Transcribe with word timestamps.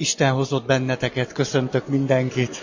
Isten 0.00 0.32
hozott 0.32 0.66
benneteket, 0.66 1.32
köszöntök 1.32 1.88
mindenkit. 1.88 2.56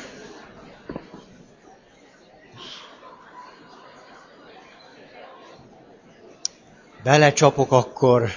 Belecsapok 7.03 7.71
akkor. 7.71 8.29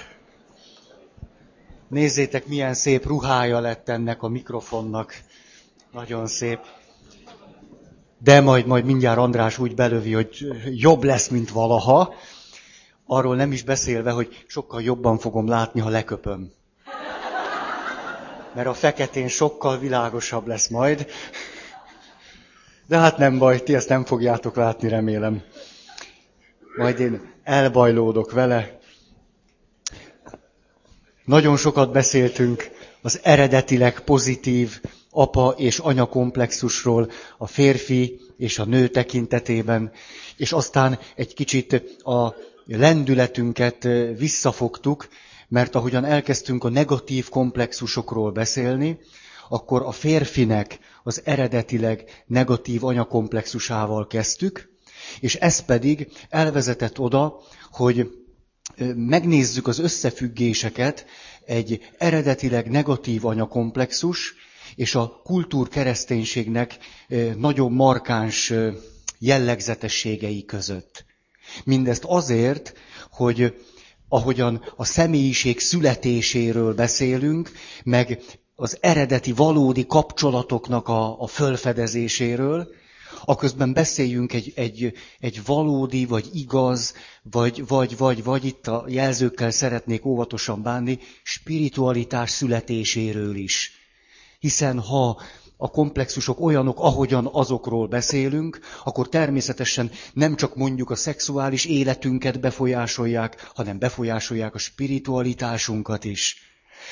Nézzétek, 1.87 2.47
milyen 2.47 2.73
szép 2.73 3.05
ruhája 3.05 3.59
lett 3.59 3.89
ennek 3.89 4.23
a 4.23 4.27
mikrofonnak. 4.27 5.15
Nagyon 5.91 6.27
szép. 6.27 6.59
De 8.17 8.41
majd, 8.41 8.65
majd 8.65 8.85
mindjárt 8.85 9.17
András 9.17 9.57
úgy 9.57 9.75
belövi, 9.75 10.13
hogy 10.13 10.47
jobb 10.73 11.03
lesz, 11.03 11.27
mint 11.27 11.49
valaha. 11.49 12.13
Arról 13.05 13.35
nem 13.35 13.51
is 13.51 13.63
beszélve, 13.63 14.11
hogy 14.11 14.45
sokkal 14.47 14.81
jobban 14.81 15.17
fogom 15.17 15.47
látni, 15.47 15.79
ha 15.79 15.89
leköpöm 15.89 16.57
mert 18.53 18.67
a 18.67 18.73
feketén 18.73 19.27
sokkal 19.27 19.79
világosabb 19.79 20.47
lesz 20.47 20.67
majd. 20.67 21.07
De 22.87 22.97
hát 22.97 23.17
nem 23.17 23.37
baj, 23.37 23.63
ti 23.63 23.75
ezt 23.75 23.89
nem 23.89 24.05
fogjátok 24.05 24.55
látni, 24.55 24.87
remélem. 24.87 25.41
Majd 26.77 26.99
én 26.99 27.33
elbajlódok 27.43 28.31
vele. 28.31 28.79
Nagyon 31.25 31.57
sokat 31.57 31.91
beszéltünk 31.91 32.69
az 33.01 33.19
eredetileg 33.23 33.99
pozitív 33.99 34.81
apa 35.11 35.53
és 35.57 35.79
anya 35.79 36.05
komplexusról, 36.05 37.11
a 37.37 37.47
férfi 37.47 38.19
és 38.37 38.59
a 38.59 38.65
nő 38.65 38.87
tekintetében, 38.87 39.91
és 40.37 40.51
aztán 40.51 40.99
egy 41.15 41.33
kicsit 41.33 41.73
a 42.03 42.35
lendületünket 42.65 43.87
visszafogtuk, 44.17 45.07
mert 45.49 45.75
ahogyan 45.75 46.05
elkezdtünk 46.05 46.63
a 46.63 46.69
negatív 46.69 47.29
komplexusokról 47.29 48.31
beszélni, 48.31 48.99
akkor 49.49 49.81
a 49.81 49.91
férfinek 49.91 50.79
az 51.03 51.21
eredetileg 51.25 52.23
negatív 52.25 52.83
anyakomplexusával 52.83 54.07
kezdtük, 54.07 54.69
és 55.19 55.35
ez 55.35 55.59
pedig 55.59 56.07
elvezetett 56.29 56.99
oda, 56.99 57.39
hogy 57.71 58.11
megnézzük 58.95 59.67
az 59.67 59.79
összefüggéseket 59.79 61.05
egy 61.45 61.89
eredetileg 61.97 62.69
negatív 62.69 63.25
anyakomplexus 63.25 64.33
és 64.75 64.95
a 64.95 65.21
kultúrkereszténységnek 65.23 66.77
nagyon 67.37 67.71
markáns 67.71 68.53
jellegzetességei 69.19 70.45
között. 70.45 71.05
Mindezt 71.63 72.03
azért, 72.03 72.73
hogy 73.11 73.53
ahogyan 74.09 74.63
a 74.75 74.85
személyiség 74.85 75.59
születéséről 75.59 76.73
beszélünk, 76.73 77.51
meg 77.83 78.19
az 78.55 78.77
eredeti 78.81 79.31
valódi 79.31 79.85
kapcsolatoknak 79.85 80.87
a, 80.87 81.21
a 81.21 81.27
fölfedezéséről, 81.27 82.67
aközben 83.25 83.73
beszéljünk 83.73 84.33
egy, 84.33 84.51
egy, 84.55 84.93
egy 85.19 85.41
valódi, 85.45 86.05
vagy 86.05 86.29
igaz, 86.33 86.93
vagy, 87.23 87.67
vagy, 87.67 87.97
vagy, 87.97 88.23
vagy 88.23 88.45
itt 88.45 88.67
a 88.67 88.85
jelzőkkel 88.87 89.51
szeretnék 89.51 90.05
óvatosan 90.05 90.61
bánni, 90.61 90.99
spiritualitás 91.23 92.29
születéséről 92.29 93.35
is. 93.35 93.71
Hiszen 94.39 94.79
ha 94.79 95.21
a 95.61 95.69
komplexusok 95.69 96.39
olyanok, 96.41 96.79
ahogyan 96.79 97.29
azokról 97.31 97.87
beszélünk, 97.87 98.59
akkor 98.83 99.09
természetesen 99.09 99.91
nem 100.13 100.35
csak 100.35 100.55
mondjuk 100.55 100.89
a 100.89 100.95
szexuális 100.95 101.65
életünket 101.65 102.39
befolyásolják, 102.39 103.51
hanem 103.55 103.79
befolyásolják 103.79 104.55
a 104.55 104.57
spiritualitásunkat 104.57 106.03
is. 106.03 106.37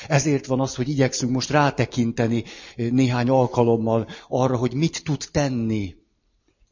Ezért 0.08 0.46
van 0.46 0.60
az, 0.60 0.74
hogy 0.74 0.88
igyekszünk 0.88 1.32
most 1.32 1.50
rátekinteni 1.50 2.44
néhány 2.76 3.28
alkalommal 3.28 4.08
arra, 4.28 4.56
hogy 4.56 4.74
mit 4.74 5.04
tud 5.04 5.24
tenni 5.32 5.94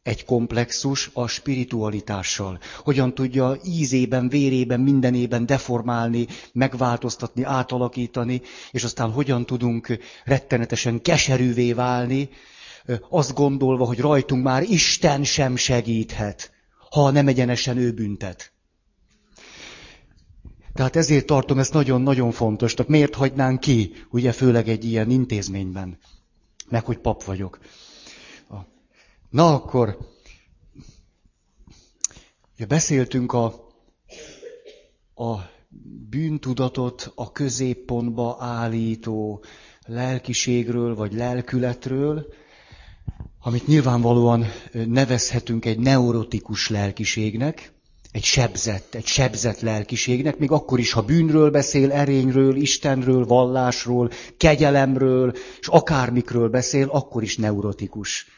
egy 0.07 0.25
komplexus 0.25 1.11
a 1.13 1.27
spiritualitással. 1.27 2.59
Hogyan 2.85 3.15
tudja 3.15 3.57
ízében, 3.65 4.29
vérében, 4.29 4.81
mindenében 4.81 5.47
deformálni, 5.47 6.27
megváltoztatni, 6.53 7.43
átalakítani, 7.43 8.41
és 8.71 8.85
aztán 8.85 9.11
hogyan 9.11 9.47
tudunk 9.47 9.99
rettenetesen 10.25 11.03
keserűvé 11.03 11.73
válni, 11.73 12.29
azt 13.09 13.35
gondolva, 13.35 13.85
hogy 13.87 14.01
rajtunk 14.01 14.43
már 14.43 14.63
Isten 14.63 15.25
sem 15.25 15.57
segíthet, 15.57 16.51
ha 16.91 17.11
nem 17.11 17.29
egyenesen 17.29 17.77
ő 17.77 17.93
büntet. 17.93 18.53
Tehát 20.75 20.97
ezért 20.97 21.27
tartom 21.27 21.59
ezt 21.59 21.73
nagyon-nagyon 21.73 22.31
fontos. 22.31 22.75
Tehát 22.75 22.91
miért 22.91 23.15
hagynánk 23.15 23.61
ki, 23.61 23.93
ugye 24.11 24.33
főleg 24.33 24.69
egy 24.69 24.85
ilyen 24.85 25.11
intézményben, 25.11 25.99
meg 26.69 26.85
hogy 26.85 26.99
pap 26.99 27.25
vagyok. 27.25 27.59
Na 29.31 29.55
akkor, 29.55 29.99
ugye 32.55 32.67
beszéltünk 32.67 33.33
a, 33.33 33.45
a 35.15 35.35
bűntudatot 36.11 37.13
a 37.15 37.33
középpontba 37.33 38.37
állító 38.41 39.45
lelkiségről 39.87 40.95
vagy 40.95 41.13
lelkületről, 41.13 42.27
amit 43.41 43.67
nyilvánvalóan 43.67 44.45
nevezhetünk 44.73 45.65
egy 45.65 45.79
neurotikus 45.79 46.69
lelkiségnek, 46.69 47.73
egy 48.13 48.25
sebzett, 48.25 48.95
egy 48.95 49.07
sebzett 49.07 49.61
lelkiségnek, 49.61 50.39
még 50.39 50.51
akkor 50.51 50.79
is, 50.79 50.93
ha 50.93 51.03
bűnről 51.03 51.51
beszél, 51.51 51.93
erényről, 51.93 52.57
Istenről, 52.57 53.25
vallásról, 53.25 54.11
kegyelemről, 54.37 55.33
és 55.61 55.69
akármikről 55.69 56.49
beszél, 56.49 56.89
akkor 56.89 57.23
is 57.23 57.37
neurotikus. 57.37 58.36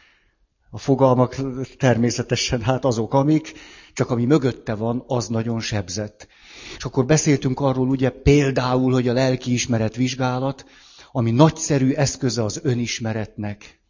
A 0.70 0.78
fogalmak 0.78 1.36
természetesen 1.76 2.62
hát 2.62 2.84
azok, 2.84 3.14
amik, 3.14 3.52
csak 3.92 4.10
ami 4.10 4.24
mögötte 4.24 4.74
van, 4.74 5.04
az 5.06 5.28
nagyon 5.28 5.60
sebzett. 5.60 6.28
És 6.76 6.84
akkor 6.84 7.06
beszéltünk 7.06 7.60
arról 7.60 7.88
ugye 7.88 8.10
például, 8.10 8.92
hogy 8.92 9.08
a 9.08 9.12
lelkiismeret 9.12 9.96
vizsgálat, 9.96 10.64
ami 11.12 11.30
nagyszerű 11.30 11.92
eszköze 11.92 12.44
az 12.44 12.60
önismeretnek. 12.62 13.80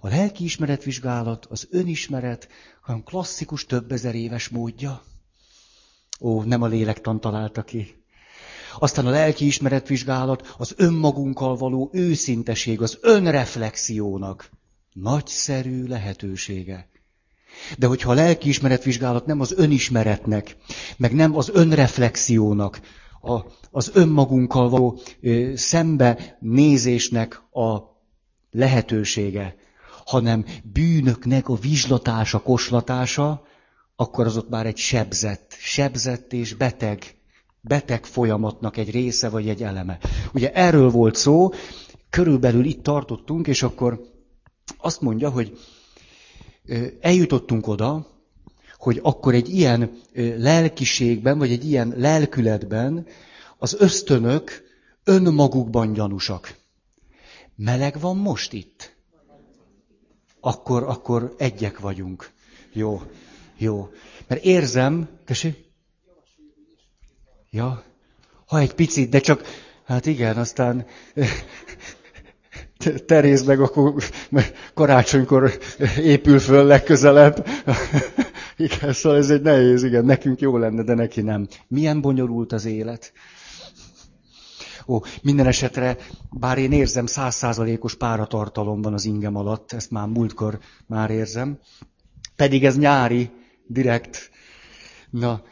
A 0.00 0.08
lelkiismeret 0.08 0.84
vizsgálat, 0.84 1.46
az 1.46 1.66
önismeret, 1.70 2.48
hanem 2.80 3.02
klasszikus 3.02 3.66
több 3.66 3.92
ezer 3.92 4.14
éves 4.14 4.48
módja. 4.48 5.02
Ó, 6.20 6.42
nem 6.42 6.62
a 6.62 6.66
lélektan 6.66 7.20
találta 7.20 7.62
ki. 7.62 8.04
Aztán 8.78 9.06
a 9.06 9.10
lelkiismeret 9.10 9.88
vizsgálat, 9.88 10.54
az 10.58 10.74
önmagunkkal 10.76 11.56
való 11.56 11.90
őszinteség, 11.92 12.82
az 12.82 12.98
önreflexiónak 13.00 14.50
Nagyszerű 14.92 15.86
lehetősége. 15.86 16.88
De 17.78 17.86
hogyha 17.86 18.10
a 18.10 18.14
lelkiismeretvizsgálat 18.14 19.26
nem 19.26 19.40
az 19.40 19.52
önismeretnek, 19.56 20.56
meg 20.96 21.14
nem 21.14 21.36
az 21.36 21.50
önreflexiónak, 21.52 22.80
a, 23.22 23.40
az 23.70 23.90
önmagunkkal 23.94 24.68
való 24.68 25.00
ö, 25.20 25.52
szembe 25.54 26.36
nézésnek 26.40 27.42
a 27.52 27.78
lehetősége, 28.50 29.56
hanem 30.04 30.44
bűnöknek 30.72 31.48
a 31.48 31.54
vizslatása, 31.54 32.42
koslatása, 32.42 33.42
akkor 33.96 34.26
az 34.26 34.36
ott 34.36 34.48
már 34.48 34.66
egy 34.66 34.76
sebzett, 34.76 35.56
sebzett 35.58 36.32
és 36.32 36.54
beteg, 36.54 37.14
beteg 37.60 38.04
folyamatnak 38.04 38.76
egy 38.76 38.90
része 38.90 39.28
vagy 39.28 39.48
egy 39.48 39.62
eleme. 39.62 39.98
Ugye 40.34 40.52
erről 40.52 40.90
volt 40.90 41.16
szó, 41.16 41.50
körülbelül 42.10 42.64
itt 42.64 42.82
tartottunk, 42.82 43.46
és 43.46 43.62
akkor 43.62 44.09
azt 44.76 45.00
mondja, 45.00 45.30
hogy 45.30 45.58
eljutottunk 47.00 47.66
oda, 47.66 48.06
hogy 48.76 49.00
akkor 49.02 49.34
egy 49.34 49.48
ilyen 49.48 50.00
lelkiségben, 50.36 51.38
vagy 51.38 51.50
egy 51.50 51.64
ilyen 51.64 51.94
lelkületben 51.96 53.06
az 53.58 53.76
ösztönök 53.78 54.62
önmagukban 55.04 55.92
gyanúsak. 55.92 56.54
Meleg 57.56 58.00
van 58.00 58.16
most 58.16 58.52
itt? 58.52 58.96
Akkor, 60.40 60.82
akkor 60.82 61.34
egyek 61.38 61.78
vagyunk. 61.78 62.30
Jó, 62.72 63.02
jó. 63.56 63.90
Mert 64.26 64.44
érzem, 64.44 65.08
tessék? 65.24 65.68
Ja, 67.50 67.84
ha 68.46 68.58
egy 68.58 68.74
picit, 68.74 69.10
de 69.10 69.20
csak, 69.20 69.42
hát 69.84 70.06
igen, 70.06 70.36
aztán 70.36 70.86
teréz 73.06 73.42
meg, 73.42 73.60
akkor 73.60 73.94
karácsonykor 74.74 75.58
épül 75.98 76.38
föl 76.38 76.64
legközelebb. 76.64 77.46
igen, 78.56 78.92
szóval 78.92 79.18
ez 79.18 79.30
egy 79.30 79.42
nehéz, 79.42 79.82
igen, 79.82 80.04
nekünk 80.04 80.40
jó 80.40 80.56
lenne, 80.56 80.82
de 80.82 80.94
neki 80.94 81.20
nem. 81.20 81.46
Milyen 81.68 82.00
bonyolult 82.00 82.52
az 82.52 82.64
élet. 82.64 83.12
Ó, 84.86 85.00
minden 85.22 85.46
esetre, 85.46 85.96
bár 86.30 86.58
én 86.58 86.72
érzem, 86.72 87.06
százszázalékos 87.06 87.94
páratartalom 87.94 88.82
van 88.82 88.92
az 88.92 89.04
ingem 89.04 89.36
alatt, 89.36 89.72
ezt 89.72 89.90
már 89.90 90.06
múltkor 90.06 90.58
már 90.86 91.10
érzem, 91.10 91.58
pedig 92.36 92.64
ez 92.64 92.78
nyári, 92.78 93.30
direkt. 93.66 94.30
Na, 95.10 95.42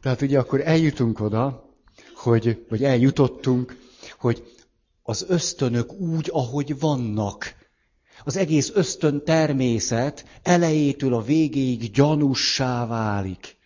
tehát 0.00 0.22
ugye 0.22 0.38
akkor 0.38 0.60
eljutunk 0.64 1.20
oda, 1.20 1.70
hogy, 2.14 2.66
vagy 2.68 2.84
eljutottunk, 2.84 3.76
hogy 4.18 4.53
az 5.06 5.24
ösztönök 5.28 5.92
úgy, 5.92 6.28
ahogy 6.32 6.78
vannak. 6.78 7.54
Az 8.24 8.36
egész 8.36 8.70
ösztön 8.74 9.24
természet 9.24 10.24
elejétől 10.42 11.14
a 11.14 11.22
végéig 11.22 11.90
gyanussá 11.90 12.86
válik. 12.86 13.56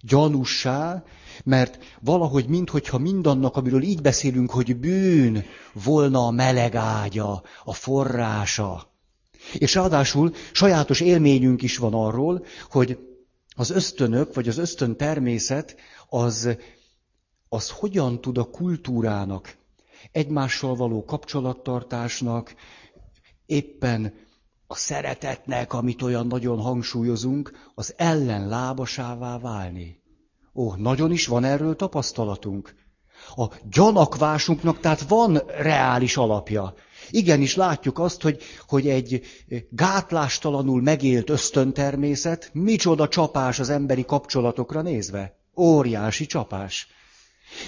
Gyanussá, 0.00 1.04
mert 1.44 1.78
valahogy 2.00 2.46
minthogyha 2.46 2.98
mindannak, 2.98 3.56
amiről 3.56 3.82
így 3.82 4.02
beszélünk, 4.02 4.50
hogy 4.50 4.76
bűn, 4.76 5.44
volna 5.72 6.26
a 6.26 6.30
meleg 6.30 6.74
ágya, 6.74 7.42
a 7.64 7.72
forrása. 7.72 8.92
És 9.52 9.74
ráadásul 9.74 10.34
sajátos 10.52 11.00
élményünk 11.00 11.62
is 11.62 11.76
van 11.76 11.94
arról, 11.94 12.44
hogy 12.70 12.98
az 13.56 13.70
ösztönök, 13.70 14.34
vagy 14.34 14.48
az 14.48 14.58
ösztön 14.58 14.96
természet, 14.96 15.76
az, 16.08 16.48
az 17.48 17.70
hogyan 17.70 18.20
tud 18.20 18.38
a 18.38 18.44
kultúrának, 18.44 19.56
egymással 20.12 20.74
való 20.74 21.04
kapcsolattartásnak, 21.04 22.54
éppen 23.46 24.14
a 24.66 24.74
szeretetnek, 24.74 25.72
amit 25.72 26.02
olyan 26.02 26.26
nagyon 26.26 26.60
hangsúlyozunk, 26.60 27.70
az 27.74 27.94
ellenlábasává 27.96 29.38
válni. 29.38 30.02
Ó, 30.54 30.74
nagyon 30.74 31.12
is 31.12 31.26
van 31.26 31.44
erről 31.44 31.76
tapasztalatunk. 31.76 32.74
A 33.36 33.44
gyanakvásunknak 33.70 34.80
tehát 34.80 35.00
van 35.00 35.42
reális 35.46 36.16
alapja. 36.16 36.74
Igenis 37.10 37.56
látjuk 37.56 37.98
azt, 37.98 38.22
hogy, 38.22 38.42
hogy 38.66 38.88
egy 38.88 39.22
gátlástalanul 39.70 40.82
megélt 40.82 41.30
ösztöntermészet, 41.30 42.50
micsoda 42.52 43.08
csapás 43.08 43.58
az 43.58 43.70
emberi 43.70 44.04
kapcsolatokra 44.04 44.82
nézve. 44.82 45.36
Óriási 45.56 46.26
csapás. 46.26 46.88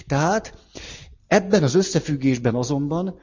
Tehát 0.06 0.54
ebben 1.28 1.62
az 1.62 1.75
összefüggésben 1.75 2.55
azonban 2.55 3.19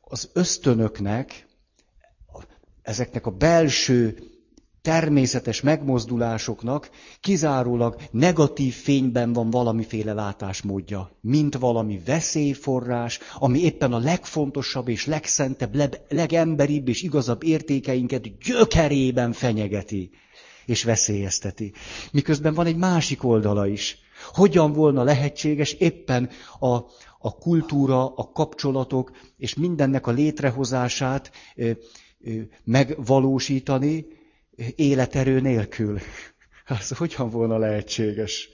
az 0.00 0.30
ösztönöknek, 0.32 1.46
ezeknek 2.82 3.26
a 3.26 3.30
belső 3.30 4.30
természetes 4.82 5.60
megmozdulásoknak 5.60 6.90
kizárólag 7.20 7.96
negatív 8.10 8.74
fényben 8.74 9.32
van 9.32 9.50
valamiféle 9.50 10.12
látásmódja, 10.12 11.10
mint 11.20 11.56
valami 11.58 12.00
veszélyforrás, 12.04 13.18
ami 13.38 13.60
éppen 13.60 13.92
a 13.92 13.98
legfontosabb 13.98 14.88
és 14.88 15.06
legszentebb, 15.06 15.76
legemberibb 16.08 16.88
és 16.88 17.02
igazabb 17.02 17.42
értékeinket 17.42 18.38
gyökerében 18.38 19.32
fenyegeti 19.32 20.10
és 20.66 20.84
veszélyezteti. 20.84 21.72
Miközben 22.12 22.54
van 22.54 22.66
egy 22.66 22.76
másik 22.76 23.24
oldala 23.24 23.66
is. 23.66 23.98
Hogyan 24.32 24.72
volna 24.72 25.02
lehetséges 25.02 25.72
éppen 25.72 26.30
a, 26.58 26.74
a 27.18 27.38
kultúra, 27.38 28.14
a 28.14 28.30
kapcsolatok 28.32 29.10
és 29.36 29.54
mindennek 29.54 30.06
a 30.06 30.10
létrehozását 30.10 31.30
ö, 31.56 31.70
ö, 32.20 32.40
megvalósítani, 32.64 34.06
életerő 34.76 35.40
nélkül. 35.40 35.98
Az 36.66 36.96
hogyan 36.96 37.30
volna 37.30 37.58
lehetséges? 37.58 38.48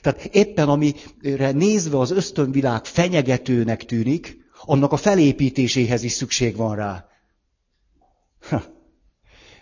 Tehát 0.00 0.24
éppen 0.24 0.68
amire 0.68 1.50
nézve 1.50 1.98
az 1.98 2.10
ösztönvilág 2.10 2.84
fenyegetőnek 2.84 3.84
tűnik, 3.84 4.44
annak 4.60 4.92
a 4.92 4.96
felépítéséhez 4.96 6.02
is 6.02 6.12
szükség 6.12 6.56
van 6.56 6.76
rá. 6.76 7.08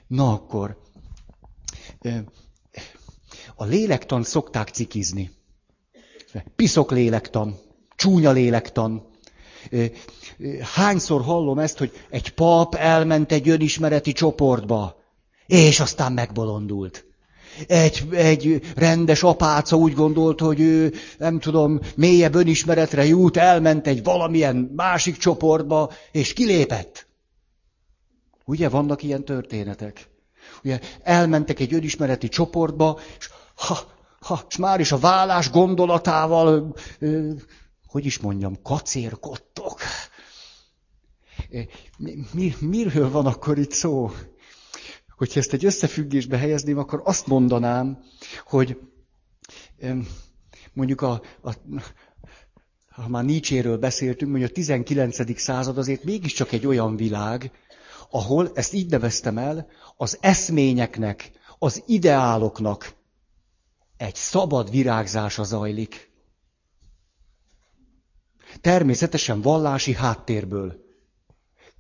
Na 0.07 0.33
akkor, 0.33 0.81
a 3.63 3.65
lélektan 3.65 4.23
szokták 4.23 4.69
cikizni. 4.69 5.31
Piszok 6.57 6.91
lélektan, 6.91 7.59
csúnya 7.97 8.31
lélektan. 8.31 9.07
Hányszor 10.75 11.23
hallom 11.23 11.59
ezt, 11.59 11.79
hogy 11.79 11.93
egy 12.11 12.31
pap 12.31 12.75
elment 12.75 13.33
egy 13.33 13.49
önismereti 13.49 14.13
csoportba, 14.13 15.03
és 15.47 15.81
aztán 15.81 16.13
megbolondult. 16.13 17.05
Egy, 17.67 18.09
egy 18.11 18.61
rendes 18.75 19.23
apáca 19.23 19.77
úgy 19.77 19.95
gondolta, 19.95 20.45
hogy 20.45 20.61
ő, 20.61 20.93
nem 21.19 21.39
tudom, 21.39 21.81
mélyebb 21.97 22.35
önismeretre 22.35 23.05
jut, 23.05 23.37
elment 23.37 23.87
egy 23.87 24.03
valamilyen 24.03 24.73
másik 24.77 25.17
csoportba, 25.17 25.91
és 26.13 26.33
kilépett. 26.33 27.07
Ugye 28.45 28.69
vannak 28.69 29.03
ilyen 29.03 29.25
történetek? 29.25 30.11
Ugye 30.65 30.81
elmentek 31.03 31.61
egy 31.61 31.75
önismereti 31.75 32.29
csoportba, 32.29 33.01
és 33.19 33.31
ha, 33.67 33.79
ha, 34.21 34.45
és 34.49 34.57
már 34.57 34.81
is 34.81 34.93
a 34.93 34.99
vállás 34.99 35.51
gondolatával, 35.51 36.75
hogy 37.87 38.05
is 38.07 38.19
mondjam, 38.19 38.63
kacérkodtok. 38.63 39.81
Mi, 41.99 42.27
mi, 42.33 42.55
miről 42.61 43.11
van 43.11 43.27
akkor 43.27 43.59
itt 43.59 43.73
szó? 43.73 44.11
hogyha 45.23 45.41
ezt 45.41 45.53
egy 45.53 45.65
összefüggésbe 45.65 46.37
helyezném, 46.37 46.79
akkor 46.79 47.01
azt 47.05 47.27
mondanám, 47.27 48.05
hogy 48.45 48.79
mondjuk 50.73 51.01
a, 51.01 51.23
a 51.43 51.53
ha 52.89 53.09
már 53.09 53.25
Nietzséről 53.25 53.79
beszéltünk, 53.79 54.31
mondjuk 54.31 54.51
a 54.51 54.55
19. 54.55 55.41
század 55.41 55.79
azért 55.79 56.05
mégiscsak 56.05 56.53
egy 56.53 56.67
olyan 56.67 56.97
világ, 56.97 57.51
ahol, 58.11 58.51
ezt 58.55 58.73
így 58.73 58.91
neveztem 58.91 59.39
el, 59.39 59.67
az 59.97 60.19
eszményeknek, 60.21 61.31
az 61.59 61.83
ideáloknak 61.87 62.93
egy 64.03 64.15
szabad 64.15 64.71
virágzása 64.71 65.43
zajlik. 65.43 66.11
Természetesen 68.61 69.41
vallási 69.41 69.95
háttérből 69.95 70.81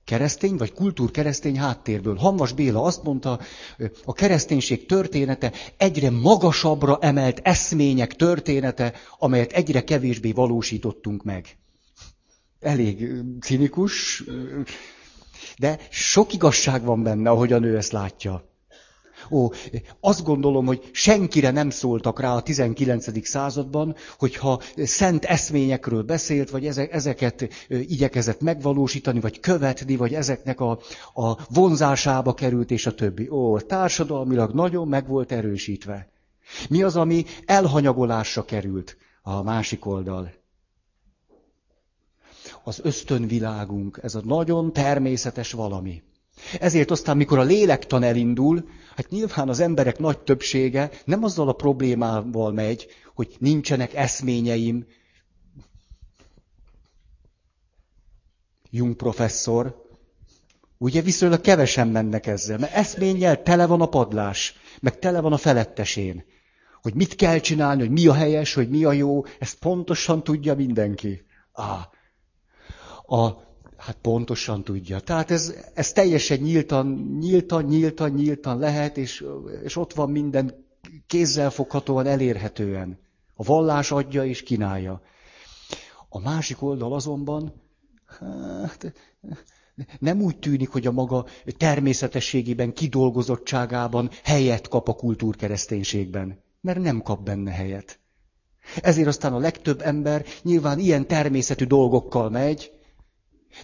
keresztény 0.04 0.56
vagy 0.56 0.72
kultúrkeresztény 0.72 1.58
háttérből. 1.58 2.16
Hamvas 2.16 2.52
Béla 2.52 2.82
azt 2.82 3.02
mondta, 3.02 3.40
a 4.04 4.12
kereszténység 4.12 4.86
története 4.86 5.52
egyre 5.76 6.10
magasabbra 6.10 6.98
emelt 7.00 7.40
eszmények 7.42 8.16
története, 8.16 8.92
amelyet 9.18 9.52
egyre 9.52 9.84
kevésbé 9.84 10.32
valósítottunk 10.32 11.22
meg. 11.22 11.56
Elég 12.60 13.08
cinikus, 13.40 14.24
de 15.58 15.78
sok 15.90 16.32
igazság 16.32 16.82
van 16.84 17.02
benne, 17.02 17.30
ahogyan 17.30 17.62
ő 17.62 17.76
ezt 17.76 17.92
látja. 17.92 18.51
Ó, 19.32 19.50
azt 20.00 20.24
gondolom, 20.24 20.66
hogy 20.66 20.90
senkire 20.92 21.50
nem 21.50 21.70
szóltak 21.70 22.20
rá 22.20 22.34
a 22.34 22.42
19. 22.42 23.26
században, 23.28 23.94
hogyha 24.18 24.60
szent 24.76 25.24
eszményekről 25.24 26.02
beszélt, 26.02 26.50
vagy 26.50 26.66
ezeket 26.90 27.48
igyekezett 27.68 28.40
megvalósítani, 28.40 29.20
vagy 29.20 29.40
követni, 29.40 29.96
vagy 29.96 30.14
ezeknek 30.14 30.60
a, 30.60 30.78
a 31.14 31.38
vonzásába 31.48 32.34
került, 32.34 32.70
és 32.70 32.86
a 32.86 32.94
többi. 32.94 33.28
Ó, 33.28 33.60
társadalmilag 33.60 34.52
nagyon 34.52 34.88
meg 34.88 35.06
volt 35.06 35.32
erősítve. 35.32 36.08
Mi 36.68 36.82
az, 36.82 36.96
ami 36.96 37.24
elhanyagolásra 37.44 38.44
került 38.44 38.96
a 39.22 39.42
másik 39.42 39.86
oldal? 39.86 40.32
Az 42.64 42.80
ösztönvilágunk, 42.82 43.98
ez 44.02 44.14
a 44.14 44.20
nagyon 44.24 44.72
természetes 44.72 45.52
valami. 45.52 46.02
Ezért 46.60 46.90
aztán, 46.90 47.16
mikor 47.16 47.38
a 47.38 47.42
lélektan 47.42 48.02
elindul, 48.02 48.68
hát 48.96 49.08
nyilván 49.08 49.48
az 49.48 49.60
emberek 49.60 49.98
nagy 49.98 50.18
többsége 50.18 50.90
nem 51.04 51.24
azzal 51.24 51.48
a 51.48 51.52
problémával 51.52 52.52
megy, 52.52 52.86
hogy 53.14 53.36
nincsenek 53.38 53.94
eszményeim. 53.94 54.86
Jung 58.70 58.96
professzor, 58.96 59.86
ugye 60.78 61.00
viszonylag 61.00 61.40
kevesen 61.40 61.88
mennek 61.88 62.26
ezzel, 62.26 62.58
mert 62.58 62.74
eszménnyel 62.74 63.42
tele 63.42 63.66
van 63.66 63.80
a 63.80 63.86
padlás, 63.88 64.54
meg 64.80 64.98
tele 64.98 65.20
van 65.20 65.32
a 65.32 65.36
felettesén. 65.36 66.24
Hogy 66.82 66.94
mit 66.94 67.14
kell 67.14 67.38
csinálni, 67.38 67.80
hogy 67.80 67.90
mi 67.90 68.06
a 68.06 68.12
helyes, 68.12 68.54
hogy 68.54 68.68
mi 68.68 68.84
a 68.84 68.92
jó, 68.92 69.24
ezt 69.38 69.58
pontosan 69.58 70.22
tudja 70.22 70.54
mindenki. 70.54 71.22
Ah, 71.52 71.82
a 73.06 73.51
Hát 73.82 73.96
pontosan 74.00 74.64
tudja. 74.64 75.00
Tehát 75.00 75.30
ez, 75.30 75.54
ez 75.74 75.92
teljesen 75.92 76.38
nyíltan, 76.38 77.16
nyíltan, 77.20 77.64
nyíltan, 77.64 78.10
nyíltan 78.10 78.58
lehet, 78.58 78.96
és, 78.96 79.24
és 79.64 79.76
ott 79.76 79.92
van 79.92 80.10
minden 80.10 80.66
kézzelfoghatóan, 81.06 82.06
elérhetően. 82.06 82.98
A 83.34 83.42
vallás 83.44 83.90
adja 83.90 84.24
és 84.24 84.42
kínálja. 84.42 85.02
A 86.08 86.18
másik 86.18 86.62
oldal 86.62 86.92
azonban, 86.92 87.52
hát, 88.58 88.92
nem 89.98 90.22
úgy 90.22 90.38
tűnik, 90.38 90.68
hogy 90.68 90.86
a 90.86 90.92
maga 90.92 91.26
természetességében, 91.56 92.72
kidolgozottságában 92.72 94.10
helyet 94.24 94.68
kap 94.68 94.88
a 94.88 94.94
kultúrkereszténységben, 94.94 96.42
mert 96.60 96.78
nem 96.78 97.02
kap 97.02 97.24
benne 97.24 97.50
helyet. 97.50 97.98
Ezért 98.80 99.08
aztán 99.08 99.32
a 99.32 99.38
legtöbb 99.38 99.80
ember 99.80 100.24
nyilván 100.42 100.78
ilyen 100.78 101.06
természetű 101.06 101.64
dolgokkal 101.64 102.30
megy, 102.30 102.72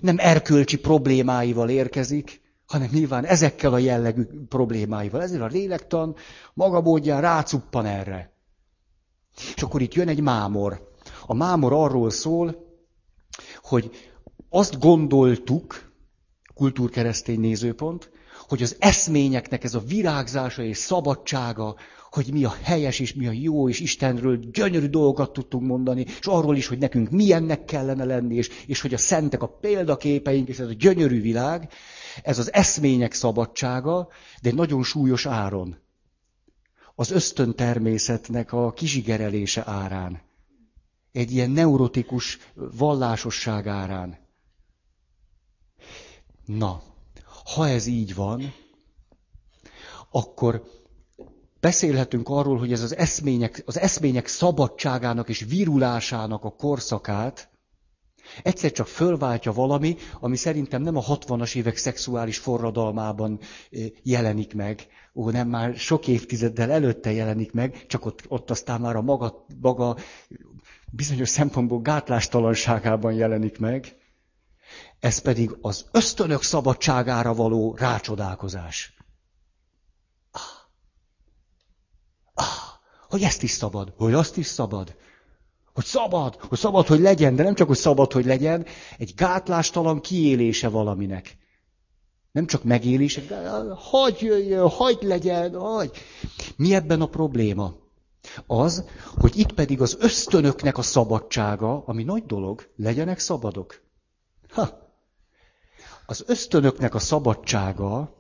nem 0.01 0.17
erkölcsi 0.19 0.79
problémáival 0.79 1.69
érkezik, 1.69 2.41
hanem 2.67 2.89
nyilván 2.93 3.25
ezekkel 3.25 3.73
a 3.73 3.79
jellegű 3.79 4.23
problémáival. 4.49 5.23
Ezért 5.23 5.43
a 5.43 5.47
lélektan 5.47 6.17
maga 6.55 6.81
módján 6.81 7.21
rácuppan 7.21 7.87
erre. 7.87 8.33
És 9.55 9.63
akkor 9.63 9.83
itt 9.83 9.95
jön 9.95 10.09
egy 10.09 10.21
mámor. 10.21 10.93
A 11.27 11.35
mámor 11.35 11.73
arról 11.73 12.11
szól, 12.11 12.67
hogy 13.63 13.91
azt 14.49 14.79
gondoltuk, 14.79 15.93
kultúrkeresztény 16.55 17.41
nézőpont, 17.41 18.11
hogy 18.49 18.63
az 18.63 18.77
eszményeknek 18.79 19.65
ez 19.65 19.75
a 19.75 19.81
virágzása 19.87 20.63
és 20.63 20.77
szabadsága, 20.77 21.77
hogy 22.25 22.33
mi 22.33 22.45
a 22.45 22.57
helyes 22.63 22.99
és 22.99 23.15
mi 23.15 23.27
a 23.27 23.31
jó, 23.31 23.69
és 23.69 23.81
Istenről 23.81 24.37
gyönyörű 24.37 24.87
dolgokat 24.87 25.33
tudtunk 25.33 25.67
mondani, 25.67 26.01
és 26.01 26.27
arról 26.27 26.57
is, 26.57 26.67
hogy 26.67 26.79
nekünk 26.79 27.11
milyennek 27.11 27.65
kellene 27.65 28.05
lenni, 28.05 28.35
és, 28.35 28.51
és 28.67 28.81
hogy 28.81 28.95
a 28.95 28.99
szentek 28.99 29.43
a 29.43 29.49
példaképeink, 29.49 30.49
és 30.49 30.59
ez 30.59 30.69
a 30.69 30.73
gyönyörű 30.73 31.21
világ, 31.21 31.73
ez 32.23 32.39
az 32.39 32.53
eszmények 32.53 33.13
szabadsága, 33.13 34.09
de 34.43 34.49
egy 34.49 34.55
nagyon 34.55 34.83
súlyos 34.83 35.27
áron. 35.27 35.79
Az 36.95 37.11
ösztön 37.11 37.55
természetnek 37.55 38.53
a 38.53 38.73
kizsigerelése 38.73 39.63
árán. 39.67 40.21
Egy 41.13 41.33
ilyen 41.33 41.51
neurotikus 41.51 42.39
vallásosság 42.55 43.67
árán. 43.67 44.19
Na, 46.45 46.83
ha 47.55 47.69
ez 47.69 47.87
így 47.87 48.15
van, 48.15 48.55
akkor 50.11 50.78
beszélhetünk 51.61 52.29
arról, 52.29 52.59
hogy 52.59 52.73
ez 52.73 52.83
az 52.83 52.97
eszmények, 52.97 53.63
az 53.67 53.79
eszmények 53.79 54.27
szabadságának 54.27 55.29
és 55.29 55.45
virulásának 55.49 56.45
a 56.45 56.51
korszakát 56.51 57.51
egyszer 58.43 58.73
csak 58.73 58.87
fölváltja 58.87 59.53
valami, 59.53 59.97
ami 60.21 60.37
szerintem 60.37 60.83
nem 60.83 60.97
a 60.97 61.03
60-as 61.03 61.55
évek 61.57 61.77
szexuális 61.77 62.39
forradalmában 62.39 63.41
jelenik 64.03 64.55
meg, 64.55 64.87
ó, 65.15 65.31
nem 65.31 65.49
már 65.49 65.77
sok 65.77 66.09
évtizeddel 66.09 66.71
előtte 66.71 67.13
jelenik 67.13 67.53
meg, 67.53 67.87
csak 67.87 68.05
ott, 68.05 68.25
ott 68.29 68.51
aztán 68.51 68.81
már 68.81 68.97
a 68.97 69.03
maga, 69.03 69.47
maga 69.61 69.97
bizonyos 70.93 71.29
szempontból 71.29 71.81
gátlástalanságában 71.81 73.13
jelenik 73.13 73.59
meg, 73.59 73.97
ez 75.01 75.19
pedig 75.19 75.57
az 75.61 75.87
ösztönök 75.91 76.43
szabadságára 76.43 77.35
való 77.35 77.75
rácsodálkozás. 77.79 78.97
Ah. 80.31 80.43
Ah. 82.35 82.77
Hogy 83.09 83.23
ezt 83.23 83.43
is 83.43 83.51
szabad, 83.51 83.93
hogy 83.97 84.13
azt 84.13 84.37
is 84.37 84.47
szabad. 84.47 84.97
Hogy 85.75 85.85
szabad, 85.85 86.35
hogy 86.35 86.59
szabad, 86.59 86.87
hogy 86.87 87.01
legyen, 87.01 87.37
de 87.37 87.43
nem 87.43 87.55
csak, 87.55 87.67
hogy 87.67 87.77
szabad, 87.77 88.13
hogy 88.13 88.25
legyen, 88.25 88.67
egy 88.99 89.13
gátlástalan 89.17 90.01
kiélése 90.01 90.69
valaminek. 90.69 91.37
Nem 92.33 92.47
csak 92.47 92.65
megélése, 92.65 93.21
de 93.21 93.51
hagy 93.75 94.21
jöjjön, 94.21 94.69
hagy 94.69 94.99
legyen, 95.01 95.59
hagy. 95.59 95.91
Mi 96.57 96.75
ebben 96.75 97.01
a 97.01 97.07
probléma? 97.07 97.75
Az, 98.47 98.85
hogy 99.15 99.37
itt 99.37 99.53
pedig 99.53 99.81
az 99.81 99.97
ösztönöknek 100.01 100.79
a 100.79 100.83
szabadsága, 100.83 101.83
ami 101.87 102.03
nagy 102.03 102.27
dolog, 102.27 102.71
legyenek 102.77 103.19
szabadok. 103.19 103.81
Ha, 104.49 104.89
az 106.07 106.25
ösztönöknek 106.27 106.95
a 106.95 106.99
szabadsága 106.99 108.17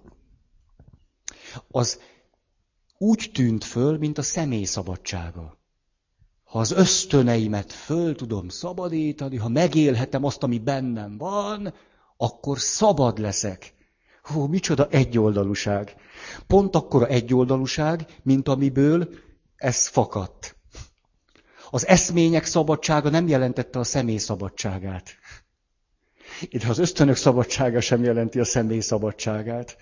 az 1.71 2.00
úgy 2.99 3.31
tűnt 3.35 3.64
föl, 3.64 3.99
mint 3.99 4.19
a 4.19 4.23
személy 4.23 4.64
szabadsága. 4.64 5.59
Ha 6.45 6.59
az 6.59 6.71
ösztöneimet 6.71 7.73
föl 7.73 8.14
tudom 8.14 8.49
szabadítani, 8.49 9.37
ha 9.37 9.49
megélhetem 9.49 10.25
azt, 10.25 10.43
ami 10.43 10.59
bennem 10.59 11.19
van, 11.19 11.75
akkor 12.17 12.59
szabad 12.59 13.19
leszek. 13.19 13.75
Hú, 14.23 14.47
micsoda 14.47 14.88
egyoldalúság. 14.90 15.95
Pont 16.47 16.75
akkora 16.75 17.07
egyoldalúság, 17.07 18.07
mint 18.23 18.49
amiből 18.49 19.09
ez 19.57 19.87
fakadt. 19.87 20.57
Az 21.71 21.87
eszmények 21.87 22.45
szabadsága 22.45 23.11
nem 23.11 23.28
jelentette 23.28 23.78
a 23.78 23.85
személy 23.85 24.17
szabadságát. 24.17 25.17
De 26.50 26.69
az 26.69 26.78
ösztönök 26.78 27.17
szabadsága 27.17 27.81
sem 27.81 28.05
jelenti 28.05 28.38
a 28.40 28.45
személy 28.45 28.81
szabadságát. 28.81 29.76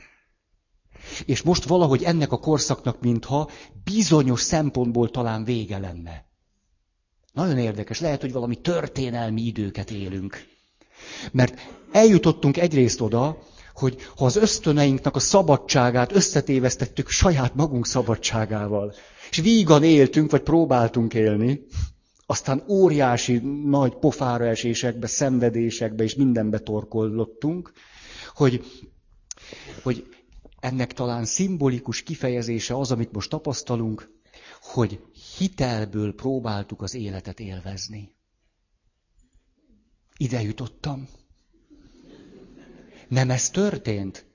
És 1.24 1.42
most 1.42 1.64
valahogy 1.64 2.02
ennek 2.02 2.32
a 2.32 2.38
korszaknak, 2.38 3.00
mintha 3.00 3.50
bizonyos 3.84 4.40
szempontból 4.40 5.10
talán 5.10 5.44
vége 5.44 5.78
lenne. 5.78 6.24
Nagyon 7.32 7.58
érdekes, 7.58 8.00
lehet, 8.00 8.20
hogy 8.20 8.32
valami 8.32 8.60
történelmi 8.60 9.42
időket 9.42 9.90
élünk. 9.90 10.44
Mert 11.32 11.60
eljutottunk 11.92 12.56
egyrészt 12.56 13.00
oda, 13.00 13.38
hogy 13.74 13.96
ha 14.16 14.24
az 14.24 14.36
ösztöneinknek 14.36 15.16
a 15.16 15.18
szabadságát 15.18 16.12
összetévesztettük 16.12 17.08
saját 17.08 17.54
magunk 17.54 17.86
szabadságával, 17.86 18.94
és 19.30 19.36
vígan 19.36 19.84
éltünk, 19.84 20.30
vagy 20.30 20.40
próbáltunk 20.42 21.14
élni, 21.14 21.66
aztán 22.26 22.64
óriási 22.68 23.36
nagy 23.64 23.94
pofára 23.94 24.44
esésekbe, 24.46 25.06
szenvedésekbe 25.06 26.04
és 26.04 26.14
mindenbe 26.14 26.58
torkollottunk, 26.58 27.72
hogy, 28.34 28.64
hogy 29.82 30.15
ennek 30.60 30.92
talán 30.92 31.24
szimbolikus 31.24 32.02
kifejezése 32.02 32.76
az, 32.78 32.90
amit 32.90 33.12
most 33.12 33.30
tapasztalunk, 33.30 34.10
hogy 34.60 35.00
hitelből 35.38 36.14
próbáltuk 36.14 36.82
az 36.82 36.94
életet 36.94 37.40
élvezni. 37.40 38.14
Ide 40.16 40.42
jutottam. 40.42 41.08
Nem 43.08 43.30
ez 43.30 43.50
történt? 43.50 44.26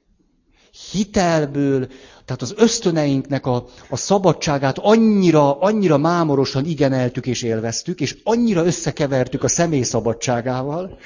hitelből, 0.91 1.87
tehát 2.25 2.41
az 2.41 2.53
ösztöneinknek 2.57 3.45
a, 3.45 3.65
a 3.89 3.95
szabadságát 3.95 4.77
annyira, 4.77 5.59
annyira 5.59 5.97
mámorosan 5.97 6.65
igeneltük 6.65 7.25
és 7.25 7.41
élveztük, 7.41 8.01
és 8.01 8.17
annyira 8.23 8.65
összekevertük 8.65 9.43
a 9.43 9.47
személy 9.47 9.81
szabadságával, 9.81 10.99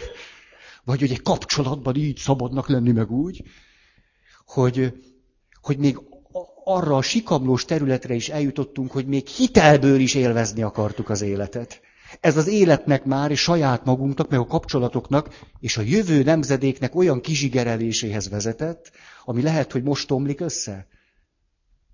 vagy 0.84 1.04
egy 1.04 1.22
kapcsolatban 1.22 1.96
így 1.96 2.18
szabadnak 2.18 2.68
lenni 2.68 2.92
meg 2.92 3.12
úgy, 3.12 3.44
hogy, 4.46 4.94
hogy 5.62 5.78
még 5.78 6.00
arra 6.64 6.96
a 6.96 7.02
sikamlós 7.02 7.66
területre 7.66 8.14
is 8.14 8.30
eljutottunk, 8.30 8.92
hogy 8.92 9.08
még 9.08 9.28
hitelből 9.28 10.00
is 10.00 10.14
élvezni 10.14 10.62
akartuk 10.62 11.10
az 11.10 11.22
életet. 11.22 11.82
Ez 12.20 12.38
az 12.38 12.48
életnek 12.48 13.06
már, 13.06 13.32
és 13.32 13.42
saját 13.42 13.86
magunknak, 13.86 14.30
meg 14.30 14.40
a 14.40 14.46
kapcsolatoknak, 14.46 15.40
és 15.60 15.78
a 15.78 15.82
jövő 15.82 16.24
nemzedéknek 16.24 16.96
olyan 16.96 17.22
kizsigereléséhez 17.22 18.30
vezetett, 18.30 18.92
ami 19.26 19.42
lehet, 19.42 19.72
hogy 19.72 19.84
most 19.84 20.12
omlik 20.12 20.40
össze. 20.40 20.88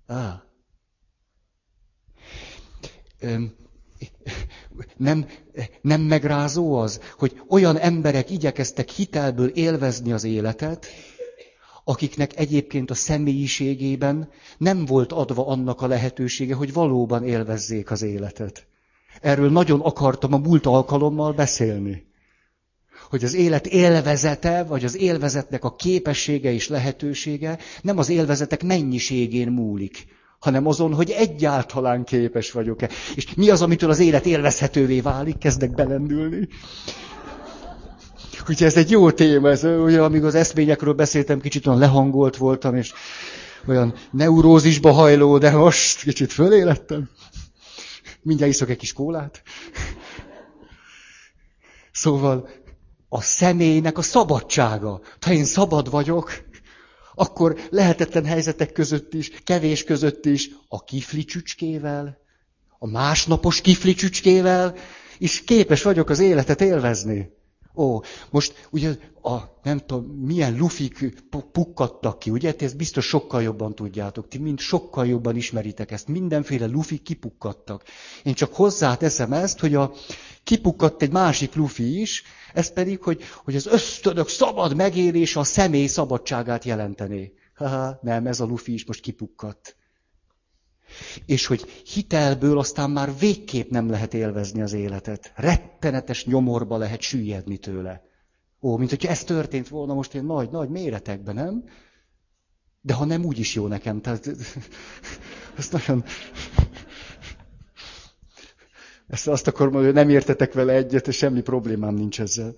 Ah. 0.06 0.32
Nem, 4.96 5.26
nem 5.80 6.00
megrázó 6.00 6.74
az, 6.74 7.00
hogy 7.18 7.42
olyan 7.48 7.78
emberek 7.78 8.30
igyekeztek 8.30 8.88
hitelből 8.88 9.48
élvezni 9.48 10.12
az 10.12 10.24
életet, 10.24 10.86
akiknek 11.84 12.36
egyébként 12.36 12.90
a 12.90 12.94
személyiségében 12.94 14.28
nem 14.58 14.84
volt 14.84 15.12
adva 15.12 15.46
annak 15.46 15.80
a 15.80 15.86
lehetősége, 15.86 16.54
hogy 16.54 16.72
valóban 16.72 17.24
élvezzék 17.24 17.90
az 17.90 18.02
életet. 18.02 18.66
Erről 19.20 19.50
nagyon 19.50 19.80
akartam 19.80 20.32
a 20.32 20.38
múlt 20.38 20.66
alkalommal 20.66 21.32
beszélni. 21.32 22.10
Hogy 23.10 23.24
az 23.24 23.34
élet 23.34 23.66
élvezete, 23.66 24.64
vagy 24.64 24.84
az 24.84 24.96
élvezetnek 24.96 25.64
a 25.64 25.74
képessége 25.74 26.52
és 26.52 26.68
lehetősége 26.68 27.58
nem 27.82 27.98
az 27.98 28.08
élvezetek 28.08 28.62
mennyiségén 28.62 29.48
múlik, 29.48 30.06
hanem 30.38 30.66
azon, 30.66 30.94
hogy 30.94 31.10
egyáltalán 31.10 32.04
képes 32.04 32.50
vagyok-e. 32.50 32.88
És 33.14 33.34
mi 33.34 33.50
az, 33.50 33.62
amitől 33.62 33.90
az 33.90 33.98
élet 33.98 34.26
élvezhetővé 34.26 35.00
válik, 35.00 35.38
kezdek 35.38 35.74
belendülni. 35.74 36.48
Úgyhogy 38.48 38.66
ez 38.66 38.76
egy 38.76 38.90
jó 38.90 39.10
téma, 39.10 39.50
ez 39.50 39.64
olyan, 39.64 40.04
amíg 40.04 40.24
az 40.24 40.34
eszményekről 40.34 40.94
beszéltem, 40.94 41.40
kicsit 41.40 41.66
olyan 41.66 41.78
lehangolt 41.78 42.36
voltam, 42.36 42.76
és 42.76 42.92
olyan 43.66 43.94
neurózisba 44.10 44.92
hajló, 44.92 45.38
de 45.38 45.50
most 45.50 46.02
kicsit 46.02 46.32
fölélettem. 46.32 47.10
Mindjárt 48.22 48.52
iszok 48.52 48.70
egy 48.70 48.76
kis 48.76 48.92
kólát. 48.92 49.42
Szóval 51.92 52.48
a 53.08 53.20
személynek 53.20 53.98
a 53.98 54.02
szabadsága. 54.02 55.00
Ha 55.20 55.32
én 55.32 55.44
szabad 55.44 55.90
vagyok, 55.90 56.32
akkor 57.14 57.56
lehetetlen 57.70 58.24
helyzetek 58.24 58.72
között 58.72 59.14
is, 59.14 59.30
kevés 59.44 59.84
között 59.84 60.26
is, 60.26 60.50
a 60.68 60.84
kifli 60.84 61.24
csücskével, 61.24 62.18
a 62.78 62.86
másnapos 62.86 63.60
kifli 63.60 63.94
csücskével, 63.94 64.74
és 65.18 65.44
képes 65.44 65.82
vagyok 65.82 66.08
az 66.10 66.18
életet 66.18 66.60
élvezni. 66.60 67.40
Ó, 67.74 68.00
most 68.30 68.68
ugye 68.70 68.96
a, 69.22 69.38
nem 69.62 69.78
tudom, 69.78 70.04
milyen 70.04 70.56
lufik 70.56 71.22
pukkadtak 71.52 72.18
ki, 72.18 72.30
ugye? 72.30 72.52
Ti 72.52 72.64
ezt 72.64 72.76
biztos 72.76 73.06
sokkal 73.06 73.42
jobban 73.42 73.74
tudjátok. 73.74 74.28
Ti 74.28 74.38
mind 74.38 74.58
sokkal 74.58 75.06
jobban 75.06 75.36
ismeritek 75.36 75.90
ezt. 75.90 76.08
Mindenféle 76.08 76.66
lufik 76.66 77.02
kipukkadtak. 77.02 77.82
Én 78.22 78.34
csak 78.34 78.54
hozzáteszem 78.54 79.32
ezt, 79.32 79.60
hogy 79.60 79.74
a, 79.74 79.92
kipukkadt 80.44 81.02
egy 81.02 81.12
másik 81.12 81.54
lufi 81.54 82.00
is, 82.00 82.22
ez 82.54 82.72
pedig, 82.72 83.02
hogy, 83.02 83.22
hogy 83.44 83.56
az 83.56 83.66
ösztönök 83.66 84.28
szabad 84.28 84.76
megélése 84.76 85.40
a 85.40 85.44
személy 85.44 85.86
szabadságát 85.86 86.64
jelentené. 86.64 87.32
Haha, 87.54 87.98
nem, 88.02 88.26
ez 88.26 88.40
a 88.40 88.44
lufi 88.44 88.72
is 88.72 88.84
most 88.86 89.00
kipukkadt. 89.00 89.76
És 91.26 91.46
hogy 91.46 91.62
hitelből 91.84 92.58
aztán 92.58 92.90
már 92.90 93.18
végképp 93.18 93.70
nem 93.70 93.90
lehet 93.90 94.14
élvezni 94.14 94.62
az 94.62 94.72
életet. 94.72 95.32
Rettenetes 95.36 96.24
nyomorba 96.24 96.76
lehet 96.76 97.00
süllyedni 97.00 97.56
tőle. 97.56 98.02
Ó, 98.60 98.76
mint 98.76 98.90
hogyha 98.90 99.08
ez 99.08 99.24
történt 99.24 99.68
volna 99.68 99.94
most 99.94 100.14
ilyen 100.14 100.26
nagy, 100.26 100.50
nagy 100.50 100.68
méretekben, 100.68 101.34
nem? 101.34 101.64
De 102.80 102.94
ha 102.94 103.04
nem, 103.04 103.24
úgy 103.24 103.38
is 103.38 103.54
jó 103.54 103.66
nekem. 103.66 104.00
Tehát, 104.00 104.28
ezt 105.58 105.72
nagyon... 105.72 106.04
Ezt 109.08 109.28
azt 109.28 109.46
akarom, 109.46 109.72
hogy 109.72 109.92
nem 109.92 110.08
értetek 110.08 110.52
vele 110.52 110.72
egyet, 110.72 111.08
és 111.08 111.16
semmi 111.16 111.40
problémám 111.40 111.94
nincs 111.94 112.20
ezzel. 112.20 112.54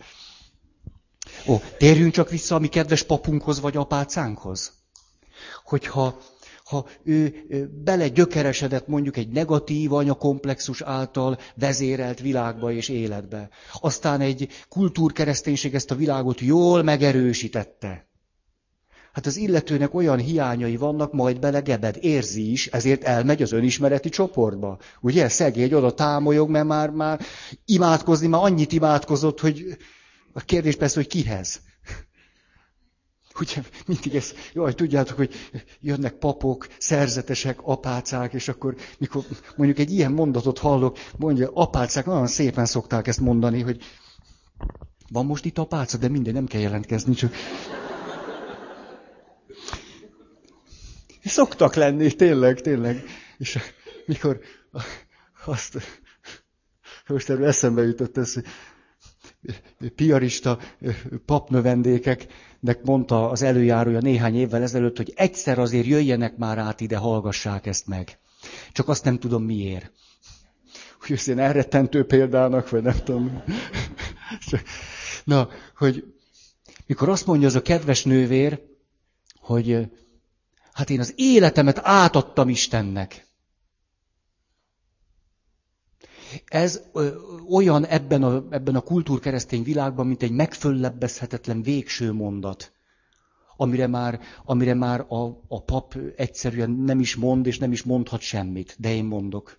Ó, 1.47 1.61
térjünk 1.79 2.13
csak 2.13 2.31
vissza 2.31 2.55
a 2.55 2.59
mi 2.59 2.69
kedves 2.69 3.03
papunkhoz 3.03 3.61
vagy 3.61 3.77
apácánkhoz. 3.77 4.73
Hogyha 5.65 6.19
ha 6.65 6.87
ő 7.03 7.45
bele 7.85 8.09
gyökeresedett 8.09 8.87
mondjuk 8.87 9.17
egy 9.17 9.29
negatív 9.29 9.93
anyakomplexus 9.93 10.81
által 10.81 11.39
vezérelt 11.55 12.21
világba 12.21 12.73
és 12.73 12.89
életbe. 12.89 13.49
Aztán 13.73 14.21
egy 14.21 14.49
kultúrkereszténység 14.69 15.75
ezt 15.75 15.91
a 15.91 15.95
világot 15.95 16.41
jól 16.41 16.83
megerősítette. 16.83 18.07
Hát 19.13 19.27
az 19.27 19.37
illetőnek 19.37 19.95
olyan 19.95 20.19
hiányai 20.19 20.77
vannak, 20.77 21.13
majd 21.13 21.39
bele 21.39 21.61
gebed, 21.61 21.97
érzi 22.01 22.51
is, 22.51 22.67
ezért 22.67 23.05
elmegy 23.05 23.43
az 23.43 23.53
önismereti 23.53 24.09
csoportba. 24.09 24.79
Ugye, 25.01 25.29
szegény 25.29 25.73
oda 25.73 25.95
támolyog, 25.95 26.51
mert 26.51 26.67
már, 26.67 26.91
már 26.91 27.21
imádkozni, 27.65 28.27
már 28.27 28.43
annyit 28.43 28.73
imádkozott, 28.73 29.41
hogy 29.41 29.77
a 30.33 30.41
kérdés 30.41 30.77
persze, 30.77 30.95
hogy 30.95 31.07
kihez. 31.07 31.61
Ugye 33.41 33.63
mindig 33.87 34.15
ez, 34.15 34.35
jaj, 34.53 34.75
tudjátok, 34.75 35.17
hogy 35.17 35.35
jönnek 35.81 36.13
papok, 36.13 36.67
szerzetesek, 36.79 37.59
apácák, 37.63 38.33
és 38.33 38.49
akkor, 38.49 38.77
mikor 38.99 39.25
mondjuk 39.57 39.79
egy 39.79 39.93
ilyen 39.93 40.13
mondatot 40.13 40.59
hallok, 40.59 40.99
mondja, 41.17 41.51
apácák 41.55 42.07
nagyon 42.07 42.27
szépen 42.27 42.67
szokták 42.67 43.07
ezt 43.07 43.21
mondani, 43.21 43.61
hogy 43.61 43.83
van 45.11 45.27
most 45.27 45.45
itt 45.45 45.59
apáca, 45.59 45.99
de 45.99 46.09
minden, 46.09 46.33
nem 46.33 46.47
kell 46.47 46.61
jelentkezni, 46.61 47.15
csak... 47.15 47.35
Szoktak 51.25 51.75
lenni, 51.75 52.13
tényleg, 52.13 52.61
tényleg. 52.61 53.05
És 53.39 53.59
mikor 54.07 54.41
azt, 55.45 55.79
most 57.07 57.31
erről 57.31 57.47
eszembe 57.47 57.83
jutott 57.83 58.17
ez, 58.17 58.35
hogy 58.35 58.45
piarista 59.95 60.59
papnövendékeknek 61.25 62.83
mondta 62.83 63.31
az 63.31 63.43
előjárója 63.43 64.01
néhány 64.01 64.37
évvel 64.37 64.63
ezelőtt, 64.63 64.97
hogy 64.97 65.13
egyszer 65.17 65.59
azért 65.59 65.87
jöjjenek 65.87 66.37
már 66.37 66.59
át 66.59 66.81
ide, 66.81 66.97
hallgassák 66.97 67.67
ezt 67.67 67.87
meg. 67.87 68.19
Csak 68.73 68.89
azt 68.89 69.05
nem 69.05 69.19
tudom 69.19 69.43
miért. 69.45 69.93
Hogy 71.01 71.13
ezt 71.13 71.27
ilyen 71.27 71.39
elrettentő 71.39 72.05
példának, 72.05 72.71
vagy 72.71 72.83
nem 72.83 73.03
tudom. 73.05 73.43
Na, 75.25 75.49
hogy 75.77 76.15
mikor 76.87 77.09
azt 77.09 77.27
mondja 77.27 77.47
az 77.47 77.55
a 77.55 77.63
kedves 77.63 78.05
nővér, 78.05 78.61
hogy 79.41 79.89
hát 80.73 80.91
én 80.91 81.01
az 81.01 81.13
életemet 81.17 81.81
átadtam 81.83 82.49
Istennek. 82.49 83.27
Ez 86.45 86.83
olyan 87.51 87.87
ebben 87.87 88.23
a, 88.23 88.45
ebben 88.51 88.75
a 88.75 88.81
kultúrkeresztény 88.81 89.63
világban, 89.63 90.07
mint 90.07 90.23
egy 90.23 90.31
megföllebbezhetetlen 90.31 91.63
végső 91.63 92.13
mondat, 92.13 92.73
amire 93.57 93.87
már, 93.87 94.21
amire 94.45 94.75
már 94.75 95.01
a, 95.01 95.25
a 95.49 95.63
pap 95.63 95.97
egyszerűen 96.17 96.71
nem 96.71 97.01
is 97.01 97.17
mond, 97.17 97.47
és 97.47 97.59
nem 97.59 97.73
is 97.73 97.83
mondhat 97.83 98.21
semmit, 98.21 98.77
de 98.79 98.95
én 98.95 99.05
mondok. 99.05 99.59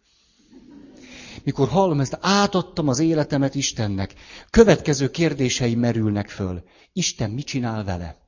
Mikor 1.44 1.67
hallom 1.67 2.00
ezt, 2.00 2.17
átadtam 2.22 2.88
az 2.88 3.00
életemet 3.00 3.55
Istennek, 3.55 4.13
következő 4.50 5.10
kérdései 5.10 5.75
merülnek 5.75 6.29
föl. 6.29 6.63
Isten 6.94 7.32
mit 7.32 7.46
csinál 7.46 7.84
vele? 7.84 8.24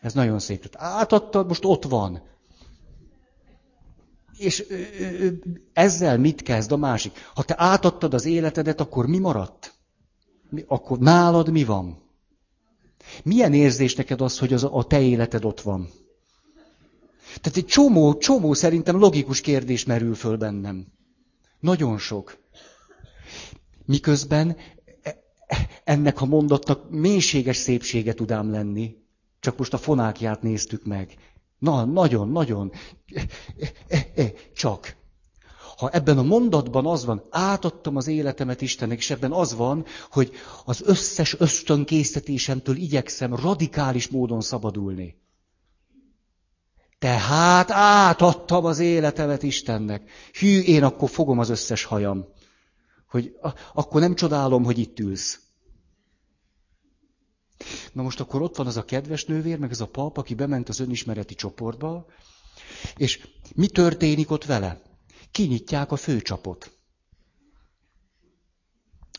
Ez 0.00 0.14
nagyon 0.14 0.38
szép. 0.38 0.66
Tehát 0.66 0.96
átadtad, 0.96 1.46
most 1.46 1.64
ott 1.64 1.84
van. 1.84 2.22
És 4.42 4.64
ezzel 5.72 6.18
mit 6.18 6.42
kezd 6.42 6.72
a 6.72 6.76
másik? 6.76 7.12
Ha 7.34 7.42
te 7.42 7.54
átadtad 7.58 8.14
az 8.14 8.24
életedet, 8.24 8.80
akkor 8.80 9.06
mi 9.06 9.18
maradt? 9.18 9.74
Akkor 10.66 10.98
nálad 10.98 11.50
mi 11.50 11.64
van? 11.64 12.02
Milyen 13.22 13.54
érzés 13.54 13.94
neked 13.94 14.20
az, 14.20 14.38
hogy 14.38 14.52
az 14.52 14.64
a 14.64 14.84
te 14.88 15.00
életed 15.00 15.44
ott 15.44 15.60
van? 15.60 15.88
Tehát 17.40 17.56
egy 17.58 17.66
csomó, 17.66 18.16
csomó 18.16 18.52
szerintem 18.54 18.98
logikus 18.98 19.40
kérdés 19.40 19.84
merül 19.84 20.14
föl 20.14 20.36
bennem. 20.36 20.86
Nagyon 21.60 21.98
sok. 21.98 22.38
Miközben 23.84 24.56
e, 25.02 25.18
ennek 25.84 26.20
a 26.20 26.24
mondatnak 26.24 26.90
mélységes 26.90 27.56
szépsége 27.56 28.14
tudám 28.14 28.50
lenni. 28.50 28.96
Csak 29.40 29.58
most 29.58 29.74
a 29.74 29.78
fonákját 29.78 30.42
néztük 30.42 30.84
meg. 30.84 31.14
Na, 31.62 31.84
nagyon, 31.84 32.28
nagyon. 32.28 32.72
Csak. 34.54 34.96
Ha 35.76 35.90
ebben 35.90 36.18
a 36.18 36.22
mondatban 36.22 36.86
az 36.86 37.04
van, 37.04 37.22
átadtam 37.30 37.96
az 37.96 38.06
életemet 38.06 38.60
Istennek, 38.60 38.98
és 38.98 39.10
ebben 39.10 39.32
az 39.32 39.54
van, 39.54 39.84
hogy 40.10 40.32
az 40.64 40.82
összes 40.84 41.34
ösztönkészítésemtől 41.38 42.76
igyekszem 42.76 43.34
radikális 43.34 44.08
módon 44.08 44.40
szabadulni. 44.40 45.16
Tehát 46.98 47.70
átadtam 47.70 48.64
az 48.64 48.78
életemet 48.78 49.42
Istennek. 49.42 50.10
Hű, 50.32 50.60
én 50.60 50.84
akkor 50.84 51.10
fogom 51.10 51.38
az 51.38 51.50
összes 51.50 51.84
hajam. 51.84 52.26
Hogy 53.08 53.36
akkor 53.72 54.00
nem 54.00 54.14
csodálom, 54.14 54.64
hogy 54.64 54.78
itt 54.78 54.98
ülsz. 54.98 55.40
Na 57.92 58.02
most 58.02 58.20
akkor 58.20 58.42
ott 58.42 58.56
van 58.56 58.66
az 58.66 58.76
a 58.76 58.84
kedves 58.84 59.24
nővér, 59.24 59.58
meg 59.58 59.70
ez 59.70 59.80
a 59.80 59.88
pap, 59.88 60.16
aki 60.16 60.34
bement 60.34 60.68
az 60.68 60.80
önismereti 60.80 61.34
csoportba, 61.34 62.06
és 62.96 63.28
mi 63.54 63.66
történik 63.66 64.30
ott 64.30 64.44
vele? 64.44 64.82
Kinyitják 65.30 65.92
a 65.92 65.96
főcsapot. 65.96 66.76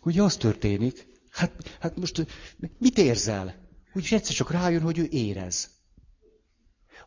Ugye 0.04 0.22
az 0.22 0.38
történik? 0.38 1.08
Hát, 1.30 1.78
hát 1.80 1.98
most 1.98 2.26
mit 2.78 2.98
érzel? 2.98 3.56
Úgyis 3.94 4.12
egyszer 4.12 4.36
csak 4.36 4.52
rájön, 4.52 4.82
hogy 4.82 4.98
ő 4.98 5.08
érez. 5.12 5.70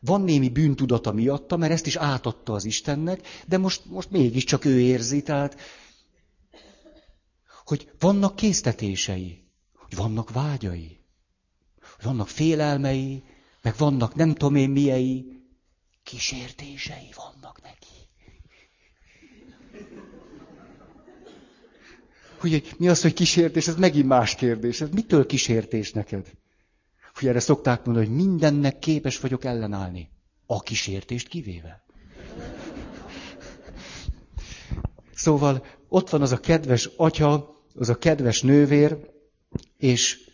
Van 0.01 0.21
némi 0.21 0.49
bűntudata 0.49 1.13
miatta, 1.13 1.57
mert 1.57 1.73
ezt 1.73 1.87
is 1.87 1.97
átadta 1.97 2.53
az 2.53 2.65
Istennek, 2.65 3.27
de 3.47 3.59
most, 3.59 3.85
most 3.85 4.11
mégiscsak 4.11 4.65
ő 4.65 4.81
érzi, 4.81 5.23
tehát, 5.23 5.61
hogy 7.65 7.93
vannak 7.99 8.37
késztetései, 8.37 9.49
hogy 9.75 9.97
vannak 9.97 10.31
vágyai 10.31 10.96
vannak 12.03 12.29
félelmei, 12.29 13.25
meg 13.63 13.75
vannak 13.79 14.15
nem 14.15 14.33
tudom 14.35 14.55
én 14.55 14.71
miei, 14.71 15.37
kísértései 16.03 17.13
vannak 17.17 17.63
neki. 17.63 17.87
Hogy 22.39 22.75
mi 22.79 22.89
az, 22.89 23.03
hogy 23.03 23.13
kísértés, 23.13 23.69
ez 23.69 23.77
megint 23.77 24.07
más 24.07 24.35
kérdés. 24.35 24.81
Ez 24.81 24.89
mitől 24.91 25.27
kísértés 25.27 25.93
neked? 25.93 26.31
Hogy 27.15 27.29
erre 27.29 27.41
szokták 27.41 27.85
mondani, 27.85 28.07
hogy 28.07 28.15
mindennek 28.17 28.79
képes 28.79 29.21
vagyok 29.21 29.45
ellenállni. 29.45 30.11
A 30.47 30.61
kísértést 30.61 31.29
kivéve. 31.29 31.85
Szóval 35.15 35.65
ott 35.89 36.11
van 36.11 36.23
az 36.23 36.33
a 36.33 36.41
kedves 36.41 36.89
atya, 36.97 37.55
az 37.75 37.89
a 37.89 37.99
kedves 37.99 38.43
nővér, 38.43 38.97
és 39.79 40.26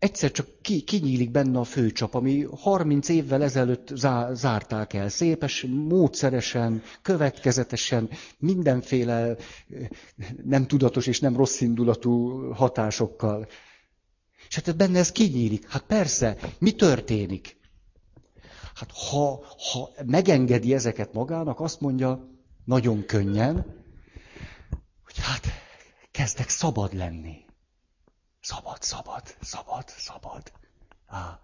egyszer 0.00 0.30
csak 0.30 0.46
ki, 0.62 0.80
kinyílik 0.80 1.30
benne 1.30 1.58
a 1.58 1.64
főcsap, 1.64 2.14
ami 2.14 2.46
30 2.56 3.08
évvel 3.08 3.42
ezelőtt 3.42 3.88
zá, 3.94 4.32
zárták 4.32 4.92
el, 4.92 5.08
szépes, 5.08 5.66
módszeresen, 5.68 6.82
következetesen, 7.02 8.10
mindenféle 8.38 9.36
nem 10.44 10.66
tudatos 10.66 11.06
és 11.06 11.20
nem 11.20 11.36
rossz 11.36 11.60
indulatú 11.60 12.40
hatásokkal. 12.52 13.48
És 14.48 14.54
hát 14.54 14.76
benne 14.76 14.98
ez 14.98 15.12
kinyílik. 15.12 15.68
Hát 15.68 15.82
persze, 15.82 16.36
mi 16.58 16.72
történik? 16.72 17.56
Hát 18.74 18.90
ha, 18.92 19.44
ha 19.72 19.90
megengedi 20.06 20.74
ezeket 20.74 21.12
magának, 21.12 21.60
azt 21.60 21.80
mondja 21.80 22.28
nagyon 22.64 23.04
könnyen, 23.06 23.54
hogy 25.04 25.18
hát 25.18 25.46
kezdek 26.10 26.48
szabad 26.48 26.94
lenni. 26.94 27.48
Szabad, 28.40 28.82
szabad, 28.82 29.22
szabad, 29.40 29.84
szabad. 29.88 30.52
Á. 31.06 31.40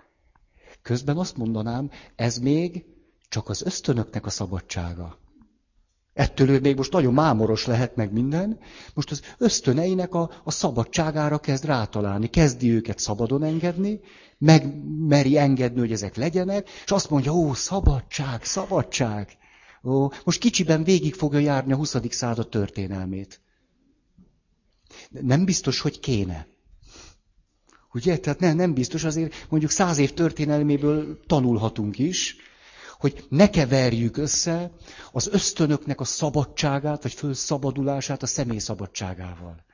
Közben 0.82 1.16
azt 1.16 1.37
mondanám, 1.37 1.90
ez 2.14 2.38
még 2.38 2.85
csak 3.28 3.48
az 3.48 3.62
ösztönöknek 3.62 4.26
a 4.26 4.30
szabadsága. 4.30 5.18
Ettől 6.12 6.48
ő 6.48 6.61
még 6.61 6.76
most 6.76 6.92
nagyon 6.92 7.14
mámoros 7.14 7.66
lehet 7.66 7.96
meg 7.96 8.12
minden, 8.12 8.59
most 8.94 9.11
az 9.11 9.22
ösztöneinek 9.38 10.14
a, 10.14 10.30
a 10.44 10.50
szabadságára 10.50 11.38
kezd 11.38 11.64
rátalálni, 11.64 12.30
kezdi 12.30 12.70
őket 12.70 12.98
szabadon 12.98 13.42
engedni, 13.42 14.00
meg 14.38 14.85
meri 14.98 15.38
engedni, 15.38 15.78
hogy 15.78 15.92
ezek 15.92 16.16
legyenek, 16.16 16.68
és 16.85 16.90
azt 16.90 17.11
mondja, 17.11 17.32
ó, 17.32 17.54
szabadság, 17.54 18.44
szabadság. 18.44 19.37
Ó, 19.82 20.09
most 20.24 20.40
kicsiben 20.40 20.85
végig 20.85 21.14
fogja 21.14 21.38
járni 21.38 21.72
a 21.72 21.76
20. 21.76 21.96
század 22.11 22.48
történelmét. 22.48 23.40
Nem 25.11 25.44
biztos, 25.44 25.80
hogy 25.80 26.00
kéne 26.00 26.46
Ugye? 27.96 28.18
Tehát 28.18 28.40
ne, 28.40 28.52
nem 28.52 28.74
biztos, 28.74 29.04
azért 29.04 29.46
mondjuk 29.48 29.70
száz 29.70 29.98
év 29.98 30.12
történelméből 30.12 31.20
tanulhatunk 31.26 31.98
is, 31.98 32.37
hogy 32.98 33.26
ne 33.28 33.50
keverjük 33.50 34.16
össze 34.16 34.70
az 35.12 35.28
ösztönöknek 35.32 36.00
a 36.00 36.04
szabadságát, 36.04 37.02
vagy 37.02 37.12
fölszabadulását 37.12 38.22
a 38.22 38.26
személy 38.26 38.59
szabadságával. 38.59 39.64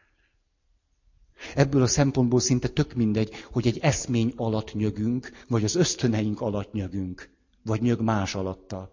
Ebből 1.54 1.82
a 1.82 1.86
szempontból 1.86 2.40
szinte 2.40 2.68
tök 2.68 2.94
mindegy, 2.94 3.34
hogy 3.52 3.66
egy 3.66 3.78
eszmény 3.78 4.32
alatt 4.36 4.74
nyögünk, 4.74 5.30
vagy 5.48 5.64
az 5.64 5.74
ösztöneink 5.74 6.40
alatt 6.40 6.72
nyögünk, 6.72 7.30
vagy 7.64 7.80
nyög 7.80 8.00
más 8.00 8.34
alatta. 8.34 8.90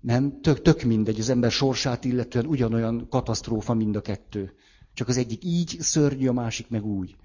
Nem? 0.00 0.40
Tök, 0.40 0.62
tök 0.62 0.82
mindegy, 0.82 1.20
az 1.20 1.28
ember 1.28 1.50
sorsát 1.50 2.04
illetően 2.04 2.46
ugyanolyan 2.46 3.08
katasztrófa 3.08 3.74
mind 3.74 3.96
a 3.96 4.00
kettő. 4.00 4.52
Csak 4.94 5.08
az 5.08 5.16
egyik 5.16 5.44
így 5.44 5.76
szörnyű, 5.80 6.28
a 6.28 6.32
másik 6.32 6.68
meg 6.68 6.84
úgy. 6.84 7.16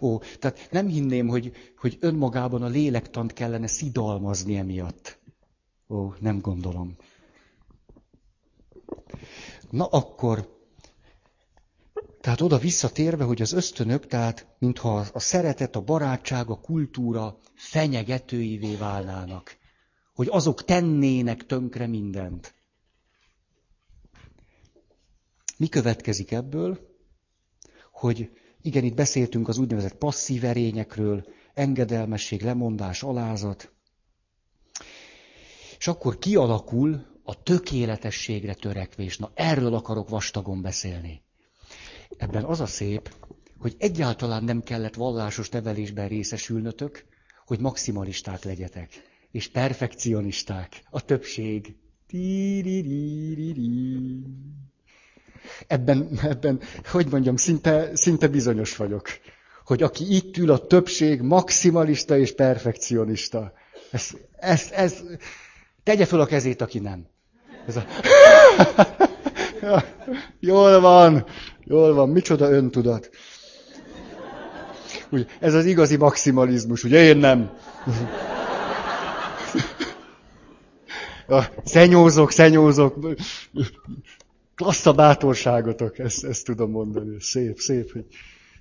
Ó, 0.00 0.18
tehát 0.18 0.68
nem 0.70 0.86
hinném, 0.86 1.28
hogy, 1.28 1.52
hogy 1.76 1.96
önmagában 2.00 2.62
a 2.62 2.66
lélektant 2.66 3.32
kellene 3.32 3.66
szidalmazni 3.66 4.56
emiatt. 4.56 5.18
Ó, 5.88 6.12
nem 6.20 6.38
gondolom. 6.40 6.96
Na 9.70 9.86
akkor, 9.86 10.60
tehát 12.20 12.40
oda 12.40 12.58
visszatérve, 12.58 13.24
hogy 13.24 13.42
az 13.42 13.52
ösztönök, 13.52 14.06
tehát 14.06 14.46
mintha 14.58 15.06
a 15.12 15.18
szeretet, 15.18 15.76
a 15.76 15.80
barátság, 15.80 16.50
a 16.50 16.60
kultúra 16.60 17.38
fenyegetőivé 17.54 18.74
válnának. 18.76 19.56
Hogy 20.14 20.28
azok 20.30 20.64
tennének 20.64 21.46
tönkre 21.46 21.86
mindent. 21.86 22.54
Mi 25.58 25.68
következik 25.68 26.30
ebből? 26.30 26.91
Hogy 28.02 28.30
igen, 28.62 28.84
itt 28.84 28.94
beszéltünk 28.94 29.48
az 29.48 29.58
úgynevezett 29.58 29.94
passzív 29.94 30.44
erényekről, 30.44 31.24
engedelmesség, 31.54 32.42
lemondás, 32.42 33.02
alázat. 33.02 33.72
És 35.78 35.86
akkor 35.86 36.18
kialakul 36.18 37.06
a 37.22 37.42
tökéletességre 37.42 38.54
törekvés. 38.54 39.18
Na, 39.18 39.30
erről 39.34 39.74
akarok 39.74 40.08
vastagon 40.08 40.62
beszélni. 40.62 41.22
Ebben 42.16 42.44
az 42.44 42.60
a 42.60 42.66
szép, 42.66 43.14
hogy 43.58 43.74
egyáltalán 43.78 44.44
nem 44.44 44.62
kellett 44.62 44.94
vallásos 44.94 45.48
nevelésben 45.48 46.08
részesülnötök, 46.08 47.04
hogy 47.46 47.60
maximalisták 47.60 48.44
legyetek, 48.44 48.90
és 49.30 49.48
perfekcionisták, 49.48 50.82
a 50.90 51.04
többség. 51.04 51.76
Ebben, 55.66 56.18
ebben, 56.22 56.60
hogy 56.84 57.06
mondjam, 57.10 57.36
szinte, 57.36 57.90
szinte 57.94 58.26
bizonyos 58.28 58.76
vagyok, 58.76 59.08
hogy 59.64 59.82
aki 59.82 60.14
itt 60.14 60.36
ül, 60.36 60.50
a 60.50 60.66
többség 60.66 61.20
maximalista 61.20 62.18
és 62.18 62.34
perfekcionista. 62.34 63.52
Ez, 63.90 64.10
ez, 64.38 64.70
ez, 64.72 65.02
tegye 65.82 66.04
föl 66.04 66.20
a 66.20 66.26
kezét, 66.26 66.60
aki 66.60 66.78
nem. 66.78 67.06
Ez 67.66 67.76
a... 67.76 67.84
Jól 70.40 70.80
van, 70.80 71.26
jól 71.64 71.94
van, 71.94 72.08
micsoda 72.08 72.50
öntudat. 72.50 73.10
Úgy, 75.10 75.26
ez 75.40 75.54
az 75.54 75.64
igazi 75.64 75.96
maximalizmus, 75.96 76.84
ugye 76.84 77.02
én 77.02 77.16
nem. 77.16 77.50
Szenyózok, 81.64 82.30
szenyózok. 82.30 82.94
Klassz 84.62 84.86
a 84.86 84.92
bátorságotok, 84.92 85.98
ezt, 85.98 86.24
ezt 86.24 86.44
tudom 86.44 86.70
mondani. 86.70 87.20
Szép, 87.20 87.58
szép, 87.58 87.92
hogy 87.92 88.06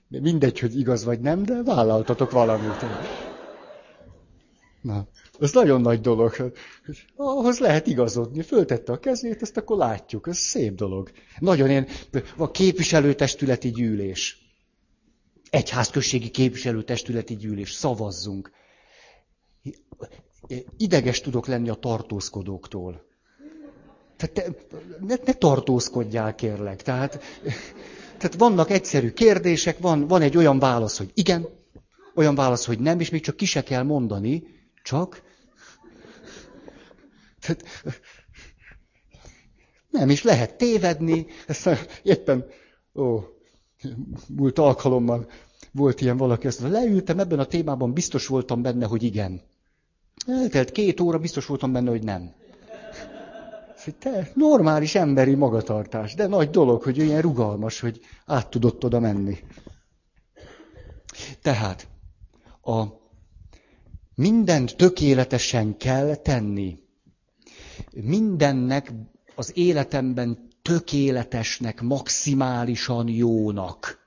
mindegy, 0.07 0.59
hogy 0.59 0.79
igaz 0.79 1.03
vagy 1.03 1.19
nem, 1.19 1.43
de 1.43 1.63
vállaltatok 1.63 2.31
valamit. 2.31 2.85
Na, 4.81 5.07
ez 5.39 5.51
nagyon 5.51 5.81
nagy 5.81 6.01
dolog. 6.01 6.53
Ahhoz 7.15 7.59
lehet 7.59 7.87
igazodni. 7.87 8.41
Föltette 8.41 8.91
a 8.91 8.99
kezét, 8.99 9.41
ezt 9.41 9.57
akkor 9.57 9.77
látjuk. 9.77 10.27
Ez 10.27 10.37
szép 10.37 10.75
dolog. 10.75 11.11
Nagyon 11.39 11.69
ilyen, 11.69 11.87
a 12.37 12.51
képviselőtestületi 12.51 13.71
gyűlés. 13.71 14.37
Egyházközségi 15.49 16.29
képviselőtestületi 16.29 17.35
gyűlés. 17.35 17.71
Szavazzunk. 17.71 18.51
Ideges 20.77 21.21
tudok 21.21 21.47
lenni 21.47 21.69
a 21.69 21.73
tartózkodóktól. 21.73 23.09
Tehát 24.21 24.33
te, 24.33 24.75
ne, 24.99 25.15
ne 25.25 25.33
tartózkodjál, 25.33 26.35
kérlek. 26.35 26.81
Tehát, 26.81 27.19
tehát 28.17 28.35
vannak 28.37 28.69
egyszerű 28.69 29.11
kérdések, 29.11 29.79
van, 29.79 30.07
van 30.07 30.21
egy 30.21 30.37
olyan 30.37 30.59
válasz, 30.59 30.97
hogy 30.97 31.11
igen, 31.13 31.47
olyan 32.15 32.35
válasz, 32.35 32.65
hogy 32.65 32.79
nem, 32.79 32.99
és 32.99 33.09
még 33.09 33.21
csak 33.21 33.35
ki 33.35 33.45
se 33.45 33.63
kell 33.63 33.83
mondani, 33.83 34.43
csak 34.83 35.21
tehát, 37.39 37.63
nem 39.89 40.09
is 40.09 40.23
lehet 40.23 40.57
tévedni. 40.57 41.25
Ezt 41.47 41.69
éppen, 42.03 42.45
ó, 42.95 43.19
múlt 44.27 44.59
alkalommal 44.59 45.29
volt 45.71 46.01
ilyen 46.01 46.17
valaki, 46.17 46.47
ezt 46.47 46.59
leültem 46.61 47.19
ebben 47.19 47.39
a 47.39 47.45
témában, 47.45 47.93
biztos 47.93 48.27
voltam 48.27 48.61
benne, 48.61 48.85
hogy 48.85 49.03
igen. 49.03 49.41
Eltelt 50.27 50.71
két 50.71 50.99
óra, 50.99 51.17
biztos 51.19 51.45
voltam 51.45 51.71
benne, 51.71 51.89
hogy 51.89 52.03
nem. 52.03 52.33
Te, 53.99 54.31
normális 54.33 54.95
emberi 54.95 55.35
magatartás, 55.35 56.13
de 56.13 56.27
nagy 56.27 56.49
dolog, 56.49 56.83
hogy 56.83 56.97
ilyen 56.97 57.21
rugalmas, 57.21 57.79
hogy 57.79 57.99
át 58.25 58.49
tudott 58.49 58.83
oda 58.83 58.99
menni. 58.99 59.37
Tehát 61.41 61.87
a 62.61 62.83
mindent 64.15 64.75
tökéletesen 64.75 65.77
kell 65.77 66.15
tenni. 66.15 66.79
Mindennek 67.91 68.93
az 69.35 69.57
életemben 69.57 70.49
tökéletesnek, 70.61 71.81
maximálisan 71.81 73.07
jónak 73.07 73.99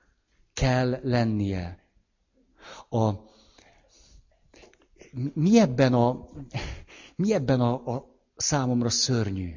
kell 0.53 0.99
lennie. 1.03 1.79
A, 2.89 3.11
mi 5.33 5.59
ebben 5.59 5.93
a, 5.93 6.27
mi 7.15 7.33
ebben 7.33 7.61
a, 7.61 7.73
a 7.73 8.14
számomra 8.35 8.89
szörnyű. 8.89 9.55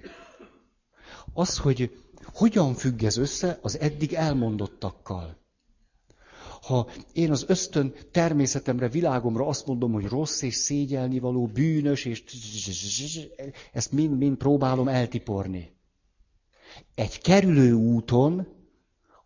Az, 1.32 1.58
hogy 1.58 1.96
hogyan 2.32 2.74
függ 2.74 3.02
ez 3.02 3.16
össze 3.16 3.58
az 3.62 3.78
eddig 3.78 4.12
elmondottakkal. 4.12 5.36
Ha 6.62 6.90
én 7.12 7.30
az 7.30 7.44
ösztön 7.48 7.94
természetemre, 8.10 8.88
világomra 8.88 9.46
azt 9.46 9.66
mondom, 9.66 9.92
hogy 9.92 10.04
rossz 10.06 10.42
és 10.42 10.54
szégyelnivaló, 10.54 11.46
bűnös, 11.46 12.04
és 12.04 12.24
ezt 13.72 13.92
mind-mind 13.92 14.36
próbálom 14.36 14.88
eltiporni. 14.88 15.76
Egy 16.94 17.20
kerülő 17.20 17.72
úton 17.72 18.46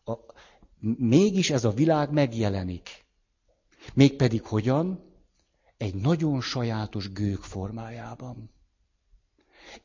a, 0.05 0.13
mégis 0.99 1.51
ez 1.51 1.65
a 1.65 1.71
világ 1.71 2.11
megjelenik. 2.11 3.05
Mégpedig 3.95 4.43
hogyan? 4.43 5.11
Egy 5.77 5.95
nagyon 5.95 6.41
sajátos 6.41 7.13
gők 7.13 7.43
formájában 7.43 8.51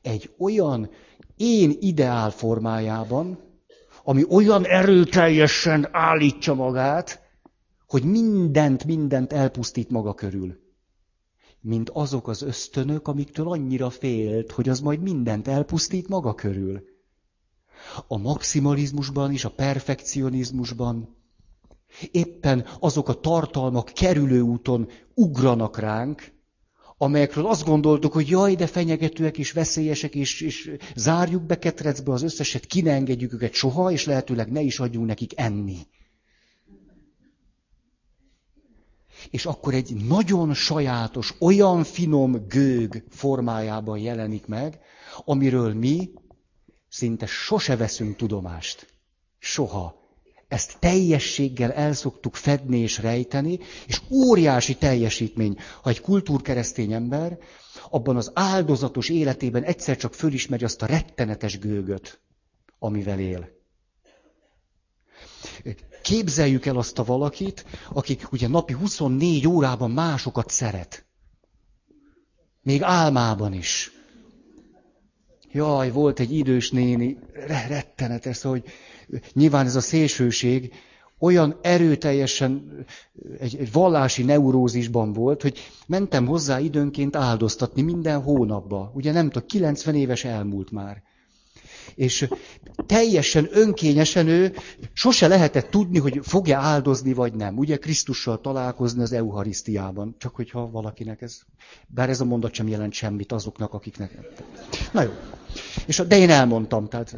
egy 0.02 0.34
olyan 0.38 0.90
én 1.36 1.78
ideál 1.80 2.30
formájában, 2.30 3.40
ami 4.04 4.26
olyan 4.30 4.66
erőteljesen 4.66 5.88
állítja 5.92 6.54
magát, 6.54 7.22
hogy 7.88 8.04
mindent, 8.04 8.86
mindent 8.86 9.34
elpusztít 9.34 9.90
maga 9.90 10.14
körül. 10.14 10.60
Mint 11.62 11.90
azok 11.90 12.28
az 12.28 12.42
ösztönök, 12.42 13.08
amiktől 13.08 13.48
annyira 13.48 13.90
félt, 13.90 14.52
hogy 14.52 14.70
az 14.70 14.80
majd 14.80 15.02
mindent 15.02 15.48
elpusztít 15.48 16.08
maga 16.08 16.34
körül. 16.34 16.84
A 18.08 18.18
maximalizmusban 18.18 19.32
és 19.32 19.46
a 19.46 19.52
perfekcionizmusban 19.52 21.16
éppen 22.12 22.66
azok 22.80 23.10
a 23.10 23.20
tartalmak 23.20 23.86
kerülő 23.94 24.42
úton 24.42 24.88
ugranak 25.14 25.78
ránk, 25.78 26.36
amelyekről 26.98 27.46
azt 27.46 27.66
gondoltuk, 27.66 28.14
hogy 28.14 28.30
jaj, 28.30 28.56
de 28.56 28.68
fenyegetőek 28.68 29.38
és 29.38 29.52
veszélyesek, 29.52 30.16
és, 30.16 30.42
és 30.42 30.72
zárjuk 30.96 31.44
be 31.44 31.60
ketrecbe 31.60 32.12
az 32.12 32.22
összeset, 32.22 32.66
ki 32.66 32.82
ne 32.82 32.92
engedjük 32.92 33.34
őket 33.34 33.54
soha, 33.54 33.92
és 33.92 34.06
lehetőleg 34.06 34.52
ne 34.52 34.62
is 34.62 34.80
adjunk 34.80 35.08
nekik 35.08 35.40
enni. 35.40 35.78
És 39.30 39.46
akkor 39.46 39.74
egy 39.74 39.96
nagyon 40.08 40.54
sajátos, 40.54 41.34
olyan 41.40 41.84
finom 41.84 42.48
gőg 42.48 43.04
formájában 43.10 43.98
jelenik 43.98 44.46
meg, 44.46 44.80
amiről 45.26 45.74
mi 45.74 46.12
szinte 46.90 47.26
sose 47.26 47.76
veszünk 47.76 48.16
tudomást. 48.16 48.94
Soha 49.40 49.97
ezt 50.48 50.78
teljességgel 50.80 51.72
el 51.72 51.94
szoktuk 51.94 52.36
fedni 52.36 52.78
és 52.78 52.98
rejteni, 52.98 53.60
és 53.88 54.02
óriási 54.10 54.76
teljesítmény, 54.76 55.58
ha 55.82 55.90
egy 55.90 56.02
kultúrkeresztény 56.02 56.94
ember 56.94 57.38
abban 57.90 58.16
az 58.16 58.32
áldozatos 58.34 59.10
életében 59.10 59.64
egyszer 59.64 59.98
csak 59.98 60.14
fölismeri 60.14 60.64
azt 60.64 60.82
a 60.82 60.86
rettenetes 60.86 61.60
gőgöt, 61.60 62.20
amivel 62.80 63.20
él. 63.20 63.56
képzeljük 66.02 66.66
el 66.66 66.78
azt 66.78 67.00
a 67.00 67.04
valakit, 67.04 67.66
aki 67.90 68.18
ugye 68.32 68.48
napi 68.48 68.74
24 68.74 69.48
órában 69.48 69.92
másokat 69.92 70.50
szeret. 70.50 71.06
Még 72.62 72.82
álmában 72.82 73.54
is. 73.54 73.92
Jaj, 75.52 75.92
volt 75.92 76.20
egy 76.20 76.32
idős 76.32 76.72
néni, 76.72 77.20
rettenetes, 77.68 78.42
hogy 78.42 78.64
nyilván 79.34 79.66
ez 79.66 79.76
a 79.76 79.82
szélsőség 79.82 80.74
olyan 81.20 81.60
erőteljesen 81.62 82.72
egy, 83.40 83.58
egy 83.60 83.72
vallási 83.72 84.24
neurózisban 84.24 85.14
volt, 85.14 85.42
hogy 85.42 85.58
mentem 85.88 86.26
hozzá 86.26 86.60
időnként 86.60 87.16
áldoztatni 87.16 87.82
minden 87.82 88.22
hónapba. 88.22 88.92
Ugye 88.96 89.12
nem 89.12 89.30
tudom, 89.30 89.48
90 89.48 89.96
éves 89.96 90.24
elmúlt 90.24 90.72
már. 90.72 91.04
És 91.96 92.28
teljesen 92.86 93.48
önkényesen 93.52 94.28
ő 94.28 94.54
sose 94.94 95.28
lehetett 95.28 95.70
tudni, 95.70 96.00
hogy 96.00 96.20
fogja 96.22 96.58
áldozni, 96.60 97.14
vagy 97.14 97.34
nem. 97.34 97.58
Ugye 97.58 97.78
Krisztussal 97.78 98.42
találkozni 98.42 99.02
az 99.02 99.12
Eucharisztiában. 99.12 100.16
Csak 100.18 100.36
hogyha 100.36 100.70
valakinek 100.70 101.22
ez... 101.22 101.40
Bár 101.88 102.10
ez 102.10 102.22
a 102.22 102.26
mondat 102.26 102.54
sem 102.54 102.68
jelent 102.68 102.94
semmit 102.94 103.32
azoknak, 103.32 103.74
akiknek... 103.74 104.18
Na 104.94 105.02
jó. 105.02 105.10
És, 105.86 106.04
de 106.08 106.18
én 106.18 106.30
elmondtam, 106.30 106.88
tehát... 106.88 107.16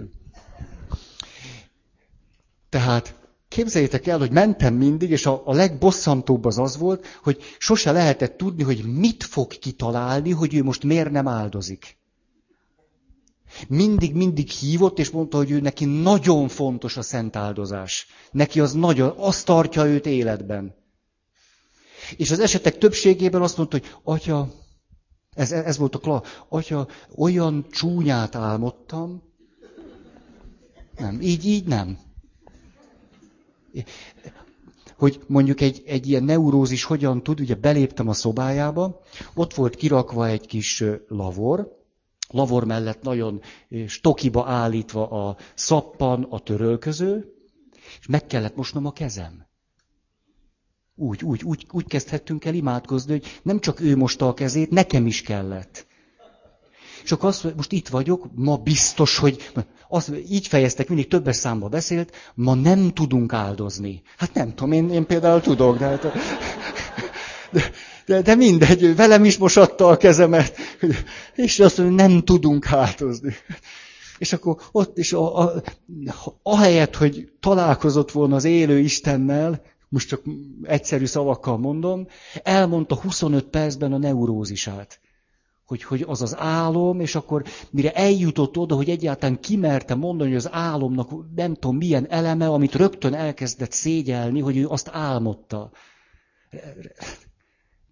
Tehát 2.70 3.16
képzeljétek 3.48 4.08
el, 4.08 4.18
hogy 4.18 4.32
mentem 4.32 4.74
mindig, 4.74 5.10
és 5.10 5.26
a, 5.26 5.42
a 5.46 5.54
legbosszantóbb 5.54 6.46
az 6.46 6.58
az 6.58 6.78
volt, 6.78 7.06
hogy 7.24 7.44
sose 7.58 7.92
lehetett 7.92 8.38
tudni, 8.38 8.64
hogy 8.64 8.84
mit 8.84 9.24
fog 9.24 9.48
kitalálni, 9.48 10.32
hogy 10.32 10.56
ő 10.56 10.64
most 10.64 10.84
miért 10.84 11.12
nem 11.12 11.28
áldozik. 11.28 11.98
Mindig, 13.68 14.16
mindig 14.16 14.50
hívott, 14.50 15.00
és 15.00 15.10
mondta, 15.10 15.38
hogy 15.38 15.52
ő 15.52 15.60
neki 15.60 15.86
nagyon 15.86 16.48
fontos 16.48 16.98
a 16.98 17.02
szent 17.02 17.36
áldozás. 17.36 18.08
Neki 18.32 18.60
az 18.60 18.74
nagyon, 18.74 19.14
azt 19.18 19.46
tartja 19.46 19.86
őt 19.86 20.06
életben. 20.06 20.76
És 22.18 22.32
az 22.32 22.40
esetek 22.40 22.78
többségében 22.78 23.42
azt 23.42 23.58
mondta, 23.58 23.78
hogy 23.78 23.96
atya, 24.04 24.52
ez, 25.36 25.52
ez 25.52 25.78
volt 25.78 25.96
a 25.96 26.00
kla, 26.00 26.24
atya, 26.50 26.88
olyan 27.16 27.66
csúnyát 27.72 28.36
álmodtam, 28.36 29.24
nem, 30.98 31.22
így, 31.22 31.46
így 31.46 31.66
nem. 31.66 31.98
Hogy 34.98 35.20
mondjuk 35.28 35.62
egy, 35.62 35.84
egy 35.86 36.08
ilyen 36.08 36.24
neurózis 36.24 36.84
hogyan 36.84 37.24
tud, 37.24 37.40
ugye 37.40 37.56
beléptem 37.56 38.08
a 38.08 38.14
szobájába, 38.14 39.02
ott 39.34 39.54
volt 39.54 39.76
kirakva 39.76 40.28
egy 40.28 40.48
kis 40.48 40.84
lavor, 41.08 41.78
lavor 42.30 42.66
mellett 42.66 43.02
nagyon 43.02 43.42
stokiba 43.88 44.48
állítva 44.48 45.10
a 45.10 45.38
szappan, 45.56 46.24
a 46.24 46.40
törölköző, 46.40 47.34
és 48.00 48.08
meg 48.08 48.26
kellett 48.26 48.56
mosnom 48.56 48.86
a 48.86 48.92
kezem. 48.92 49.48
Úgy, 50.96 51.24
úgy, 51.24 51.44
úgy, 51.44 51.68
úgy 51.72 51.88
kezdhettünk 51.88 52.46
el 52.46 52.54
imádkozni, 52.54 53.12
hogy 53.12 53.26
nem 53.42 53.60
csak 53.60 53.80
ő 53.80 53.96
mosta 53.96 54.28
a 54.28 54.34
kezét, 54.34 54.70
nekem 54.70 55.06
is 55.06 55.22
kellett. 55.22 55.88
És 57.10 57.16
akkor 57.16 57.30
azt 57.30 57.56
most 57.56 57.72
itt 57.72 57.88
vagyok, 57.88 58.28
ma 58.36 58.58
biztos, 58.58 59.18
hogy 59.18 59.52
azt, 59.88 60.12
így 60.30 60.48
fejeztek, 60.48 60.88
mindig 60.88 61.08
többes 61.08 61.36
számba 61.36 61.68
beszélt, 61.68 62.16
ma 62.36 62.54
nem 62.54 62.94
tudunk 62.94 63.34
áldozni. 63.34 64.02
Hát 64.18 64.34
nem 64.34 64.56
tudom, 64.56 64.72
én, 64.72 64.90
én 64.90 65.06
például 65.06 65.42
tudok, 65.42 65.78
de, 65.78 65.86
hát, 65.86 66.02
de, 67.52 67.72
de, 68.06 68.22
de 68.22 68.36
mindegy, 68.36 68.96
velem 68.96 69.26
is 69.26 69.38
mosatta 69.38 69.88
a 69.88 69.98
kezemet, 69.98 70.56
és 71.36 71.60
azt 71.60 71.78
mondja, 71.78 72.08
nem 72.08 72.24
tudunk 72.24 72.72
áldozni. 72.72 73.36
És 74.18 74.34
akkor 74.34 74.62
ott 74.72 74.98
is, 74.98 75.14
a, 75.14 75.38
a, 75.40 75.64
ahelyett, 76.44 76.96
hogy 76.96 77.32
találkozott 77.40 78.12
volna 78.12 78.36
az 78.36 78.44
élő 78.44 78.80
Istennel, 78.80 79.62
most 79.88 80.08
csak 80.08 80.22
egyszerű 80.64 81.06
szavakkal 81.06 81.58
mondom, 81.58 82.08
elmondta 82.44 82.96
25 82.96 83.46
percben 83.46 83.94
a 83.94 83.98
neurózisát 83.98 85.00
hogy, 85.70 85.84
hogy 85.84 86.04
az 86.08 86.22
az 86.22 86.38
álom, 86.38 87.00
és 87.00 87.16
akkor 87.16 87.44
mire 87.70 87.94
eljutott 87.94 88.58
oda, 88.58 88.76
hogy 88.76 88.90
egyáltalán 88.90 89.40
kimerte 89.40 89.96
mondani, 89.96 90.30
hogy 90.30 90.38
az 90.38 90.52
álomnak 90.52 91.10
nem 91.36 91.54
tudom 91.54 91.78
milyen 91.78 92.10
eleme, 92.10 92.48
amit 92.48 92.76
rögtön 92.76 93.14
elkezdett 93.14 93.72
szégyelni, 93.72 94.40
hogy 94.40 94.58
ő 94.58 94.68
azt 94.68 94.90
álmodta. 94.92 95.72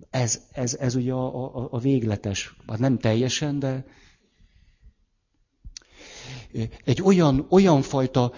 Ez, 0.09 0.41
ez, 0.51 0.73
ez 0.73 0.95
ugye 0.95 1.11
a, 1.11 1.55
a, 1.55 1.67
a 1.71 1.79
végletes, 1.79 2.55
hát 2.67 2.79
nem 2.79 2.97
teljesen, 2.97 3.59
de 3.59 3.85
egy 6.83 7.01
olyan, 7.01 7.45
olyan 7.49 7.81
fajta 7.81 8.33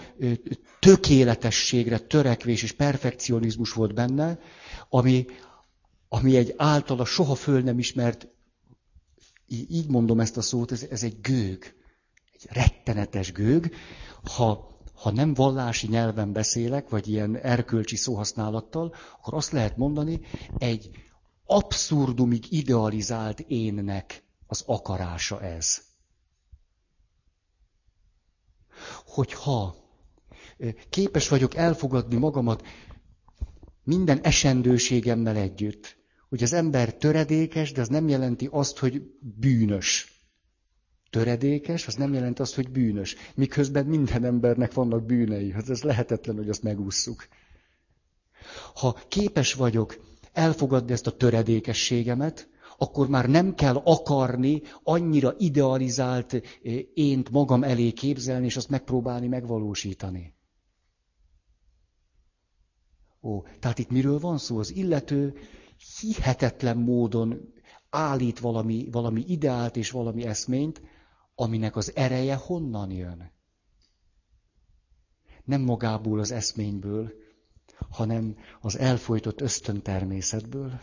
tökéletességre 0.80 1.98
törekvés 1.98 2.62
és 2.62 2.72
perfekcionizmus 2.72 3.72
volt 3.72 3.94
benne, 3.94 4.38
ami, 4.88 5.26
ami 6.08 6.36
egy 6.36 6.54
általa 6.56 7.04
soha 7.04 7.34
föl 7.34 7.60
nem 7.60 7.78
ismert 7.78 8.28
így 9.50 9.88
mondom 9.88 10.20
ezt 10.20 10.36
a 10.36 10.40
szót, 10.42 10.72
ez, 10.72 10.82
ez 10.90 11.02
egy 11.02 11.20
gőg, 11.20 11.74
egy 12.32 12.46
rettenetes 12.48 13.32
gőg. 13.32 13.74
Ha, 14.22 14.68
ha 14.94 15.10
nem 15.10 15.34
vallási 15.34 15.86
nyelven 15.86 16.32
beszélek, 16.32 16.88
vagy 16.88 17.08
ilyen 17.08 17.36
erkölcsi 17.36 17.96
szóhasználattal, 17.96 18.94
akkor 19.18 19.34
azt 19.34 19.52
lehet 19.52 19.76
mondani, 19.76 20.20
egy 20.58 20.90
abszurdumig 21.44 22.52
idealizált 22.52 23.40
énnek 23.40 24.22
az 24.46 24.62
akarása 24.66 25.42
ez. 25.42 25.82
Hogyha 29.04 29.74
képes 30.90 31.28
vagyok 31.28 31.54
elfogadni 31.54 32.16
magamat 32.16 32.66
minden 33.84 34.20
esendőségemmel 34.20 35.36
együtt, 35.36 35.99
hogy 36.30 36.42
az 36.42 36.52
ember 36.52 36.94
töredékes, 36.94 37.72
de 37.72 37.80
az 37.80 37.88
nem 37.88 38.08
jelenti 38.08 38.48
azt, 38.50 38.78
hogy 38.78 39.02
bűnös. 39.20 40.18
Töredékes, 41.10 41.86
az 41.86 41.94
nem 41.94 42.12
jelenti 42.14 42.40
azt, 42.42 42.54
hogy 42.54 42.70
bűnös. 42.70 43.16
Miközben 43.34 43.86
minden 43.86 44.24
embernek 44.24 44.72
vannak 44.72 45.04
bűnei. 45.06 45.50
Hát 45.52 45.68
ez 45.68 45.82
lehetetlen, 45.82 46.36
hogy 46.36 46.48
azt 46.48 46.62
megússzuk. 46.62 47.28
Ha 48.74 48.98
képes 49.08 49.54
vagyok 49.54 50.00
elfogadni 50.32 50.92
ezt 50.92 51.06
a 51.06 51.16
töredékességemet, 51.16 52.48
akkor 52.78 53.08
már 53.08 53.28
nem 53.28 53.54
kell 53.54 53.76
akarni 53.84 54.62
annyira 54.82 55.34
idealizált 55.38 56.32
eh, 56.34 56.42
ént 56.94 57.30
magam 57.30 57.62
elé 57.62 57.90
képzelni, 57.90 58.44
és 58.46 58.56
azt 58.56 58.68
megpróbálni 58.68 59.26
megvalósítani. 59.26 60.34
Ó, 63.22 63.42
tehát 63.60 63.78
itt 63.78 63.90
miről 63.90 64.18
van 64.18 64.38
szó? 64.38 64.58
Az 64.58 64.74
illető 64.74 65.34
hihetetlen 66.00 66.76
módon 66.76 67.52
állít 67.90 68.38
valami, 68.38 68.88
valami 68.90 69.24
ideált 69.26 69.76
és 69.76 69.90
valami 69.90 70.24
eszményt, 70.24 70.82
aminek 71.34 71.76
az 71.76 71.96
ereje 71.96 72.34
honnan 72.34 72.90
jön? 72.90 73.32
Nem 75.44 75.60
magából 75.60 76.18
az 76.18 76.30
eszményből, 76.30 77.12
hanem 77.90 78.36
az 78.60 78.78
elfolytott 78.78 79.40
ösztöntermészetből. 79.40 80.80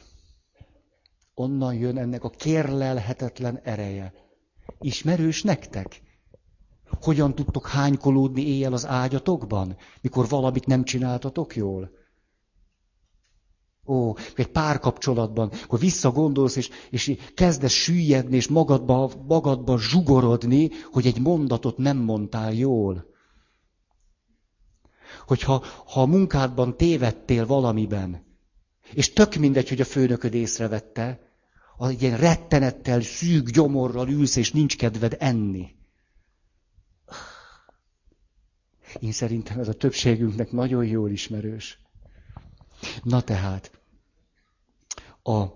Onnan 1.34 1.74
jön 1.74 1.98
ennek 1.98 2.24
a 2.24 2.30
kérlelhetetlen 2.30 3.60
ereje. 3.64 4.14
Ismerős 4.80 5.44
nektek? 5.44 6.02
Hogyan 7.02 7.36
tudtok 7.36 7.68
hánykolódni 7.68 8.48
éjjel 8.48 8.74
az 8.74 8.86
ágyatokban, 8.86 9.78
mikor 10.02 10.28
valamit 10.28 10.66
nem 10.66 10.84
csináltatok 10.84 11.56
jól? 11.56 11.92
Ó, 13.88 14.14
egy 14.36 14.48
párkapcsolatban, 14.48 15.52
akkor 15.64 15.80
visszagondolsz, 15.80 16.56
és, 16.56 16.70
és 16.90 17.18
kezdesz 17.34 17.72
süllyedni, 17.72 18.36
és 18.36 18.48
magadba, 18.48 19.12
magadba 19.28 19.78
zsugorodni, 19.80 20.70
hogy 20.92 21.06
egy 21.06 21.20
mondatot 21.20 21.78
nem 21.78 21.98
mondtál 21.98 22.54
jól. 22.54 23.06
Hogyha 25.28 25.64
ha 25.86 26.02
a 26.02 26.06
munkádban 26.06 26.78
tévedtél 26.78 27.46
valamiben, 27.46 28.26
és 28.94 29.14
tök 29.14 29.36
mindegy, 29.36 29.70
hogy 29.70 29.82
a 29.82 29.86
főnököd 29.86 30.34
észrevette, 30.34 31.20
az 31.78 31.90
egy 31.90 32.02
ilyen 32.02 32.18
rettenettel, 32.18 33.02
szűk 33.02 33.50
gyomorral 33.50 34.10
ülsz, 34.10 34.36
és 34.36 34.52
nincs 34.52 34.78
kedved 34.78 35.16
enni. 35.20 35.76
Én 39.00 39.12
szerintem 39.12 39.60
ez 39.60 39.68
a 39.68 39.74
többségünknek 39.74 40.52
nagyon 40.52 40.86
jól 40.86 41.10
ismerős. 41.10 41.80
Na 43.04 43.22
tehát, 43.22 43.77
a, 45.28 45.54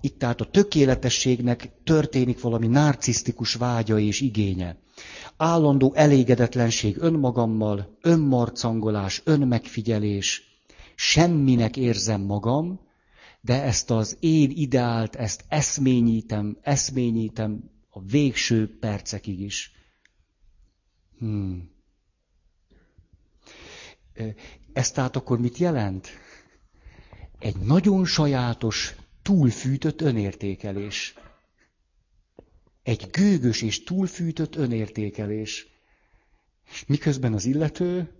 itt 0.00 0.18
tehát 0.18 0.40
a 0.40 0.50
tökéletességnek 0.50 1.68
történik 1.84 2.40
valami 2.40 2.66
narcisztikus 2.66 3.54
vágya 3.54 3.98
és 3.98 4.20
igénye. 4.20 4.76
Állandó 5.36 5.92
elégedetlenség 5.94 6.96
önmagammal, 6.98 7.96
önmarcangolás, 8.00 9.20
önmegfigyelés, 9.24 10.42
semminek 10.94 11.76
érzem 11.76 12.20
magam, 12.20 12.80
de 13.40 13.62
ezt 13.62 13.90
az 13.90 14.16
én 14.20 14.50
ideált, 14.50 15.16
ezt 15.16 15.44
eszményítem, 15.48 16.58
eszményítem 16.62 17.70
a 17.90 18.00
végső 18.02 18.78
percekig 18.78 19.40
is. 19.40 19.72
Hmm. 21.18 21.70
Ez 24.72 24.90
tehát 24.90 25.16
akkor 25.16 25.38
mit 25.38 25.58
jelent? 25.58 26.08
Egy 27.38 27.56
nagyon 27.56 28.04
sajátos, 28.04 28.94
túlfűtött 29.22 30.00
önértékelés. 30.00 31.14
Egy 32.82 33.10
gőgös 33.10 33.62
és 33.62 33.82
túlfűtött 33.84 34.56
önértékelés. 34.56 35.66
Miközben 36.86 37.32
az 37.32 37.44
illető 37.44 38.14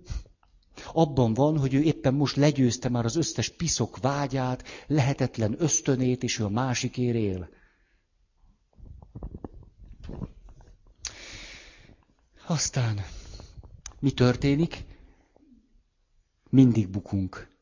abban 0.92 1.35
van, 1.35 1.59
hogy 1.59 1.74
ő 1.74 1.83
éppen 1.83 2.14
most 2.14 2.37
legyőzte 2.37 2.88
már 2.88 3.05
az 3.05 3.16
összes 3.16 3.48
piszok 3.48 3.98
vágyát, 3.98 4.64
lehetetlen 4.87 5.55
ösztönét, 5.59 6.22
és 6.22 6.38
ő 6.38 6.44
a 6.44 6.48
másikért 6.48 7.16
él. 7.16 7.48
Aztán 12.46 13.05
mi 14.00 14.11
történik? 14.11 14.85
Mindig 16.50 16.88
bukunk. 16.88 17.56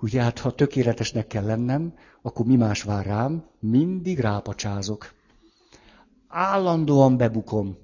Ugye 0.00 0.22
hát, 0.22 0.38
ha 0.38 0.54
tökéletesnek 0.54 1.26
kell 1.26 1.44
lennem, 1.44 1.94
akkor 2.22 2.46
mi 2.46 2.56
más 2.56 2.82
vár 2.82 3.06
rám? 3.06 3.44
Mindig 3.60 4.18
rápacsázok. 4.18 5.14
Állandóan 6.28 7.16
bebukom. 7.16 7.76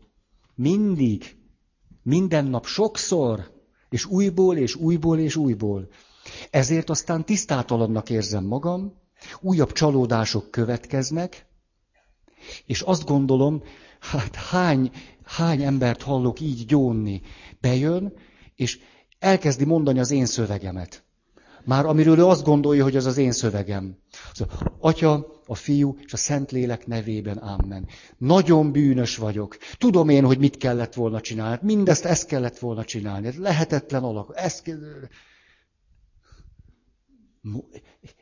Mindig. 0.55 1.37
Minden 2.03 2.45
nap 2.45 2.67
sokszor. 2.67 3.51
És 3.89 4.05
újból, 4.05 4.57
és 4.57 4.75
újból, 4.75 5.19
és 5.19 5.37
újból. 5.37 5.89
Ezért 6.51 6.91
aztán 6.91 7.25
tisztátalannak 7.25 8.11
érzem 8.11 8.45
magam, 8.45 8.93
újabb 9.41 9.73
csalódások 9.73 10.51
következnek, 10.51 11.47
és 12.67 12.81
azt 12.81 13.05
gondolom, 13.05 13.63
hát 14.01 14.35
hány, 14.35 14.91
hány 15.25 15.63
embert 15.63 16.03
hallok 16.03 16.41
így 16.41 16.67
gyónni. 16.67 17.23
Bejön, 17.61 18.13
és 18.55 18.81
elkezdi 19.19 19.65
mondani 19.65 19.99
az 19.99 20.11
én 20.11 20.27
szövegemet. 20.27 21.05
Már 21.65 21.87
amiről 21.87 22.19
ő 22.19 22.27
azt 22.27 22.45
gondolja, 22.45 22.83
hogy 22.83 22.97
az 22.97 23.07
az 23.07 23.17
én 23.17 23.33
szövegem. 23.33 23.99
Szóval, 24.33 24.77
Atya, 24.81 25.41
a 25.47 25.55
fiú 25.55 25.97
és 26.05 26.13
a 26.13 26.17
Szentlélek 26.17 26.87
nevében, 26.87 27.37
amen. 27.37 27.89
Nagyon 28.19 28.73
bűnös 28.73 29.17
vagyok. 29.17 29.57
Tudom 29.79 30.09
én, 30.09 30.25
hogy 30.25 30.39
mit 30.39 30.57
kellett 30.57 30.95
volna 30.95 31.21
csinálni. 31.21 31.59
Mindezt 31.63 32.05
ezt 32.05 32.27
kellett 32.27 32.59
volna 32.59 32.85
csinálni. 32.85 33.27
Ez 33.27 33.37
lehetetlen 33.37 34.03
alak. 34.03 34.33
Ezt... 34.35 34.77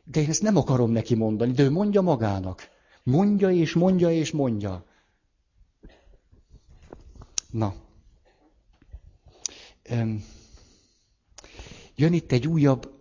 De 0.04 0.20
én 0.20 0.28
ezt 0.28 0.42
nem 0.42 0.56
akarom 0.56 0.90
neki 0.90 1.14
mondani, 1.14 1.52
de 1.52 1.62
ő 1.62 1.70
mondja 1.70 2.00
magának. 2.00 2.68
Mondja 3.02 3.50
és 3.50 3.74
mondja 3.74 4.10
és 4.10 4.30
mondja. 4.30 4.84
Na. 7.50 7.74
Jön 11.94 12.12
itt 12.12 12.32
egy 12.32 12.46
újabb 12.46 12.99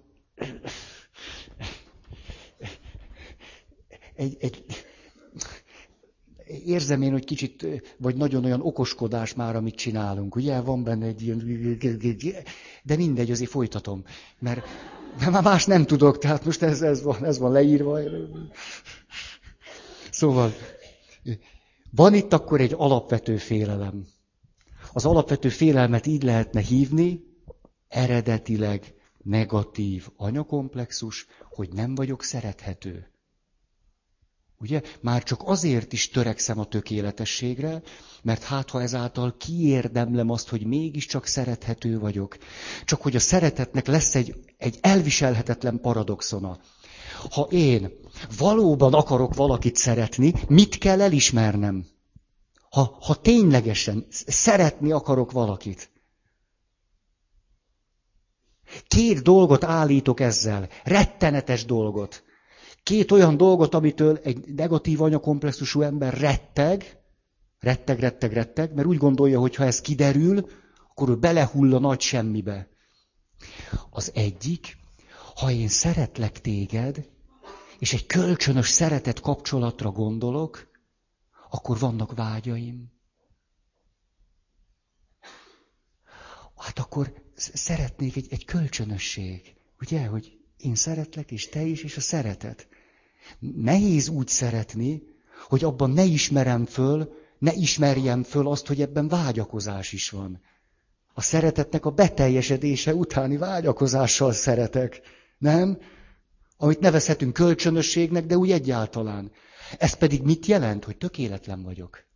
egy, 4.15 4.37
egy, 4.39 4.63
érzem 6.65 7.01
én, 7.01 7.11
hogy 7.11 7.25
kicsit, 7.25 7.65
vagy 7.97 8.15
nagyon 8.15 8.45
olyan 8.45 8.61
okoskodás 8.61 9.33
már, 9.33 9.55
amit 9.55 9.75
csinálunk. 9.75 10.35
Ugye 10.35 10.61
van 10.61 10.83
benne 10.83 11.05
egy 11.05 11.21
ilyen... 11.21 11.77
De 12.83 12.95
mindegy, 12.95 13.31
azért 13.31 13.49
folytatom. 13.49 14.03
Mert, 14.39 14.61
mert 15.19 15.31
már 15.31 15.43
más 15.43 15.65
nem 15.65 15.85
tudok, 15.85 16.17
tehát 16.17 16.45
most 16.45 16.61
ez, 16.61 16.81
ez, 16.81 17.03
van, 17.03 17.25
ez 17.25 17.37
van 17.37 17.51
leírva. 17.51 17.99
Szóval, 20.11 20.53
van 21.91 22.13
itt 22.13 22.33
akkor 22.33 22.61
egy 22.61 22.73
alapvető 22.77 23.37
félelem. 23.37 24.05
Az 24.93 25.05
alapvető 25.05 25.49
félelmet 25.49 26.05
így 26.05 26.23
lehetne 26.23 26.61
hívni, 26.61 27.23
eredetileg 27.87 28.93
negatív 29.23 30.07
anyakomplexus, 30.17 31.27
hogy 31.49 31.69
nem 31.73 31.95
vagyok 31.95 32.23
szerethető. 32.23 33.11
Ugye? 34.61 34.81
Már 35.01 35.23
csak 35.23 35.41
azért 35.45 35.93
is 35.93 36.09
törekszem 36.09 36.59
a 36.59 36.65
tökéletességre, 36.65 37.81
mert 38.21 38.43
hát 38.43 38.69
ha 38.69 38.81
ezáltal 38.81 39.35
kiérdemlem 39.37 40.29
azt, 40.29 40.49
hogy 40.49 40.65
mégiscsak 40.65 41.25
szerethető 41.25 41.99
vagyok. 41.99 42.37
Csak 42.85 43.01
hogy 43.01 43.15
a 43.15 43.19
szeretetnek 43.19 43.87
lesz 43.87 44.15
egy, 44.15 44.35
egy 44.57 44.77
elviselhetetlen 44.81 45.79
paradoxona. 45.81 46.59
Ha 47.31 47.47
én 47.51 47.91
valóban 48.37 48.93
akarok 48.93 49.35
valakit 49.35 49.75
szeretni, 49.75 50.33
mit 50.47 50.77
kell 50.77 51.01
elismernem? 51.01 51.85
Ha, 52.69 52.97
ha 53.01 53.15
ténylegesen 53.15 54.05
szeretni 54.09 54.91
akarok 54.91 55.31
valakit. 55.31 55.89
Két 58.87 59.21
dolgot 59.21 59.63
állítok 59.63 60.19
ezzel, 60.19 60.69
rettenetes 60.83 61.65
dolgot. 61.65 62.23
Két 62.83 63.11
olyan 63.11 63.37
dolgot, 63.37 63.73
amitől 63.73 64.19
egy 64.23 64.53
negatív 64.55 65.01
anyakomplexusú 65.01 65.81
ember 65.81 66.13
retteg, 66.13 66.97
retteg, 67.59 67.99
retteg, 67.99 68.33
retteg, 68.33 68.73
mert 68.73 68.87
úgy 68.87 68.97
gondolja, 68.97 69.39
hogy 69.39 69.55
ha 69.55 69.63
ez 69.63 69.81
kiderül, 69.81 70.49
akkor 70.89 71.09
ő 71.09 71.15
belehull 71.15 71.75
a 71.75 71.79
nagy 71.79 71.99
semmibe. 71.99 72.67
Az 73.89 74.11
egyik, 74.13 74.77
ha 75.35 75.51
én 75.51 75.67
szeretlek 75.67 76.41
téged, 76.41 77.09
és 77.79 77.93
egy 77.93 78.05
kölcsönös 78.05 78.67
szeretet 78.67 79.19
kapcsolatra 79.19 79.91
gondolok, 79.91 80.67
akkor 81.49 81.79
vannak 81.79 82.15
vágyaim. 82.15 82.91
Hát 86.55 86.79
akkor 86.79 87.13
szeretnék 87.39 88.15
egy, 88.15 88.27
egy 88.29 88.45
kölcsönösség. 88.45 89.53
Ugye, 89.81 90.05
hogy 90.05 90.37
én 90.57 90.75
szeretlek, 90.75 91.31
és 91.31 91.49
te 91.49 91.61
is, 91.61 91.83
és 91.83 91.97
a 91.97 92.01
szeretet. 92.01 92.67
Nehéz 93.39 94.07
úgy 94.09 94.27
szeretni, 94.27 95.03
hogy 95.47 95.63
abban 95.63 95.91
ne 95.91 96.03
ismerem 96.03 96.65
föl, 96.65 97.13
ne 97.37 97.53
ismerjem 97.53 98.23
föl 98.23 98.47
azt, 98.47 98.67
hogy 98.67 98.81
ebben 98.81 99.07
vágyakozás 99.07 99.93
is 99.93 100.09
van. 100.09 100.41
A 101.13 101.21
szeretetnek 101.21 101.85
a 101.85 101.89
beteljesedése 101.91 102.95
utáni 102.95 103.37
vágyakozással 103.37 104.31
szeretek. 104.33 105.01
Nem? 105.37 105.77
Amit 106.57 106.79
nevezhetünk 106.79 107.33
kölcsönösségnek, 107.33 108.25
de 108.25 108.37
úgy 108.37 108.51
egyáltalán. 108.51 109.31
Ez 109.77 109.93
pedig 109.93 110.21
mit 110.21 110.45
jelent, 110.45 110.83
hogy 110.85 110.97
tökéletlen 110.97 111.63
vagyok? 111.63 112.07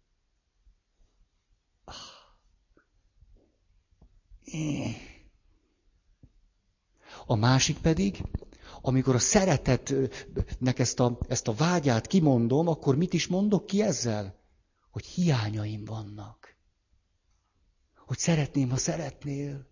A 7.25 7.36
másik 7.36 7.77
pedig, 7.77 8.23
amikor 8.81 9.15
a 9.15 9.19
szeretetnek 9.19 10.79
ezt 10.79 10.99
a, 10.99 11.17
ezt 11.27 11.47
a 11.47 11.53
vágyát 11.53 12.07
kimondom, 12.07 12.67
akkor 12.67 12.95
mit 12.95 13.13
is 13.13 13.27
mondok 13.27 13.65
ki 13.65 13.81
ezzel? 13.81 14.39
Hogy 14.91 15.05
hiányaim 15.05 15.86
vannak. 15.86 16.55
Hogy 17.95 18.17
szeretném, 18.17 18.69
ha 18.69 18.77
szeretnél. 18.77 19.67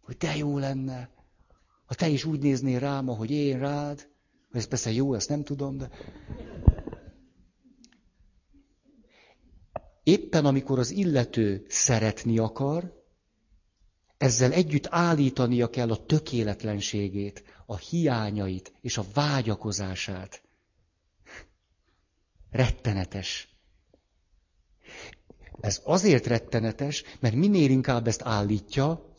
Hogy 0.00 0.16
te 0.16 0.36
jó 0.36 0.58
lenne. 0.58 1.10
Ha 1.86 1.94
te 1.94 2.08
is 2.08 2.24
úgy 2.24 2.40
néznél 2.42 2.78
rám, 2.78 3.08
ahogy 3.08 3.30
én 3.30 3.58
rád. 3.58 4.08
Ez 4.52 4.66
persze 4.66 4.90
jó, 4.92 5.14
ezt 5.14 5.28
nem 5.28 5.44
tudom, 5.44 5.76
de... 5.76 5.90
Éppen 10.02 10.44
amikor 10.44 10.78
az 10.78 10.90
illető 10.90 11.64
szeretni 11.68 12.38
akar, 12.38 12.99
ezzel 14.20 14.52
együtt 14.52 14.86
állítania 14.90 15.70
kell 15.70 15.90
a 15.90 16.04
tökéletlenségét, 16.06 17.44
a 17.66 17.76
hiányait 17.76 18.72
és 18.80 18.98
a 18.98 19.04
vágyakozását. 19.14 20.42
Rettenetes. 22.50 23.48
Ez 25.60 25.80
azért 25.84 26.26
rettenetes, 26.26 27.04
mert 27.20 27.34
minél 27.34 27.70
inkább 27.70 28.06
ezt 28.06 28.22
állítja, 28.22 29.14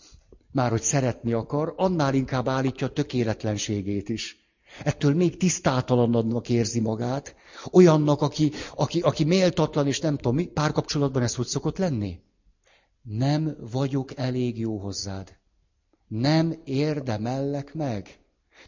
már 0.52 0.70
hogy 0.70 0.82
szeretni 0.82 1.34
akar, 1.34 1.74
annál 1.78 2.14
inkább 2.14 2.47
állítja 2.47 2.88
a 2.88 2.93
tökéletlenségét 2.93 4.10
is. 4.10 4.52
Ettől 4.84 5.14
még 5.14 5.38
tisztátalannak 5.38 6.49
érzi 6.49 6.80
magát, 6.80 7.36
olyannak, 7.72 8.22
aki, 8.22 8.52
aki, 8.76 8.99
aki 8.99 9.24
méltatlan, 9.24 9.88
és 9.88 9.99
nem 9.99 10.16
tudom 10.16 10.36
mi, 10.36 10.45
párkapcsolatban 10.45 11.24
ez 11.24 11.36
hogy 11.36 11.47
szokott 11.47 11.78
lenni? 11.78 12.20
Nem 13.02 13.56
vagyok 13.72 14.18
elég 14.18 14.60
jó 14.60 14.78
hozzád. 14.78 15.38
Nem 16.08 16.62
érdemellek 16.64 17.74
meg. 17.74 18.20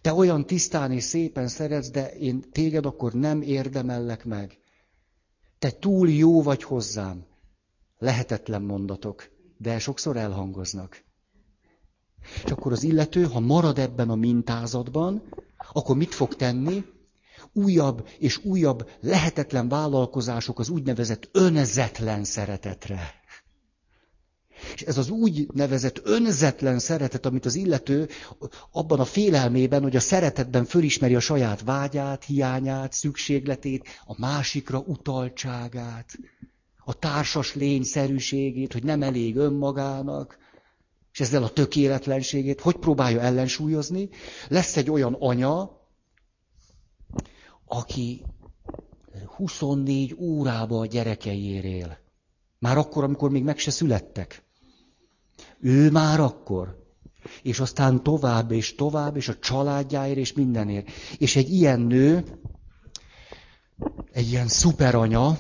Te 0.02 0.14
olyan 0.14 0.46
tisztán 0.46 0.92
és 0.92 1.04
szépen 1.04 1.48
szeretsz, 1.48 1.90
de 1.90 2.12
én 2.12 2.52
téged 2.52 2.86
akkor 2.86 3.14
nem 3.14 3.42
érdemellek 3.42 4.26
meg. 4.26 4.58
Te 5.60 5.72
túl 5.72 6.10
jó 6.10 6.42
vagy 6.42 6.64
hozzám. 6.64 7.26
Lehetetlen 7.98 8.62
mondatok, 8.62 9.30
de 9.58 9.80
sokszor 9.80 10.18
elhangoznak. 10.18 11.04
És 12.44 12.52
akkor 12.52 12.72
az 12.72 12.84
illető, 12.84 13.24
ha 13.24 13.40
marad 13.40 13.80
ebben 13.80 14.10
a 14.10 14.16
mintázatban, 14.16 15.24
akkor 15.72 15.96
mit 15.96 16.14
fog 16.14 16.36
tenni? 16.36 16.84
Újabb 17.54 18.08
és 18.20 18.46
újabb 18.46 18.90
lehetetlen 19.00 19.68
vállalkozások 19.68 20.60
az 20.60 20.70
úgynevezett 20.70 21.30
önzetlen 21.32 22.24
szeretetre. 22.24 23.23
És 24.74 24.82
ez 24.82 24.98
az 24.98 25.10
úgy 25.10 25.48
nevezett 25.54 26.02
önzetlen 26.04 26.80
szeretet, 26.80 27.26
amit 27.26 27.46
az 27.46 27.56
illető 27.56 28.10
abban 28.72 29.00
a 29.00 29.06
félelmében, 29.06 29.82
hogy 29.82 29.96
a 29.96 30.00
szeretetben 30.00 30.66
fölismeri 30.66 31.16
a 31.16 31.20
saját 31.20 31.62
vágyát, 31.62 32.24
hiányát, 32.24 32.94
szükségletét, 32.94 33.88
a 34.06 34.16
másikra 34.20 34.80
utaltságát, 34.80 36.18
a 36.86 36.94
társas 36.94 37.56
lényszerűségét, 37.56 38.74
hogy 38.74 38.84
nem 38.84 39.02
elég 39.02 39.36
önmagának, 39.36 40.38
és 41.14 41.20
ezzel 41.20 41.44
a 41.44 41.50
tökéletlenségét, 41.50 42.62
hogy 42.62 42.76
próbálja 42.76 43.20
ellensúlyozni. 43.22 44.10
Lesz 44.48 44.78
egy 44.78 44.90
olyan 44.90 45.14
anya, 45.20 45.82
aki 47.66 48.22
24 49.36 50.16
órába 50.20 50.80
a 50.80 50.86
gyerekeiért 50.86 51.64
él. 51.64 51.98
Már 52.60 52.78
akkor, 52.78 53.04
amikor 53.04 53.30
még 53.30 53.44
meg 53.44 53.58
se 53.58 53.72
születtek. 53.72 54.44
Ő 55.64 55.92
már 55.92 56.20
akkor. 56.20 56.82
És 57.42 57.60
aztán 57.60 58.04
tovább 58.04 58.52
és 58.52 58.76
tovább, 58.76 59.16
és 59.16 59.28
a 59.28 59.40
családjáért, 59.40 60.18
és 60.18 60.34
mindenért. 60.34 60.92
És 61.18 61.36
egy 61.36 61.50
ilyen 61.50 61.80
nő, 61.80 62.24
egy 64.12 64.30
ilyen 64.30 64.48
szuperanya, 64.48 65.38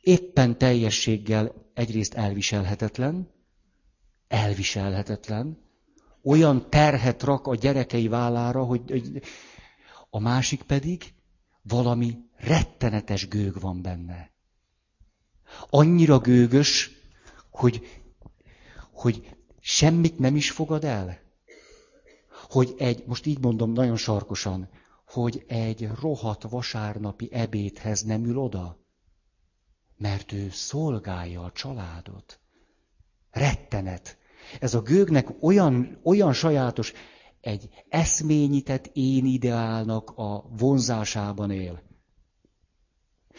éppen 0.00 0.58
teljességgel 0.58 1.52
egyrészt 1.74 2.14
elviselhetetlen, 2.14 3.30
elviselhetetlen, 4.28 5.58
olyan 6.22 6.70
terhet 6.70 7.22
rak 7.22 7.46
a 7.46 7.54
gyerekei 7.54 8.08
vállára, 8.08 8.64
hogy, 8.64 8.90
hogy 8.90 9.22
a 10.10 10.18
másik 10.18 10.62
pedig 10.62 11.14
valami 11.62 12.16
rettenetes 12.36 13.28
gőg 13.28 13.60
van 13.60 13.82
benne. 13.82 14.30
Annyira 15.70 16.18
gőgös, 16.18 16.90
hogy, 17.50 18.02
hogy 18.94 19.36
semmit 19.60 20.18
nem 20.18 20.36
is 20.36 20.50
fogad 20.50 20.84
el. 20.84 21.18
Hogy 22.48 22.74
egy, 22.78 23.04
most 23.06 23.26
így 23.26 23.38
mondom 23.38 23.72
nagyon 23.72 23.96
sarkosan, 23.96 24.68
hogy 25.06 25.44
egy 25.46 25.88
rohadt 26.00 26.42
vasárnapi 26.42 27.28
ebédhez 27.32 28.02
nem 28.02 28.24
ül 28.24 28.38
oda, 28.38 28.78
mert 29.96 30.32
ő 30.32 30.50
szolgálja 30.50 31.42
a 31.42 31.52
családot. 31.52 32.40
Rettenet. 33.30 34.18
Ez 34.60 34.74
a 34.74 34.82
gőgnek 34.82 35.28
olyan, 35.40 36.00
olyan 36.02 36.32
sajátos, 36.32 36.92
egy 37.40 37.68
eszményített 37.88 38.90
én 38.92 39.26
ideálnak 39.26 40.10
a 40.10 40.48
vonzásában 40.56 41.50
él. 41.50 41.82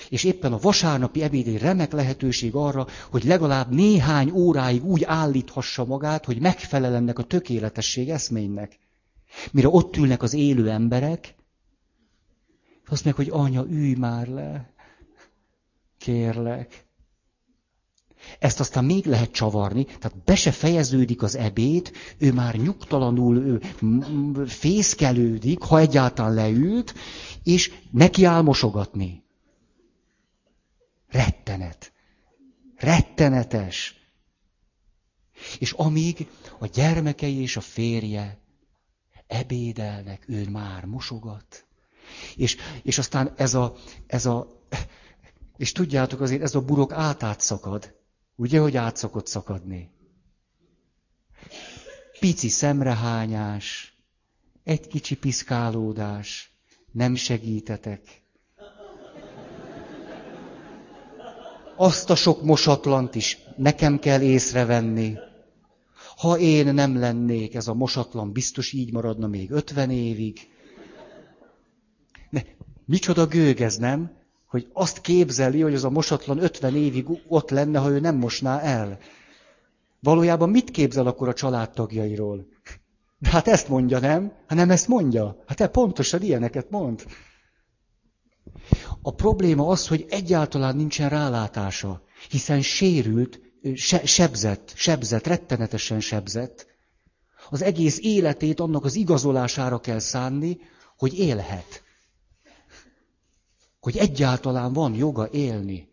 És 0.10 0.24
éppen 0.24 0.54
a 0.54 0.60
vasárnapi 0.60 1.22
ebéd 1.22 1.48
egy 1.48 1.58
remek 1.58 1.92
lehetőség 1.92 2.56
arra, 2.56 2.88
hogy 3.10 3.24
legalább 3.24 3.72
néhány 3.72 4.32
óráig 4.32 4.86
úgy 4.86 5.04
állíthassa 5.04 5.86
magát, 5.86 6.26
hogy 6.26 6.40
megfelel 6.40 6.96
ennek 6.96 7.20
a 7.20 7.24
tökéletesség 7.24 8.10
eszménynek. 8.10 8.80
Mire 9.52 9.68
ott 9.68 9.98
ülnek 9.98 10.24
az 10.24 10.34
élő 10.34 10.70
emberek, 10.70 11.36
azt 12.88 13.04
mondják, 13.06 13.28
hogy 13.30 13.42
anya, 13.42 13.66
ülj 13.70 13.94
már 13.94 14.28
le, 14.28 14.74
kérlek. 15.98 16.86
Ezt 18.40 18.60
aztán 18.60 18.86
még 18.86 19.06
lehet 19.06 19.32
csavarni, 19.32 19.84
tehát 19.84 20.24
be 20.24 20.36
se 20.36 20.52
fejeződik 20.52 21.22
az 21.24 21.36
ebéd, 21.36 21.92
ő 22.18 22.34
már 22.34 22.56
nyugtalanul 22.56 23.38
ő 23.38 23.62
fészkelődik, 24.46 25.62
ha 25.62 25.80
egyáltalán 25.80 26.34
leült, 26.34 26.94
és 27.44 27.72
neki 27.92 28.24
áll 28.24 28.42
mosogatni. 28.42 29.25
Rettenet. 31.16 31.94
Rettenetes. 32.76 33.96
És 35.60 35.72
amíg 35.72 36.28
a 36.60 36.66
gyermekei 36.66 37.42
és 37.42 37.58
a 37.58 37.62
férje 37.62 38.40
ebédelnek, 39.28 40.24
ő 40.28 40.50
már 40.50 40.86
mosogat. 40.86 41.66
És, 42.36 42.58
és 42.84 42.98
aztán 42.98 43.34
ez 43.38 43.54
a, 43.54 43.76
ez 44.08 44.26
a, 44.26 44.62
és 45.58 45.72
tudjátok 45.72 46.22
azért, 46.22 46.42
ez 46.42 46.56
a 46.56 46.62
burok 46.66 46.92
átát 46.92 47.40
szakad. 47.40 47.96
Ugye, 48.36 48.60
hogy 48.60 48.78
át 48.78 48.96
szokott 48.96 49.28
szakadni? 49.28 49.92
Pici 52.20 52.50
szemrehányás, 52.50 53.96
egy 54.64 54.88
kicsi 54.88 55.16
piszkálódás, 55.16 56.52
nem 56.92 57.16
segítetek. 57.16 58.25
Azt 61.76 62.10
a 62.10 62.16
sok 62.16 62.44
mosatlant 62.44 63.16
is 63.16 63.38
nekem 63.58 64.00
kell 64.00 64.22
észrevenni. 64.22 65.18
Ha 66.18 66.38
én 66.38 66.74
nem 66.74 67.00
lennék, 67.00 67.56
ez 67.56 67.68
a 67.68 67.74
mosatlan 67.74 68.32
biztos 68.32 68.72
így 68.72 68.92
maradna 68.92 69.28
még 69.28 69.52
ötven 69.52 69.90
évig. 69.90 70.40
Ne, 72.30 72.42
micsoda 72.86 73.26
gőg 73.26 73.62
ez, 73.62 73.78
nem? 73.78 74.24
hogy 74.56 74.70
azt 74.74 75.02
képzeli, 75.02 75.62
hogy 75.62 75.74
az 75.74 75.84
a 75.84 75.90
mosatlan 75.90 76.44
50 76.44 76.76
évig 76.76 77.06
ott 77.28 77.50
lenne, 77.50 77.80
ha 77.80 77.90
ő 77.90 78.00
nem 78.00 78.16
mosná 78.16 78.60
el. 78.60 78.98
Valójában 80.00 80.50
mit 80.50 80.72
képzel 80.72 81.08
akkor 81.08 81.28
a 81.28 81.34
családtagjairól? 81.34 82.48
De 83.18 83.30
hát 83.30 83.48
ezt 83.48 83.70
mondja, 83.70 84.00
nem? 84.00 84.32
Hát 84.48 84.58
nem 84.58 84.70
ezt 84.70 84.88
mondja. 84.88 85.44
Hát 85.48 85.58
te 85.58 85.68
pontosan 85.68 86.22
ilyeneket 86.22 86.70
mond. 86.70 87.06
A 89.02 89.14
probléma 89.14 89.68
az, 89.68 89.88
hogy 89.88 90.06
egyáltalán 90.10 90.76
nincsen 90.76 91.10
rálátása, 91.10 92.02
hiszen 92.30 92.62
sérült, 92.62 93.40
se, 93.76 94.06
sebzett, 94.06 94.72
sebzett, 94.76 95.28
rettenetesen 95.28 96.00
sebzett. 96.00 96.68
Az 97.50 97.62
egész 97.62 98.00
életét 98.02 98.60
annak 98.60 98.86
az 98.86 98.96
igazolására 98.96 99.80
kell 99.80 100.00
szánni, 100.00 100.58
hogy 100.98 101.20
élhet 101.20 101.84
hogy 103.86 103.98
egyáltalán 103.98 104.74
van 104.74 104.96
joga 104.96 105.30
élni. 105.30 105.90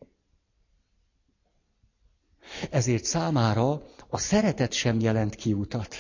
Ezért 2.70 3.04
számára 3.04 3.82
a 4.08 4.18
szeretet 4.18 4.72
sem 4.72 5.00
jelent 5.00 5.34
kiutat. 5.34 5.94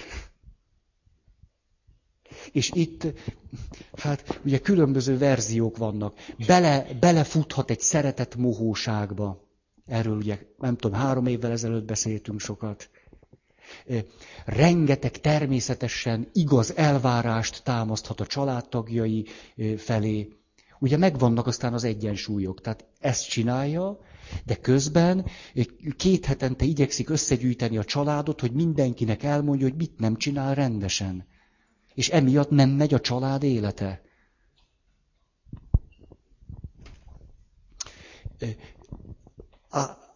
És 2.52 2.70
itt, 2.74 3.06
hát 3.96 4.40
ugye 4.44 4.58
különböző 4.58 5.18
verziók 5.18 5.76
vannak. 5.76 6.14
Bele, 6.46 6.86
belefuthat 7.00 7.70
egy 7.70 7.80
szeretet 7.80 8.36
mohóságba. 8.36 9.50
Erről 9.86 10.16
ugye, 10.16 10.38
nem 10.58 10.76
tudom, 10.76 11.00
három 11.00 11.26
évvel 11.26 11.50
ezelőtt 11.50 11.84
beszéltünk 11.84 12.40
sokat. 12.40 12.90
Rengeteg 14.44 15.10
természetesen 15.10 16.28
igaz 16.32 16.76
elvárást 16.76 17.62
támaszthat 17.64 18.20
a 18.20 18.26
családtagjai 18.26 19.26
felé. 19.76 20.28
Ugye 20.78 20.96
megvannak 20.96 21.46
aztán 21.46 21.72
az 21.72 21.84
egyensúlyok. 21.84 22.60
Tehát 22.60 22.84
ezt 23.00 23.28
csinálja, 23.28 23.98
de 24.44 24.56
közben 24.56 25.26
két 25.96 26.24
hetente 26.24 26.64
igyekszik 26.64 27.08
összegyűjteni 27.08 27.76
a 27.78 27.84
családot, 27.84 28.40
hogy 28.40 28.52
mindenkinek 28.52 29.22
elmondja, 29.22 29.66
hogy 29.68 29.76
mit 29.76 29.98
nem 29.98 30.16
csinál 30.16 30.54
rendesen. 30.54 31.26
És 31.94 32.08
emiatt 32.08 32.50
nem 32.50 32.70
megy 32.70 32.94
a 32.94 33.00
család 33.00 33.42
élete. 33.42 34.02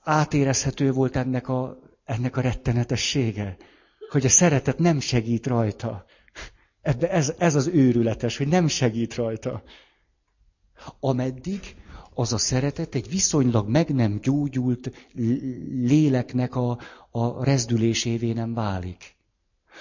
Átérezhető 0.02 0.92
volt 0.92 1.16
ennek 1.16 1.48
a, 1.48 1.78
ennek 2.04 2.36
a 2.36 2.40
rettenetessége, 2.40 3.56
hogy 4.10 4.24
a 4.24 4.28
szeretet 4.28 4.78
nem 4.78 5.00
segít 5.00 5.46
rajta. 5.46 6.04
Ebbe 6.82 7.10
ez, 7.10 7.34
ez 7.38 7.54
az 7.54 7.66
őrületes, 7.66 8.36
hogy 8.36 8.48
nem 8.48 8.68
segít 8.68 9.14
rajta 9.14 9.62
ameddig 11.00 11.76
az 12.14 12.32
a 12.32 12.38
szeretet 12.38 12.94
egy 12.94 13.08
viszonylag 13.08 13.68
meg 13.68 13.94
nem 13.94 14.18
gyógyult 14.20 15.10
léleknek 15.82 16.56
a, 16.56 16.78
a 17.10 17.44
rezdülésévé 17.44 18.32
nem 18.32 18.54
válik. 18.54 19.15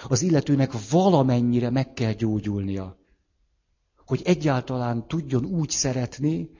Az 0.08 0.22
illetőnek 0.22 0.72
valamennyire 0.90 1.70
meg 1.70 1.92
kell 1.92 2.12
gyógyulnia. 2.12 2.98
Hogy 4.06 4.22
egyáltalán 4.24 5.08
tudjon 5.08 5.44
úgy 5.44 5.70
szeretni, 5.70 6.50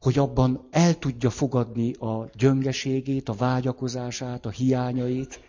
hogy 0.00 0.18
abban 0.18 0.68
el 0.70 0.98
tudja 0.98 1.30
fogadni 1.30 1.92
a 1.92 2.30
gyöngeségét, 2.34 3.28
a 3.28 3.32
vágyakozását, 3.34 4.46
a 4.46 4.50
hiányait, 4.50 5.40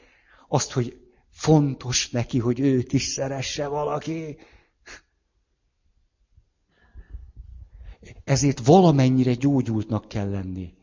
azt, 0.48 0.72
hogy 0.72 1.00
fontos 1.30 2.10
neki, 2.10 2.40
hogy 2.40 2.60
őt 2.60 2.94
is 2.94 3.04
szeresse 3.04 3.68
valaki, 3.68 4.38
Ezért 8.24 8.66
valamennyire 8.66 9.34
gyógyultnak 9.34 10.08
kell 10.08 10.30
lenni. 10.30 10.74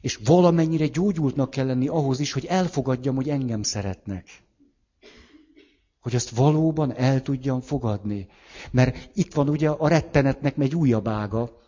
És 0.00 0.16
valamennyire 0.24 0.86
gyógyultnak 0.86 1.50
kell 1.50 1.66
lenni 1.66 1.88
ahhoz 1.88 2.20
is, 2.20 2.32
hogy 2.32 2.44
elfogadjam, 2.44 3.14
hogy 3.14 3.28
engem 3.28 3.62
szeretnek. 3.62 4.28
Hogy 6.00 6.14
azt 6.14 6.30
valóban 6.30 6.96
el 6.96 7.22
tudjam 7.22 7.60
fogadni. 7.60 8.28
Mert 8.70 9.10
itt 9.14 9.34
van 9.34 9.48
ugye 9.48 9.68
a 9.70 9.88
rettenetnek 9.88 10.58
egy 10.58 10.74
újabb 10.74 11.08
ága. 11.08 11.58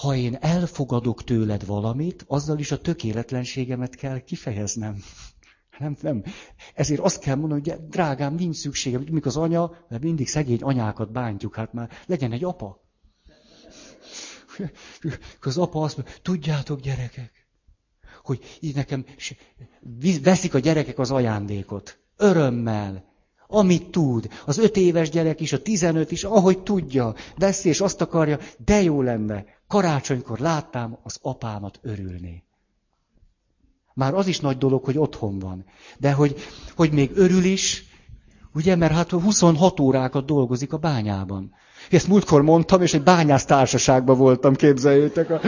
Ha 0.00 0.14
én 0.14 0.36
elfogadok 0.40 1.24
tőled 1.24 1.66
valamit, 1.66 2.24
azzal 2.28 2.58
is 2.58 2.70
a 2.70 2.80
tökéletlenségemet 2.80 3.94
kell 3.94 4.18
kifejeznem. 4.18 4.96
Nem, 5.78 5.96
nem. 6.00 6.22
Ezért 6.74 7.00
azt 7.00 7.18
kell 7.18 7.34
mondani, 7.36 7.60
hogy 7.60 7.88
drágám, 7.88 8.34
nincs 8.34 8.56
szüksége. 8.56 8.98
Mikor 8.98 9.26
az 9.26 9.36
anya, 9.36 9.84
mert 9.88 10.02
mindig 10.02 10.28
szegény 10.28 10.60
anyákat 10.60 11.12
bántjuk, 11.12 11.54
hát 11.54 11.72
már 11.72 11.90
legyen 12.06 12.32
egy 12.32 12.44
apa. 12.44 12.82
Az 15.40 15.58
apa 15.58 15.82
azt 15.82 15.96
mondja, 15.96 16.14
tudjátok 16.22 16.80
gyerekek, 16.80 17.48
hogy 18.22 18.58
így 18.60 18.74
nekem 18.74 19.04
veszik 20.22 20.54
a 20.54 20.58
gyerekek 20.58 20.98
az 20.98 21.10
ajándékot. 21.10 21.98
Örömmel. 22.16 23.13
Amit 23.54 23.90
tud. 23.90 24.28
Az 24.46 24.58
öt 24.58 24.76
éves 24.76 25.10
gyerek 25.10 25.40
is, 25.40 25.52
a 25.52 25.62
tizenöt 25.62 26.10
is, 26.10 26.24
ahogy 26.24 26.58
tudja. 26.58 27.14
Veszi 27.36 27.68
és 27.68 27.80
azt 27.80 28.00
akarja, 28.00 28.38
de 28.64 28.82
jó 28.82 29.02
lenne. 29.02 29.44
Karácsonykor 29.68 30.38
láttam 30.38 30.98
az 31.02 31.18
apámat 31.22 31.78
örülni. 31.82 32.44
Már 33.94 34.14
az 34.14 34.26
is 34.26 34.40
nagy 34.40 34.58
dolog, 34.58 34.84
hogy 34.84 34.98
otthon 34.98 35.38
van. 35.38 35.64
De 35.98 36.12
hogy, 36.12 36.36
hogy 36.76 36.92
még 36.92 37.10
örül 37.14 37.44
is, 37.44 37.84
ugye, 38.54 38.76
mert 38.76 38.92
hát 38.92 39.10
26 39.10 39.80
órákat 39.80 40.26
dolgozik 40.26 40.72
a 40.72 40.76
bányában. 40.76 41.52
Ezt 41.90 42.08
múltkor 42.08 42.42
mondtam, 42.42 42.82
és 42.82 42.94
egy 42.94 43.02
bányász 43.02 43.44
társaságban 43.44 44.18
voltam, 44.18 44.54
képzeljétek. 44.54 45.30
A... 45.30 45.40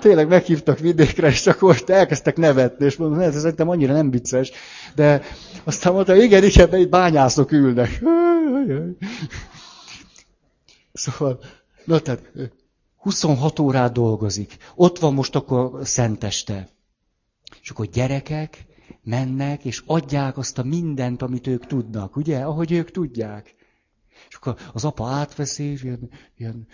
Tényleg 0.00 0.28
meghívtak 0.28 0.78
vidékre, 0.78 1.28
és 1.28 1.42
csak 1.42 1.60
most 1.60 1.88
elkezdtek 1.88 2.36
nevetni, 2.36 2.84
és 2.84 2.96
mondom, 2.96 3.20
ez 3.20 3.36
szerintem 3.36 3.68
annyira 3.68 3.92
nem 3.92 4.10
vicces. 4.10 4.50
De 4.94 5.22
aztán 5.64 5.92
mondtam, 5.92 6.20
igen, 6.20 6.44
igen, 6.44 6.76
itt 6.76 6.88
bányászok 6.88 7.52
ülnek. 7.52 8.00
Szóval, 10.92 11.40
na 11.84 11.98
tehát, 11.98 12.32
26 12.96 13.58
órát 13.58 13.92
dolgozik. 13.92 14.56
Ott 14.74 14.98
van 14.98 15.14
most 15.14 15.34
akkor 15.34 15.86
szenteste. 15.86 16.68
És 17.62 17.70
akkor 17.70 17.86
gyerekek 17.86 18.66
mennek, 19.02 19.64
és 19.64 19.82
adják 19.86 20.38
azt 20.38 20.58
a 20.58 20.62
mindent, 20.62 21.22
amit 21.22 21.46
ők 21.46 21.66
tudnak, 21.66 22.16
ugye? 22.16 22.38
Ahogy 22.38 22.72
ők 22.72 22.90
tudják. 22.90 23.54
És 24.28 24.34
akkor 24.34 24.56
az 24.72 24.84
apa 24.84 25.08
átveszi, 25.08 25.78
ilyen, 25.82 26.10
ilyen 26.36 26.66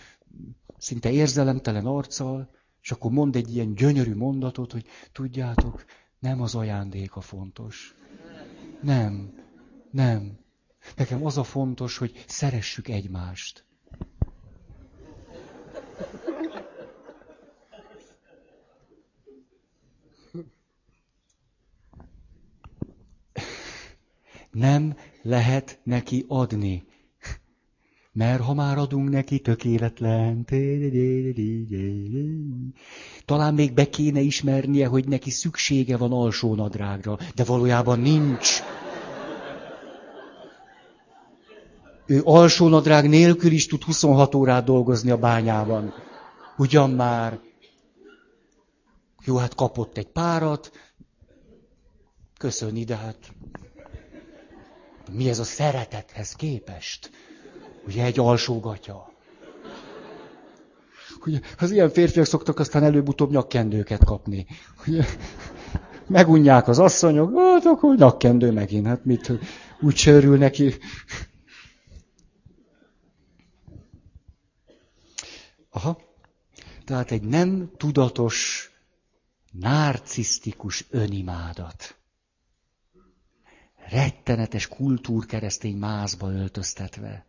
szinte 0.79 1.11
érzelemtelen 1.11 1.87
arccal, 1.87 2.51
és 2.85 2.91
akkor 2.91 3.11
mond 3.11 3.37
egy 3.37 3.55
ilyen 3.55 3.75
gyönyörű 3.75 4.15
mondatot, 4.15 4.73
hogy 4.73 4.87
tudjátok, 5.13 5.85
nem 6.19 6.41
az 6.41 6.55
ajándék 6.55 7.17
a 7.17 7.21
fontos. 7.21 7.95
Nem, 8.83 9.35
nem. 9.91 10.39
Nekem 10.97 11.27
az 11.27 11.39
a 11.39 11.45
fontos, 11.45 11.99
hogy 11.99 12.25
szeressük 12.27 12.89
egymást. 12.89 13.65
Nem 24.51 24.97
lehet 25.23 25.81
neki 25.83 26.25
adni. 26.29 26.85
Mert 28.17 28.43
ha 28.43 28.55
már 28.55 28.79
adunk 28.79 29.11
neki 29.11 29.41
tökéletlen, 29.41 30.47
talán 33.25 33.55
még 33.55 33.73
be 33.73 33.89
kéne 33.89 34.21
ismernie, 34.21 34.87
hogy 34.87 35.09
neki 35.09 35.31
szüksége 35.31 35.97
van 35.97 36.13
alsó 36.13 36.55
nadrágra, 36.55 37.19
de 37.35 37.45
valójában 37.45 38.01
nincs. 38.01 38.63
Ő 42.07 42.21
alsó 42.25 42.69
nadrág 42.69 43.09
nélkül 43.09 43.51
is 43.53 43.67
tud 43.67 43.83
26 43.83 44.35
órát 44.35 44.65
dolgozni 44.65 45.11
a 45.11 45.19
bányában. 45.19 45.93
Ugyan 46.57 46.91
már. 46.91 47.39
Jó, 49.25 49.37
hát 49.37 49.55
kapott 49.55 49.97
egy 49.97 50.09
párat, 50.09 50.71
köszöni, 52.39 52.85
de 52.85 52.97
hát 52.97 53.33
mi 55.13 55.29
ez 55.29 55.39
a 55.39 55.45
szeretethez 55.45 56.33
képest? 56.33 57.11
Ugye 57.87 58.05
egy 58.05 58.19
alsógatya. 58.19 59.13
Ugye, 61.27 61.41
az 61.59 61.71
ilyen 61.71 61.91
férfiak 61.91 62.27
szoktak 62.27 62.59
aztán 62.59 62.83
előbb-utóbb 62.83 63.31
nyakkendőket 63.31 64.05
kapni. 64.05 64.47
Ugye, 64.87 65.05
megunják 66.07 66.69
az 66.69 66.79
asszonyok, 66.79 67.39
hát 67.39 67.65
akkor 67.65 67.97
nyakkendő 67.97 68.51
megint, 68.51 68.87
hát 68.87 69.05
mit, 69.05 69.33
úgy 69.81 69.97
sörül 69.97 70.39
neki. 70.39 70.75
Aha. 75.71 75.99
Tehát 76.85 77.11
egy 77.11 77.23
nem 77.23 77.71
tudatos, 77.77 78.69
narcisztikus 79.53 80.87
önimádat. 80.91 81.97
Rettenetes 83.89 84.69
kultúrkeresztény 84.69 85.77
mázba 85.77 86.33
öltöztetve. 86.33 87.27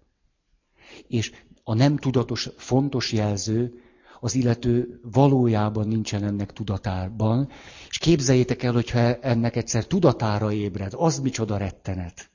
És 1.08 1.32
a 1.64 1.74
nem 1.74 1.98
tudatos 1.98 2.50
fontos 2.58 3.12
jelző, 3.12 3.80
az 4.20 4.36
illető 4.36 5.00
valójában 5.04 5.88
nincsen 5.88 6.24
ennek 6.24 6.54
tudatában, 6.54 7.50
és 7.90 7.98
képzeljétek 7.98 8.64
el, 8.64 8.74
hogyha 8.74 9.00
ennek 9.00 9.56
egyszer 9.56 9.86
tudatára 9.86 10.52
ébred, 10.52 10.94
az 10.96 11.20
micsoda 11.20 11.58
rettenet. 11.58 12.30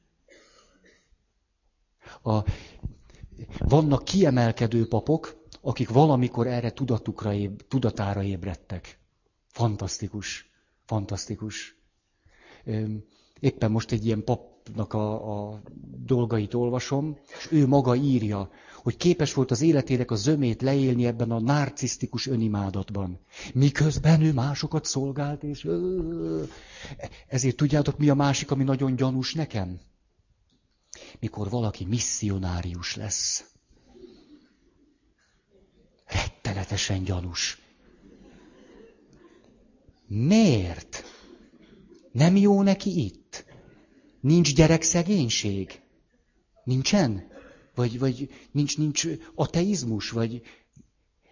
A, 2.22 2.38
vannak 3.59 4.05
kiemelkedő 4.05 4.88
papok, 4.88 5.44
akik 5.61 5.88
valamikor 5.88 6.46
erre 6.46 6.70
tudatukra 6.70 7.34
éb, 7.34 7.62
tudatára 7.68 8.22
ébredtek. 8.22 8.98
Fantasztikus, 9.48 10.51
fantasztikus. 10.84 11.76
Éppen 13.40 13.70
most 13.70 13.92
egy 13.92 14.07
ilyen 14.07 14.24
papnak 14.65 14.93
a, 14.93 15.49
a 15.49 15.61
dolgait 16.05 16.55
olvasom, 16.55 17.19
és 17.39 17.49
ő 17.51 17.67
maga 17.67 17.95
írja, 17.95 18.51
hogy 18.83 18.97
képes 18.97 19.35
volt 19.35 19.51
az 19.51 19.61
életének 19.61 20.11
a 20.11 20.15
zömét 20.15 20.63
leélni 20.63 21.07
ebben 21.07 21.31
a 21.31 21.41
narcisztikus 21.41 22.27
önimádatban. 22.27 23.21
Miközben 23.55 24.23
ő 24.23 24.33
másokat 24.33 24.85
szolgált, 24.85 25.43
és 25.43 25.69
ezért 27.27 27.57
tudjátok, 27.57 27.99
mi 27.99 28.09
a 28.09 28.15
másik, 28.15 28.51
ami 28.51 28.65
nagyon 28.65 28.97
gyanús 28.97 29.35
nekem? 29.35 29.81
Mikor 31.21 31.51
valaki 31.51 31.85
misszionárius 31.85 32.97
lesz. 32.97 33.45
Rettenetesen 36.07 37.05
gyanús. 37.05 37.59
Miért? 40.07 41.05
Nem 42.13 42.37
jó 42.37 42.63
neki 42.63 43.05
itt? 43.05 43.20
Nincs 44.21 44.55
gyerekszegénység? 44.55 45.81
Nincsen? 46.64 47.29
Vagy, 47.75 47.99
vagy 47.99 48.31
nincs, 48.53 48.79
nincs 48.79 49.07
ateizmus? 49.35 50.11
Vagy 50.11 50.43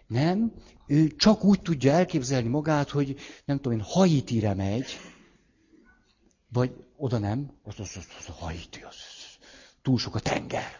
nem? 0.07 0.53
Ő 0.87 1.07
csak 1.07 1.43
úgy 1.43 1.61
tudja 1.61 1.91
elképzelni 1.91 2.47
magát, 2.47 2.89
hogy 2.89 3.15
nem 3.45 3.55
tudom 3.59 3.77
én, 3.77 3.85
Haitire 3.85 4.53
megy, 4.53 4.85
vagy 6.51 6.71
oda 6.97 7.17
nem, 7.17 7.51
az, 7.63 7.79
az, 7.79 7.91
az, 7.97 8.07
az 8.19 8.25
a 8.27 8.31
Haiti, 8.31 8.79
az, 8.79 8.87
az, 8.87 9.45
túl 9.81 9.97
sok 9.97 10.15
a 10.15 10.19
tenger. 10.19 10.77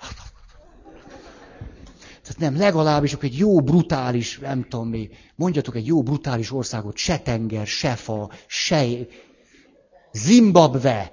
Tehát 2.22 2.38
nem, 2.38 2.58
legalábbis 2.58 3.14
egy 3.14 3.38
jó 3.38 3.62
brutális, 3.62 4.40
nem 4.40 4.64
tudom 4.64 4.90
mi, 4.90 5.10
mondjatok 5.36 5.76
egy 5.76 5.86
jó 5.86 6.04
brutális 6.04 6.52
országot, 6.52 6.98
se 6.98 7.20
tenger, 7.20 7.68
se 7.68 7.96
fa, 7.96 8.32
se 8.48 8.88
Zimbabwe. 10.12 11.12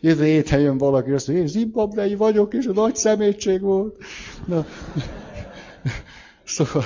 Jövő 0.00 0.24
héten 0.24 0.60
jön 0.60 0.78
valaki, 0.78 1.10
azt 1.10 1.26
mondja, 1.26 1.44
én 1.44 1.50
zimbabvei 1.50 2.14
vagyok, 2.14 2.54
és 2.54 2.66
a 2.66 2.72
nagy 2.72 2.96
szemétség 2.96 3.60
volt. 3.60 4.02
Na. 4.46 4.66
Szóval, 6.44 6.84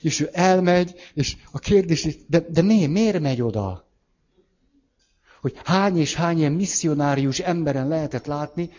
és 0.00 0.20
ő 0.20 0.28
elmegy, 0.32 0.94
és 1.14 1.36
a 1.52 1.58
kérdés, 1.58 2.08
de, 2.26 2.46
de 2.48 2.62
miért, 2.62 2.90
miért 2.90 3.20
megy 3.20 3.42
oda? 3.42 3.88
Hogy 5.40 5.54
hány 5.64 5.98
és 5.98 6.14
hány 6.14 6.38
ilyen 6.38 6.52
misszionárius 6.52 7.38
emberen 7.38 7.88
lehetett 7.88 8.26
látni, 8.26 8.70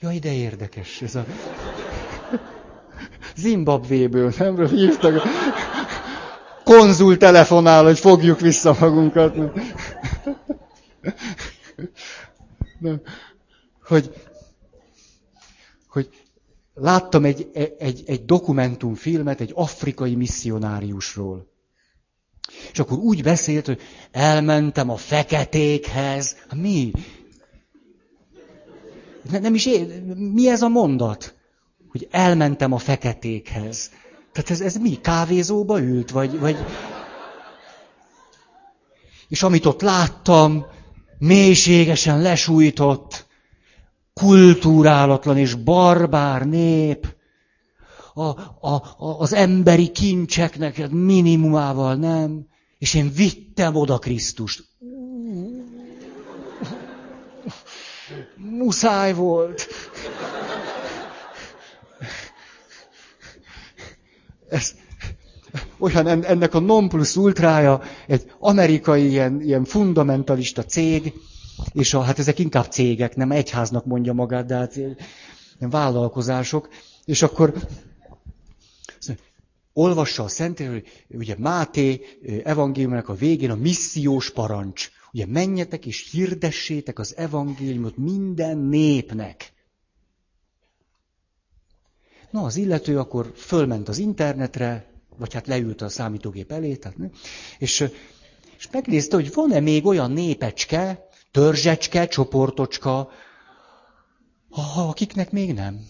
jaj, 0.00 0.18
de 0.18 0.32
érdekes 0.32 1.02
ez 1.02 1.14
a... 1.14 1.26
Zimbabvéből, 3.36 4.32
nem 4.38 4.66
hívtak 4.66 5.22
konzul 6.64 7.16
telefonál, 7.16 7.84
hogy 7.84 7.98
fogjuk 7.98 8.40
vissza 8.40 8.76
magunkat. 8.80 9.34
Na, 12.78 13.00
hogy, 13.84 14.14
hogy 15.88 16.08
láttam 16.74 17.24
egy, 17.24 17.50
egy, 17.78 18.02
egy 18.06 18.24
dokumentumfilmet 18.24 19.40
egy 19.40 19.52
afrikai 19.54 20.14
misszionáriusról. 20.14 21.50
És 22.72 22.78
akkor 22.78 22.98
úgy 22.98 23.22
beszélt, 23.22 23.66
hogy 23.66 23.80
elmentem 24.10 24.90
a 24.90 24.96
feketékhez. 24.96 26.36
Mi? 26.54 26.90
Nem 29.30 29.54
is 29.54 29.66
én. 29.66 29.86
Mi 30.16 30.48
ez 30.48 30.62
a 30.62 30.68
mondat? 30.68 31.34
Hogy 31.88 32.08
elmentem 32.10 32.72
a 32.72 32.78
feketékhez. 32.78 33.90
Tehát 34.32 34.50
ez, 34.50 34.60
ez 34.60 34.76
mi? 34.76 35.00
Kávézóba 35.00 35.80
ült? 35.80 36.10
Vagy, 36.10 36.38
vagy... 36.38 36.56
És 39.28 39.42
amit 39.42 39.66
ott 39.66 39.80
láttam, 39.80 40.66
mélységesen 41.22 42.22
lesújtott, 42.22 43.26
kultúrálatlan 44.14 45.38
és 45.38 45.54
barbár 45.54 46.46
nép, 46.46 47.16
a, 48.14 48.22
a, 48.22 48.74
a, 48.98 49.20
az 49.20 49.32
emberi 49.32 49.90
kincseknek 49.90 50.90
minimumával 50.90 51.94
nem, 51.94 52.46
és 52.78 52.94
én 52.94 53.12
vittem 53.12 53.74
oda 53.74 53.98
Krisztust. 53.98 54.64
Muszáj 58.36 59.14
volt. 59.14 59.66
Ez, 64.48 64.74
olyan 65.78 66.24
ennek 66.24 66.54
a 66.54 66.60
non 66.60 66.88
plus 66.88 67.16
ultrája 67.16 67.80
egy 68.06 68.32
amerikai 68.38 69.08
ilyen, 69.08 69.40
ilyen 69.40 69.64
fundamentalista 69.64 70.64
cég, 70.64 71.12
és 71.72 71.94
a, 71.94 72.00
hát 72.00 72.18
ezek 72.18 72.38
inkább 72.38 72.70
cégek, 72.70 73.16
nem 73.16 73.30
egyháznak 73.30 73.84
mondja 73.84 74.12
magát, 74.12 74.46
de 74.46 74.54
hát 74.54 74.76
ilyen 74.76 74.96
vállalkozások, 75.70 76.68
és 77.04 77.22
akkor 77.22 77.54
olvassa 79.72 80.22
a 80.22 80.28
Szentírás, 80.28 80.72
hogy 80.72 81.16
ugye 81.18 81.34
Máté 81.38 82.00
evangéliumának 82.44 83.08
a 83.08 83.14
végén 83.14 83.50
a 83.50 83.54
missziós 83.54 84.30
parancs. 84.30 84.90
Ugye 85.12 85.26
menjetek 85.26 85.86
és 85.86 86.10
hirdessétek 86.10 86.98
az 86.98 87.16
evangéliumot 87.16 87.96
minden 87.96 88.58
népnek. 88.58 89.52
Na, 92.30 92.42
az 92.42 92.56
illető 92.56 92.98
akkor 92.98 93.32
fölment 93.34 93.88
az 93.88 93.98
internetre, 93.98 94.91
vagy 95.18 95.34
hát 95.34 95.46
leült 95.46 95.82
a 95.82 95.88
számítógép 95.88 96.52
elé, 96.52 96.74
tehát, 96.74 96.96
és, 97.58 97.80
és 98.58 98.68
megnézte, 98.70 99.16
hogy 99.16 99.32
van-e 99.32 99.60
még 99.60 99.86
olyan 99.86 100.10
népecske, 100.10 101.08
törzsecske, 101.30 102.06
csoportocska, 102.06 103.10
akiknek 104.76 105.30
még 105.30 105.54
nem. 105.54 105.86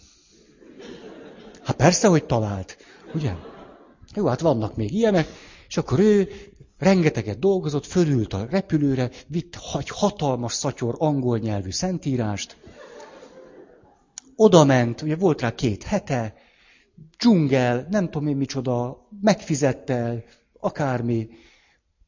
Hát 1.63 1.77
persze, 1.77 2.09
hogy 2.09 2.25
talált, 2.25 2.77
ugye? 3.15 3.33
Jó, 4.15 4.27
hát 4.27 4.41
vannak 4.41 4.77
még 4.77 4.93
ilyenek, 4.93 5.29
és 5.69 5.77
akkor 5.77 5.99
ő 5.99 6.29
rengeteget 6.79 7.39
dolgozott, 7.39 7.87
fölült 7.87 8.33
a 8.33 8.47
repülőre, 8.51 9.11
vitt 9.27 9.59
egy 9.79 9.89
hatalmas 9.89 10.53
szatyor 10.53 10.95
angol 10.99 11.39
nyelvű 11.39 11.71
szentírást, 11.71 12.57
oda 14.37 14.65
ment, 14.65 15.03
ugye 15.03 15.17
volt 15.17 15.41
rá 15.41 15.55
két 15.55 15.83
hete, 15.83 16.35
dzsungel, 17.19 17.87
nem 17.91 18.11
tudom 18.11 18.29
én 18.29 18.37
micsoda, 18.37 19.09
megfizette, 19.21 20.25
akármi, 20.61 21.29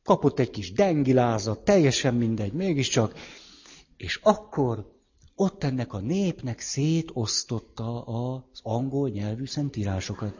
kapott 0.03 0.39
egy 0.39 0.51
kis 0.51 0.72
dengilázat, 0.72 1.64
teljesen 1.64 2.14
mindegy, 2.14 2.53
mégiscsak, 2.53 3.14
és 3.97 4.20
akkor 4.22 4.93
ott 5.35 5.64
ennek 5.64 5.93
a 5.93 6.01
népnek 6.01 6.61
szétosztotta 6.61 8.03
az 8.05 8.61
angol 8.62 9.09
nyelvű 9.09 9.47
szentírásokat. 9.47 10.35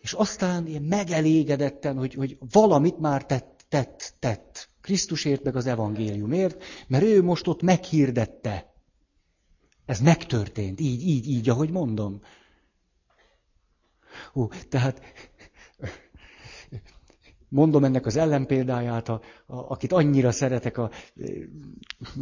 És 0.00 0.12
aztán 0.12 0.66
ilyen 0.66 0.82
megelégedetten, 0.82 1.96
hogy, 1.96 2.14
hogy 2.14 2.36
valamit 2.52 2.98
már 2.98 3.26
tett, 3.26 3.64
tett, 3.68 4.14
tett. 4.18 4.68
Krisztusért 4.80 5.42
meg 5.42 5.56
az 5.56 5.66
evangéliumért, 5.66 6.62
mert 6.86 7.04
ő 7.04 7.22
most 7.22 7.46
ott 7.46 7.62
meghirdette. 7.62 8.74
Ez 9.84 10.00
megtörtént, 10.00 10.80
így, 10.80 11.06
így, 11.06 11.28
így, 11.28 11.48
ahogy 11.48 11.70
mondom. 11.70 12.20
Ó, 14.34 14.46
tehát 14.68 15.00
mondom 17.48 17.84
ennek 17.84 18.06
az 18.06 18.16
ellenpéldáját, 18.16 19.08
a, 19.08 19.20
a, 19.46 19.56
akit 19.56 19.92
annyira 19.92 20.32
szeretek, 20.32 20.78
a, 20.78 20.90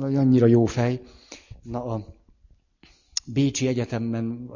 a, 0.00 0.04
annyira 0.04 0.46
jó 0.46 0.64
fej. 0.64 1.00
Na, 1.62 1.84
a 1.84 2.06
Bécsi 3.24 3.66
Egyetemben 3.66 4.50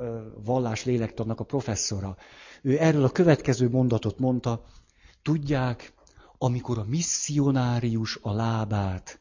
vallás 0.44 0.84
lélektannak 0.84 1.40
a 1.40 1.44
professzora. 1.44 2.16
Ő 2.62 2.78
erről 2.80 3.04
a 3.04 3.10
következő 3.10 3.68
mondatot 3.68 4.18
mondta, 4.18 4.64
tudják, 5.22 5.92
amikor 6.38 6.78
a 6.78 6.84
misszionárius 6.88 8.18
a 8.22 8.32
lábát 8.32 9.20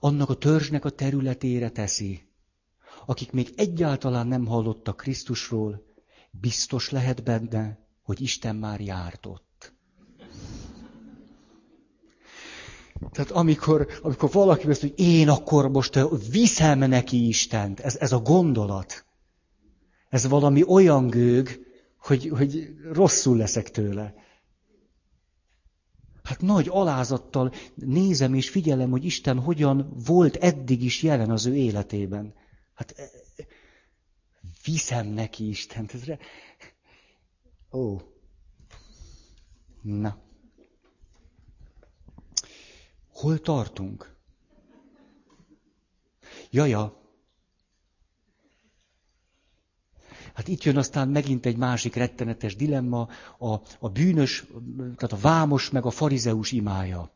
annak 0.00 0.28
a 0.30 0.34
törzsnek 0.34 0.84
a 0.84 0.90
területére 0.90 1.70
teszi, 1.70 2.28
akik 3.06 3.32
még 3.32 3.52
egyáltalán 3.56 4.26
nem 4.26 4.46
hallottak 4.46 4.96
Krisztusról, 4.96 5.84
biztos 6.30 6.90
lehet 6.90 7.22
benne, 7.22 7.78
hogy 8.02 8.20
Isten 8.20 8.56
már 8.56 8.80
járt 8.80 9.26
ott. 9.26 9.72
Tehát 13.10 13.30
amikor, 13.30 13.86
amikor 14.02 14.30
valaki 14.30 14.68
azt, 14.68 14.80
hogy 14.80 14.94
én 14.96 15.28
akkor 15.28 15.68
most 15.68 15.98
viszem 16.30 16.78
neki 16.78 17.28
Istent, 17.28 17.80
ez, 17.80 17.96
ez 17.96 18.12
a 18.12 18.20
gondolat, 18.20 19.04
ez 20.08 20.28
valami 20.28 20.62
olyan 20.66 21.06
gőg, 21.06 21.66
hogy, 21.98 22.28
hogy 22.28 22.74
rosszul 22.92 23.36
leszek 23.36 23.70
tőle. 23.70 24.14
Hát 26.22 26.40
nagy 26.40 26.68
alázattal 26.70 27.52
nézem 27.74 28.34
és 28.34 28.50
figyelem, 28.50 28.90
hogy 28.90 29.04
Isten 29.04 29.38
hogyan 29.38 29.92
volt 30.06 30.36
eddig 30.36 30.82
is 30.82 31.02
jelen 31.02 31.30
az 31.30 31.46
ő 31.46 31.54
életében. 31.54 32.34
Hát 32.74 32.94
viszem 34.64 35.06
neki 35.06 35.48
Istent. 35.48 35.94
Ez 35.94 36.04
re... 36.04 36.18
Ó. 37.72 38.00
Na. 39.82 40.18
Hol 43.12 43.38
tartunk? 43.40 44.16
Jaja, 46.50 47.00
Hát 50.34 50.48
itt 50.48 50.62
jön 50.62 50.76
aztán 50.76 51.08
megint 51.08 51.46
egy 51.46 51.56
másik 51.56 51.94
rettenetes 51.94 52.56
dilemma, 52.56 53.08
a, 53.38 53.52
a 53.78 53.88
bűnös, 53.88 54.44
tehát 54.76 55.12
a 55.12 55.16
vámos 55.20 55.70
meg 55.70 55.84
a 55.86 55.90
farizeus 55.90 56.52
imája. 56.52 57.10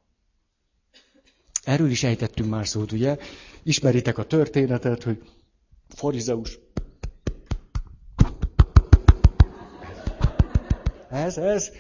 Erről 1.63 1.91
is 1.91 2.03
ejtettünk 2.03 2.51
már 2.51 2.67
szót, 2.67 2.93
ugye? 2.93 3.19
Ismeritek 3.63 4.19
a 4.19 4.27
történetet, 4.27 5.03
hogy 5.03 5.23
farizeus. 5.89 6.59
Ez, 11.15 11.37
ez, 11.37 11.71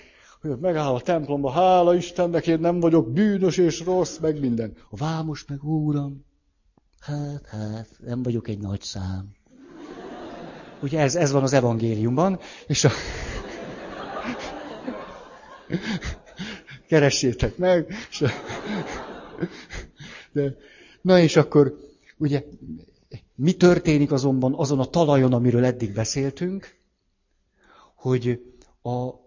hogy 0.40 0.58
megáll 0.58 0.94
a 0.94 1.00
templomba, 1.00 1.50
hála 1.50 1.94
Istennek, 1.94 2.46
én 2.46 2.58
nem 2.58 2.80
vagyok 2.80 3.12
bűnös 3.12 3.56
és 3.56 3.80
rossz, 3.80 4.18
meg 4.18 4.40
minden. 4.40 4.76
A 4.90 4.96
vámos 4.96 5.44
meg, 5.44 5.64
úram, 5.64 6.24
hát, 7.00 7.46
hát, 7.46 7.88
nem 7.98 8.22
vagyok 8.22 8.48
egy 8.48 8.58
nagy 8.58 8.80
szám. 8.80 9.28
Ugye 10.82 11.00
ez, 11.00 11.14
ez 11.14 11.32
van 11.32 11.42
az 11.42 11.52
evangéliumban, 11.52 12.38
és 12.66 12.84
a... 12.84 12.90
Keressétek 16.88 17.56
meg. 17.56 17.94
És 18.10 18.20
a... 18.20 18.28
De... 20.32 20.56
Na 21.00 21.18
és 21.18 21.36
akkor, 21.36 21.76
ugye, 22.16 22.44
mi 23.34 23.52
történik 23.52 24.12
azonban 24.12 24.54
azon 24.54 24.78
a 24.78 24.84
talajon, 24.84 25.32
amiről 25.32 25.64
eddig 25.64 25.92
beszéltünk, 25.92 26.76
hogy 27.94 28.42
a, 28.82 29.22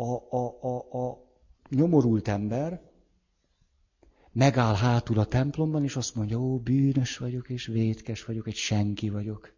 a, 0.00 0.36
a, 0.36 0.58
a, 0.60 0.98
a 0.98 1.26
nyomorult 1.68 2.28
ember 2.28 2.80
megáll 4.32 4.74
hátul 4.74 5.18
a 5.18 5.24
templomban, 5.24 5.84
és 5.84 5.96
azt 5.96 6.14
mondja, 6.14 6.38
ó, 6.38 6.58
bűnös 6.58 7.16
vagyok, 7.16 7.48
és 7.48 7.66
vétkes 7.66 8.24
vagyok, 8.24 8.46
egy 8.46 8.54
senki 8.54 9.10
vagyok. 9.10 9.52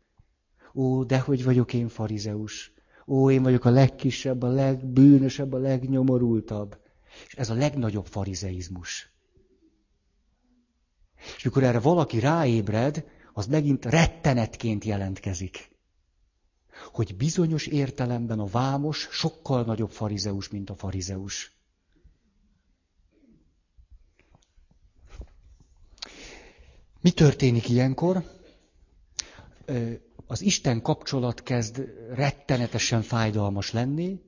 Ó, 0.74 1.04
de 1.04 1.18
hogy 1.20 1.44
vagyok 1.44 1.72
én 1.72 1.88
farizeus. 1.88 2.72
Ó, 3.06 3.30
én 3.30 3.42
vagyok 3.42 3.64
a 3.64 3.70
legkisebb, 3.70 4.42
a 4.42 4.48
legbűnösebb, 4.48 5.52
a 5.52 5.58
legnyomorultabb. 5.58 6.80
És 7.26 7.34
ez 7.34 7.50
a 7.50 7.54
legnagyobb 7.54 8.06
farizeizmus. 8.06 9.10
És 11.36 11.44
mikor 11.44 11.62
erre 11.62 11.80
valaki 11.80 12.18
ráébred, 12.18 13.06
az 13.32 13.46
megint 13.46 13.84
rettenetként 13.84 14.84
jelentkezik. 14.84 15.71
Hogy 16.92 17.16
bizonyos 17.16 17.66
értelemben 17.66 18.38
a 18.38 18.46
vámos 18.46 19.08
sokkal 19.10 19.64
nagyobb 19.64 19.90
farizeus, 19.90 20.48
mint 20.48 20.70
a 20.70 20.74
farizeus. 20.74 21.56
Mi 27.00 27.10
történik 27.10 27.68
ilyenkor? 27.68 28.24
az 30.26 30.42
Isten 30.42 30.82
kapcsolat 30.82 31.42
kezd 31.42 31.84
rettenetesen 32.14 33.02
fájdalmas 33.02 33.72
lenni, 33.72 34.20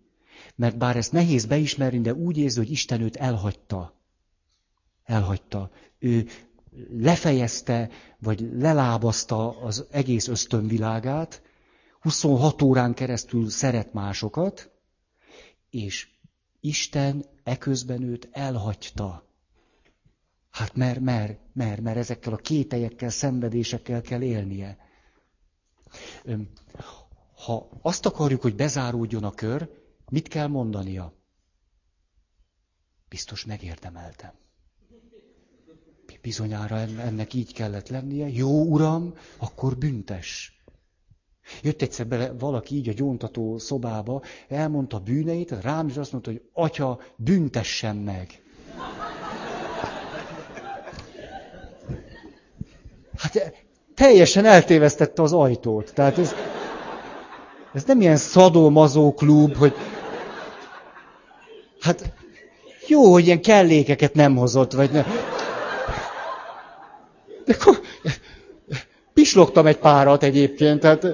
mert 0.55 0.78
bár 0.78 0.97
ezt 0.97 1.12
nehéz 1.12 1.45
beismerni, 1.47 2.01
de 2.01 2.14
úgy 2.14 2.38
érzi, 2.38 2.59
hogy 2.59 2.70
Isten 2.70 3.01
őt 3.01 3.16
elhagyta. 3.16 4.01
Elhagyta. 5.05 5.70
Ő 5.99 6.26
lefejezte, 6.99 7.90
vagy 8.18 8.49
lelábazta 8.53 9.61
az 9.61 9.86
egész 9.90 10.28
ösztönvilágát, 10.28 11.42
26 12.05 12.63
órán 12.63 12.95
keresztül 12.95 13.51
szeret 13.51 13.93
másokat, 13.93 14.71
és 15.71 16.09
Isten 16.61 17.25
eközben 17.43 18.03
őt 18.03 18.29
elhagyta. 18.33 19.29
Hát 20.51 20.75
mert, 20.75 21.01
mert, 21.01 21.39
mert, 21.53 21.81
mert 21.81 21.97
ezekkel 21.97 22.33
a 22.33 22.37
kételyekkel, 22.37 23.09
szenvedésekkel 23.09 24.01
kell 24.01 24.23
élnie. 24.23 24.79
Ha 27.35 27.69
azt 27.83 28.07
akarjuk, 28.07 28.43
hogy 28.43 28.55
bezáródjon 28.55 29.25
a 29.25 29.33
kör, 29.33 29.71
mit 30.09 30.29
kell 30.29 30.47
mondania? 30.47 31.13
Biztos 33.09 33.45
megérdemeltem. 33.45 34.33
Bizonyára 36.23 36.77
ennek 36.79 37.35
így 37.35 37.53
kellett 37.53 37.89
lennie. 37.89 38.29
Jó, 38.29 38.65
uram, 38.65 39.15
akkor 39.37 39.77
büntes. 39.77 40.59
Jött 41.62 41.82
egyszer 41.82 42.07
bele 42.07 42.32
valaki 42.38 42.74
így 42.74 42.88
a 42.88 42.92
gyóntató 42.92 43.59
szobába, 43.59 44.22
elmondta 44.49 44.99
bűneit, 44.99 45.55
rám 45.62 45.88
is 45.88 45.97
azt 45.97 46.12
mondta, 46.12 46.30
hogy 46.30 46.42
atya, 46.53 47.01
büntessen 47.16 47.97
meg. 47.97 48.42
Hát 53.18 53.55
teljesen 53.95 54.45
eltévesztette 54.45 55.22
az 55.22 55.32
ajtót. 55.32 55.95
Tehát 55.95 56.18
ez, 56.18 56.34
ez 57.72 57.84
nem 57.84 58.01
ilyen 58.01 58.16
szadomazó 58.16 59.14
klub, 59.14 59.57
hogy... 59.57 59.74
Hát 61.80 62.12
jó, 62.86 63.12
hogy 63.12 63.26
ilyen 63.26 63.42
kellékeket 63.42 64.14
nem 64.14 64.36
hozott, 64.36 64.72
vagy 64.72 64.90
nem. 64.90 65.05
De 67.45 67.55
akkor 67.61 67.80
pislogtam 69.15 69.67
egy 69.67 69.79
párat 69.79 70.23
egyébként, 70.23 70.81
tehát 70.81 71.07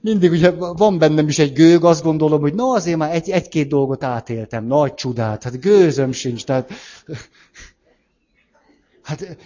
mindig 0.00 0.30
ugye 0.30 0.50
van 0.50 0.98
bennem 0.98 1.28
is 1.28 1.38
egy 1.38 1.52
gőg, 1.52 1.84
azt 1.84 2.02
gondolom, 2.02 2.40
hogy 2.40 2.54
na 2.54 2.64
azért 2.64 2.96
már 2.98 3.14
egy, 3.14 3.30
egy-két 3.30 3.68
dolgot 3.68 4.04
átéltem, 4.04 4.66
nagy 4.66 4.94
csodát, 4.94 5.42
hát 5.42 5.60
gőzöm 5.60 6.12
sincs, 6.12 6.44
tehát 6.44 6.72
hát 9.02 9.36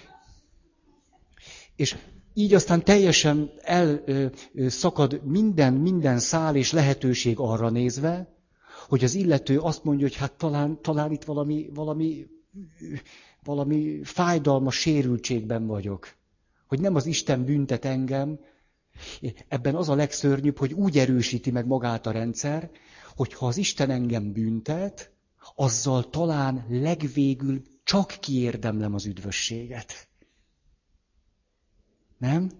és 1.76 1.96
így 2.34 2.54
aztán 2.54 2.84
teljesen 2.84 3.50
elszakad 3.62 5.20
minden, 5.24 5.72
minden 5.72 6.18
szál 6.18 6.56
és 6.56 6.72
lehetőség 6.72 7.38
arra 7.38 7.70
nézve, 7.70 8.36
hogy 8.88 9.04
az 9.04 9.14
illető 9.14 9.58
azt 9.58 9.84
mondja, 9.84 10.06
hogy 10.06 10.16
hát 10.16 10.32
talán, 10.32 10.78
talán 10.82 11.12
itt 11.12 11.24
valami, 11.24 11.70
valami, 11.74 12.26
valami 13.44 14.00
fájdalmas 14.02 14.76
sérültségben 14.76 15.66
vagyok. 15.66 16.08
Hogy 16.72 16.80
nem 16.80 16.94
az 16.94 17.06
Isten 17.06 17.44
büntet 17.44 17.84
engem. 17.84 18.40
Ebben 19.48 19.74
az 19.74 19.88
a 19.88 19.94
legszörnyűbb, 19.94 20.58
hogy 20.58 20.72
úgy 20.72 20.98
erősíti 20.98 21.50
meg 21.50 21.66
magát 21.66 22.06
a 22.06 22.10
rendszer, 22.10 22.70
hogy 23.16 23.34
ha 23.34 23.46
az 23.46 23.56
Isten 23.56 23.90
engem 23.90 24.32
büntet, 24.32 25.10
azzal 25.54 26.10
talán 26.10 26.66
legvégül 26.68 27.62
csak 27.84 28.16
kiérdemlem 28.20 28.94
az 28.94 29.06
üdvösséget. 29.06 30.08
Nem? 32.18 32.50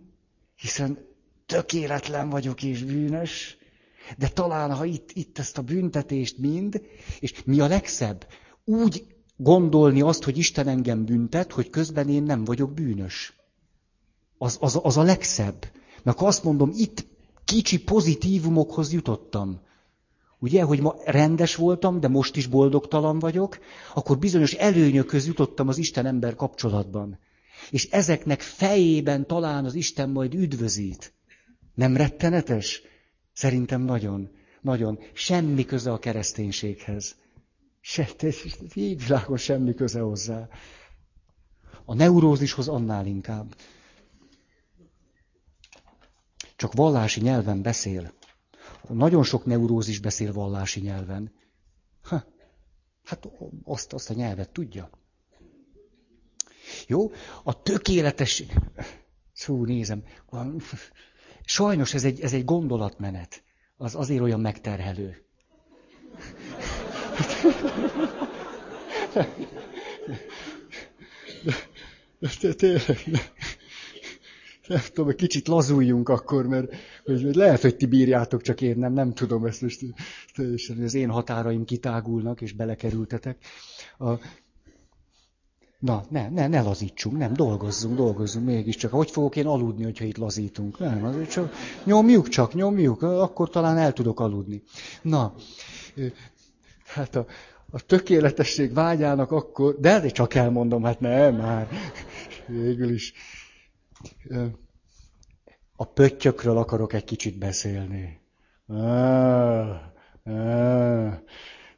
Hiszen 0.57 0.99
tökéletlen 1.47 2.29
vagyok 2.29 2.63
és 2.63 2.83
bűnös, 2.85 3.57
de 4.19 4.29
talán, 4.29 4.75
ha 4.75 4.85
itt, 4.85 5.11
itt 5.13 5.39
ezt 5.39 5.59
a 5.59 5.63
büntetést 5.63 6.39
mind, 6.39 6.83
és 7.21 7.43
mi 7.45 7.61
a 7.61 7.67
legszebb? 7.67 8.27
Úgy 8.65 9.07
gondolni 9.37 10.01
azt, 10.01 10.23
hogy 10.23 10.39
Isten 10.39 10.69
engem 10.69 11.05
büntet, 11.05 11.53
hogy 11.53 11.71
közben 11.71 12.09
én 12.09 12.23
nem 12.23 12.45
vagyok 12.45 12.75
bűnös. 12.75 13.41
Az, 14.43 14.57
az, 14.61 14.81
az 14.83 14.97
a 14.97 15.03
legszebb. 15.03 15.67
Mert 16.03 16.17
akkor 16.17 16.29
azt 16.29 16.45
mondom, 16.45 16.73
itt 16.77 17.07
kicsi 17.45 17.83
pozitívumokhoz 17.83 18.93
jutottam. 18.93 19.61
Ugye, 20.39 20.63
hogy 20.63 20.81
ma 20.81 20.95
rendes 21.05 21.55
voltam, 21.55 22.01
de 22.01 22.09
most 22.09 22.37
is 22.37 22.47
boldogtalan 22.47 23.19
vagyok, 23.19 23.59
akkor 23.95 24.19
bizonyos 24.19 24.53
előnyökhöz 24.53 25.27
jutottam 25.27 25.69
az 25.69 25.79
Isten-ember 25.79 26.35
kapcsolatban. 26.35 27.19
És 27.71 27.89
ezeknek 27.91 28.41
fejében 28.41 29.27
talán 29.27 29.65
az 29.65 29.75
Isten 29.75 30.11
majd 30.11 30.35
üdvözít. 30.35 31.13
Nem 31.75 31.97
rettenetes? 31.97 32.83
Szerintem 33.33 33.83
nagyon, 33.83 34.31
nagyon. 34.61 34.99
Semmi 35.13 35.65
köze 35.65 35.93
a 35.93 35.99
kereszténységhez. 35.99 37.15
Se, 37.81 38.09
így 38.75 39.03
világon 39.03 39.37
semmi 39.37 39.75
köze 39.75 40.01
hozzá. 40.01 40.49
A 41.85 41.95
neurózishoz 41.95 42.69
annál 42.69 43.07
inkább. 43.07 43.55
Csak 46.63 46.73
vallási 46.73 47.21
nyelven 47.21 47.63
beszél. 47.63 48.13
Nagyon 48.89 49.23
sok 49.23 49.45
neurózis 49.45 49.99
beszél 49.99 50.33
vallási 50.33 50.81
nyelven. 50.81 51.33
Hát 53.05 53.29
azt, 53.65 53.93
azt 53.93 54.11
a 54.11 54.15
nyelvet 54.15 54.51
tudja. 54.51 54.91
Jó? 56.87 57.11
A 57.43 57.63
tökéletes... 57.63 58.43
Szó, 59.33 59.65
nézem. 59.65 60.05
Sajnos 61.45 61.95
ez 61.95 62.05
egy, 62.05 62.21
ez 62.21 62.33
egy 62.33 62.45
gondolatmenet. 62.45 63.43
Az 63.77 63.95
azért 63.95 64.21
olyan 64.21 64.41
megterhelő. 64.41 65.27
Tényleg, 72.57 72.99
nem 74.73 74.83
tudom, 74.93 75.11
egy 75.11 75.17
kicsit 75.17 75.49
lazuljunk 75.49 76.09
akkor, 76.09 76.47
mert 76.47 76.75
hogy 77.05 77.35
lehet, 77.35 77.61
hogy 77.61 77.77
ti 77.77 77.87
bírjátok, 77.87 78.43
csak 78.43 78.61
én 78.61 78.77
nem, 78.79 78.93
nem 78.93 79.15
tudom 79.15 79.45
ezt 79.45 79.63
most 79.63 79.81
teljesen, 80.35 80.83
az 80.83 80.95
én 80.95 81.11
határaim 81.11 81.65
kitágulnak, 81.65 82.41
és 82.41 82.53
belekerültetek. 82.53 83.37
A, 83.99 84.11
Na, 85.79 86.05
ne, 86.09 86.29
ne, 86.29 86.47
ne 86.47 86.61
lazítsunk, 86.63 87.19
nem, 87.19 87.33
dolgozzunk, 87.33 87.97
dolgozzunk 87.97 88.47
mégiscsak. 88.47 88.91
Hogy 88.91 89.11
fogok 89.11 89.37
én 89.37 89.47
aludni, 89.47 89.85
hogyha 89.85 90.05
itt 90.05 90.17
lazítunk? 90.17 90.79
Nem, 90.79 91.05
azért 91.05 91.31
csak 91.31 91.55
nyomjuk 91.85 92.29
csak, 92.29 92.55
nyomjuk, 92.55 93.03
akkor 93.03 93.51
talán 93.51 93.79
el 93.79 93.93
tudok 93.93 94.21
aludni. 94.21 94.63
Na, 95.03 95.35
hát 96.87 97.17
a, 97.17 97.27
a 97.71 97.81
tökéletesség 97.81 98.73
vágyának 98.73 99.31
akkor, 99.31 99.77
de, 99.81 100.01
de 100.01 100.09
csak 100.09 100.35
elmondom, 100.35 100.83
hát 100.83 101.01
nem, 101.01 101.37
már 101.37 101.69
végül 102.47 102.91
is. 102.91 103.13
A 105.77 105.85
pöttyökről 105.85 106.57
akarok 106.57 106.93
egy 106.93 107.05
kicsit 107.05 107.39
beszélni. 107.39 108.21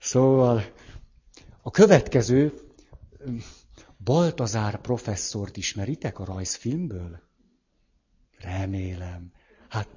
Szóval 0.00 0.62
a 1.62 1.70
következő 1.70 2.52
Baltazár 4.04 4.80
professzort 4.80 5.56
ismeritek 5.56 6.18
a 6.18 6.24
rajzfilmből? 6.24 7.20
Remélem. 8.38 9.32
Hát, 9.68 9.88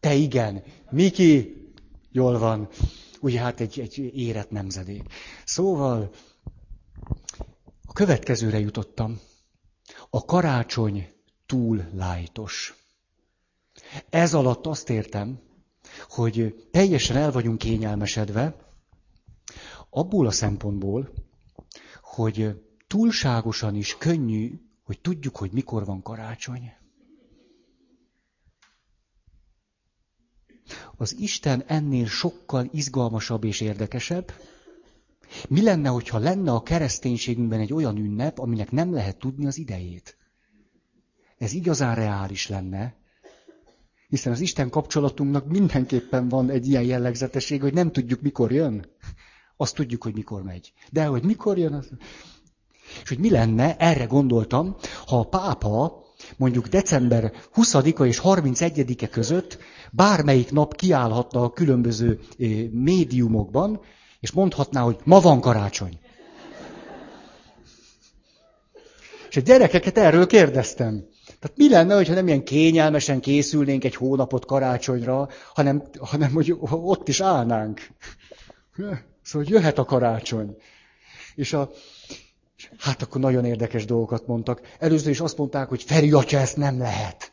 te 0.00 0.14
igen. 0.14 0.62
Miki, 0.90 1.56
jól 2.10 2.38
van. 2.38 2.68
Ugye 3.20 3.40
hát 3.40 3.60
egy, 3.60 3.80
egy 3.80 3.98
érett 3.98 4.50
nemzedék. 4.50 5.02
Szóval, 5.44 6.10
a 7.86 7.92
következőre 7.92 8.58
jutottam. 8.58 9.20
A 10.10 10.24
karácsony 10.24 11.08
túl 11.46 11.84
lájtos. 11.94 12.74
Ez 14.10 14.34
alatt 14.34 14.66
azt 14.66 14.90
értem, 14.90 15.40
hogy 16.08 16.68
teljesen 16.70 17.16
el 17.16 17.32
vagyunk 17.32 17.58
kényelmesedve, 17.58 18.56
abból 19.90 20.26
a 20.26 20.30
szempontból, 20.30 21.12
hogy 22.02 22.62
túlságosan 22.86 23.74
is 23.74 23.96
könnyű, 23.98 24.60
hogy 24.84 25.00
tudjuk, 25.00 25.36
hogy 25.36 25.52
mikor 25.52 25.84
van 25.84 26.02
karácsony. 26.02 26.72
Az 30.96 31.16
Isten 31.18 31.62
ennél 31.66 32.06
sokkal 32.06 32.68
izgalmasabb 32.72 33.44
és 33.44 33.60
érdekesebb. 33.60 34.32
Mi 35.48 35.62
lenne, 35.62 35.88
hogyha 35.88 36.18
lenne 36.18 36.52
a 36.52 36.62
kereszténységünkben 36.62 37.60
egy 37.60 37.72
olyan 37.72 37.96
ünnep, 37.96 38.38
aminek 38.38 38.70
nem 38.70 38.92
lehet 38.92 39.18
tudni 39.18 39.46
az 39.46 39.58
idejét? 39.58 40.16
Ez 41.38 41.52
igazán 41.52 41.94
reális 41.94 42.48
lenne, 42.48 42.94
hiszen 44.08 44.32
az 44.32 44.40
Isten 44.40 44.70
kapcsolatunknak 44.70 45.46
mindenképpen 45.48 46.28
van 46.28 46.50
egy 46.50 46.68
ilyen 46.68 46.82
jellegzetesség, 46.82 47.60
hogy 47.60 47.74
nem 47.74 47.92
tudjuk, 47.92 48.20
mikor 48.20 48.52
jön. 48.52 48.86
Azt 49.56 49.74
tudjuk, 49.74 50.02
hogy 50.02 50.14
mikor 50.14 50.42
megy. 50.42 50.72
De 50.90 51.04
hogy 51.04 51.24
mikor 51.24 51.58
jön, 51.58 51.72
az... 51.72 51.88
És 53.02 53.08
hogy 53.08 53.18
mi 53.18 53.30
lenne, 53.30 53.76
erre 53.76 54.04
gondoltam, 54.04 54.76
ha 55.06 55.18
a 55.18 55.28
pápa 55.28 56.04
mondjuk 56.36 56.66
december 56.66 57.32
20-a 57.54 58.04
és 58.04 58.20
31-e 58.24 59.08
között 59.08 59.58
bármelyik 59.92 60.50
nap 60.50 60.76
kiállhatna 60.76 61.42
a 61.42 61.52
különböző 61.52 62.20
eh, 62.38 62.48
médiumokban, 62.70 63.80
és 64.20 64.30
mondhatná, 64.30 64.82
hogy 64.82 64.96
ma 65.04 65.20
van 65.20 65.40
karácsony. 65.40 65.98
És 69.28 69.36
a 69.36 69.40
gyerekeket 69.40 69.98
erről 69.98 70.26
kérdeztem. 70.26 71.04
Tehát 71.38 71.56
mi 71.56 71.68
lenne, 71.68 71.94
hogyha 71.94 72.14
nem 72.14 72.26
ilyen 72.26 72.44
kényelmesen 72.44 73.20
készülnénk 73.20 73.84
egy 73.84 73.94
hónapot 73.94 74.44
karácsonyra, 74.44 75.28
hanem, 75.54 75.82
hanem 75.98 76.32
hogy 76.32 76.56
ott 76.70 77.08
is 77.08 77.20
állnánk. 77.20 77.80
Szóval 79.22 79.48
jöhet 79.50 79.78
a 79.78 79.84
karácsony. 79.84 80.56
És 81.34 81.52
a, 81.52 81.70
hát 82.78 83.02
akkor 83.02 83.20
nagyon 83.20 83.44
érdekes 83.44 83.84
dolgokat 83.84 84.26
mondtak. 84.26 84.60
Először 84.78 85.10
is 85.10 85.20
azt 85.20 85.38
mondták, 85.38 85.68
hogy 85.68 85.82
Feri 85.82 86.12
atya, 86.12 86.38
ezt 86.38 86.56
nem 86.56 86.78
lehet. 86.78 87.32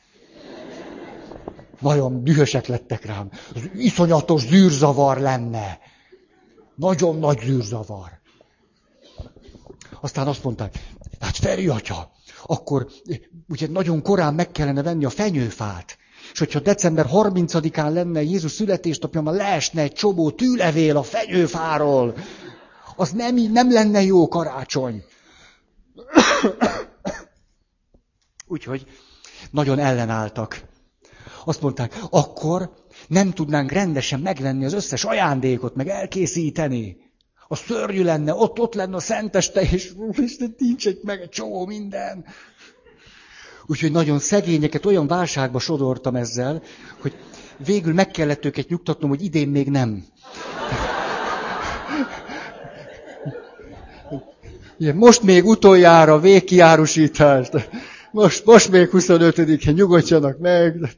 Nagyon 1.79 2.23
dühösek 2.23 2.67
lettek 2.67 3.05
rám. 3.05 3.29
Az 3.55 3.69
iszonyatos 3.75 4.41
zűrzavar 4.41 5.17
lenne. 5.17 5.79
Nagyon 6.75 7.19
nagy 7.19 7.39
zűrzavar. 7.39 8.21
Aztán 10.01 10.27
azt 10.27 10.43
mondták, 10.43 10.79
hát 11.19 11.35
Feri 11.35 11.67
atya, 11.67 12.11
akkor 12.45 12.87
ugye 13.47 13.67
nagyon 13.67 14.01
korán 14.01 14.33
meg 14.33 14.51
kellene 14.51 14.83
venni 14.83 15.05
a 15.05 15.09
fenyőfát. 15.09 15.97
És 16.31 16.39
hogyha 16.39 16.59
december 16.59 17.05
30-án 17.11 17.93
lenne 17.93 18.21
Jézus 18.21 18.51
születésnapja, 18.51 19.21
már 19.21 19.33
leesne 19.33 19.81
egy 19.81 19.93
csobó 19.93 20.31
tűlevél 20.31 20.97
a 20.97 21.03
fenyőfáról. 21.03 22.15
Az 22.95 23.11
nem, 23.11 23.35
nem 23.35 23.71
lenne 23.71 24.01
jó 24.01 24.27
karácsony. 24.27 25.03
Úgyhogy 28.47 28.85
nagyon 29.51 29.79
ellenálltak. 29.79 30.61
Azt 31.45 31.61
mondták, 31.61 31.95
akkor 32.09 32.73
nem 33.07 33.31
tudnánk 33.31 33.71
rendesen 33.71 34.19
megvenni 34.19 34.65
az 34.65 34.73
összes 34.73 35.03
ajándékot, 35.03 35.75
meg 35.75 35.87
elkészíteni. 35.87 36.97
A 37.47 37.55
szörnyű 37.55 38.03
lenne, 38.03 38.33
ott, 38.33 38.59
ott 38.59 38.73
lenne 38.73 38.95
a 38.95 38.99
szenteste, 38.99 39.61
és 39.61 39.91
Isten 40.11 40.55
nincs 40.57 40.87
egy, 40.87 40.99
meg 41.03 41.21
egy 41.21 41.29
csomó 41.29 41.65
minden. 41.65 42.25
Úgyhogy 43.65 43.91
nagyon 43.91 44.19
szegényeket 44.19 44.85
olyan 44.85 45.07
válságba 45.07 45.59
sodortam 45.59 46.15
ezzel, 46.15 46.61
hogy 47.01 47.13
végül 47.65 47.93
meg 47.93 48.11
kellett 48.11 48.45
őket 48.45 48.67
nyugtatnom, 48.69 49.09
hogy 49.09 49.23
idén 49.23 49.49
még 49.49 49.69
nem. 49.69 50.05
Most 54.93 55.21
még 55.21 55.45
utoljára 55.45 56.19
végkiárusítást. 56.19 57.69
Most, 58.11 58.45
most 58.45 58.69
még 58.71 58.89
25-en 58.91 59.73
nyugodjanak 59.73 60.37
meg. 60.39 60.95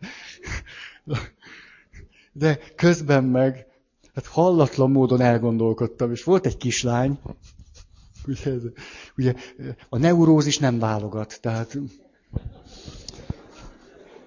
De 2.32 2.60
közben 2.76 3.24
meg, 3.24 3.66
hát 4.16 4.26
hallatlan 4.26 4.92
módon 4.92 5.22
elgondolkodtam, 5.22 6.12
és 6.12 6.24
volt 6.24 6.46
egy 6.46 6.58
kislány, 6.58 7.20
ugye, 8.28 8.58
ugye 9.18 9.34
a 9.90 9.98
neurózis 9.98 10.58
nem 10.58 10.80
válogat, 10.80 11.38
tehát 11.42 11.78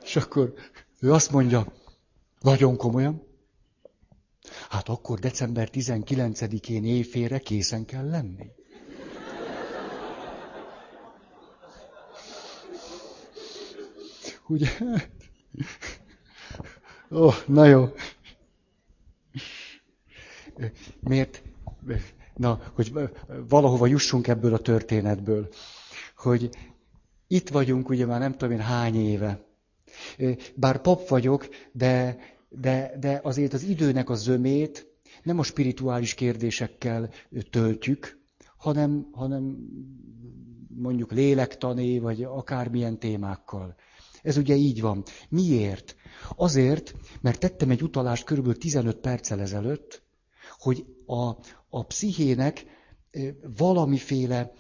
és 0.03 0.17
akkor 0.17 0.55
ő 1.01 1.13
azt 1.13 1.31
mondja, 1.31 1.73
nagyon 2.41 2.77
komolyan, 2.77 3.23
hát 4.69 4.89
akkor 4.89 5.19
december 5.19 5.69
19-én 5.73 6.85
éjfélre 6.85 7.39
készen 7.39 7.85
kell 7.85 8.09
lenni. 8.09 8.47
Ugye? 14.47 14.69
Ó, 17.11 17.25
oh, 17.25 17.35
na 17.47 17.65
jó. 17.65 17.89
Miért? 21.01 21.43
Na, 22.37 22.61
hogy 22.75 22.93
valahova 23.49 23.87
jussunk 23.87 24.29
ebből 24.29 24.55
a 24.55 24.59
történetből. 24.59 25.49
Hogy 26.17 26.51
itt 27.27 27.49
vagyunk 27.49 27.89
ugye 27.89 28.07
már 28.07 28.21
nem 28.21 28.33
tudom 28.33 28.51
én 28.51 28.61
hány 28.61 28.95
éve. 28.95 29.47
Bár 30.55 30.81
pap 30.81 31.09
vagyok, 31.09 31.49
de, 31.73 32.19
de, 32.49 32.97
de 33.01 33.21
azért 33.23 33.53
az 33.53 33.63
időnek 33.63 34.11
a 34.11 34.15
zömét 34.15 34.87
nem 35.23 35.39
a 35.39 35.43
spirituális 35.43 36.15
kérdésekkel 36.15 37.11
töltjük, 37.51 38.19
hanem, 38.57 39.09
hanem 39.13 39.57
mondjuk 40.69 41.13
lélektani, 41.13 41.99
vagy 41.99 42.23
akármilyen 42.23 42.99
témákkal. 42.99 43.75
Ez 44.23 44.37
ugye 44.37 44.55
így 44.55 44.81
van. 44.81 45.03
Miért? 45.29 45.97
Azért, 46.37 46.95
mert 47.21 47.41
tettem 47.41 47.71
egy 47.71 47.83
utalást 47.83 48.25
körülbelül 48.25 48.59
15 48.59 48.97
perccel 48.97 49.41
ezelőtt, 49.41 50.03
hogy 50.59 50.85
a, 51.07 51.29
a 51.71 51.85
pszichének 51.87 52.65
valamiféle 53.57 54.53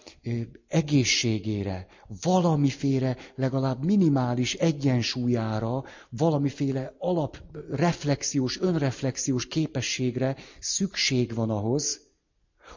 egészségére, 0.69 1.87
valamiféle 2.23 3.17
legalább 3.35 3.85
minimális 3.85 4.55
egyensúlyára, 4.55 5.85
valamiféle 6.11 6.95
alapreflexiós, 6.99 8.61
önreflexiós 8.61 9.47
képességre 9.47 10.37
szükség 10.61 11.35
van 11.35 11.51
ahhoz, 11.51 12.01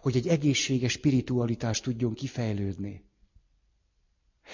hogy 0.02 0.16
egy 0.16 0.28
egészséges 0.28 0.92
spiritualitást 0.92 1.84
tudjon 1.84 2.14
kifejlődni. 2.14 3.04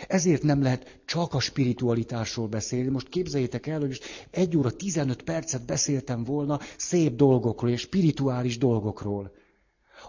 Ezért 0.07 0.43
nem 0.43 0.61
lehet 0.61 0.99
csak 1.05 1.33
a 1.33 1.39
spiritualitásról 1.39 2.47
beszélni. 2.47 2.89
Most 2.89 3.09
képzeljétek 3.09 3.67
el, 3.67 3.79
hogy 3.79 3.88
most 3.88 4.05
egy 4.31 4.57
óra 4.57 4.71
15 4.71 5.21
percet 5.21 5.65
beszéltem 5.65 6.23
volna 6.23 6.59
szép 6.77 7.15
dolgokról 7.15 7.71
és 7.71 7.81
spirituális 7.81 8.57
dolgokról 8.57 9.31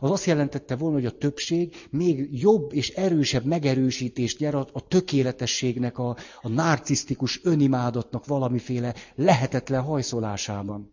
az 0.00 0.10
azt 0.10 0.24
jelentette 0.24 0.76
volna, 0.76 0.96
hogy 0.96 1.06
a 1.06 1.18
többség 1.18 1.86
még 1.90 2.40
jobb 2.40 2.72
és 2.72 2.90
erősebb 2.90 3.44
megerősítést 3.44 4.38
nyer 4.38 4.54
a, 4.54 4.66
tökéletességnek, 4.88 5.98
a, 5.98 6.16
a 6.40 6.48
narcisztikus 6.48 7.40
önimádatnak 7.44 8.26
valamiféle 8.26 8.94
lehetetlen 9.14 9.82
hajszolásában. 9.82 10.92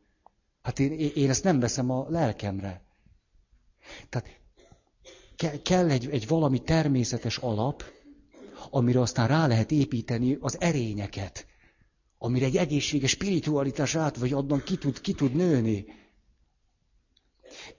Hát 0.62 0.80
én, 0.80 1.12
én 1.16 1.30
ezt 1.30 1.44
nem 1.44 1.60
veszem 1.60 1.90
a 1.90 2.06
lelkemre. 2.10 2.84
Tehát 4.10 4.40
ke, 5.36 5.62
kell 5.62 5.90
egy, 5.90 6.10
egy 6.10 6.28
valami 6.28 6.60
természetes 6.60 7.38
alap, 7.38 7.84
amire 8.70 9.00
aztán 9.00 9.28
rá 9.28 9.48
lehet 9.48 9.72
építeni 9.72 10.38
az 10.40 10.62
erényeket, 10.62 11.48
amire 12.18 12.46
egy 12.46 12.58
egészséges 12.58 13.10
spiritualitás 13.10 13.96
át 13.96 14.18
vagy 14.18 14.34
adnak 14.34 14.64
ki 14.64 14.78
tud, 14.78 15.02
ki 15.02 15.14
tud 15.14 15.36
nőni. 15.36 15.86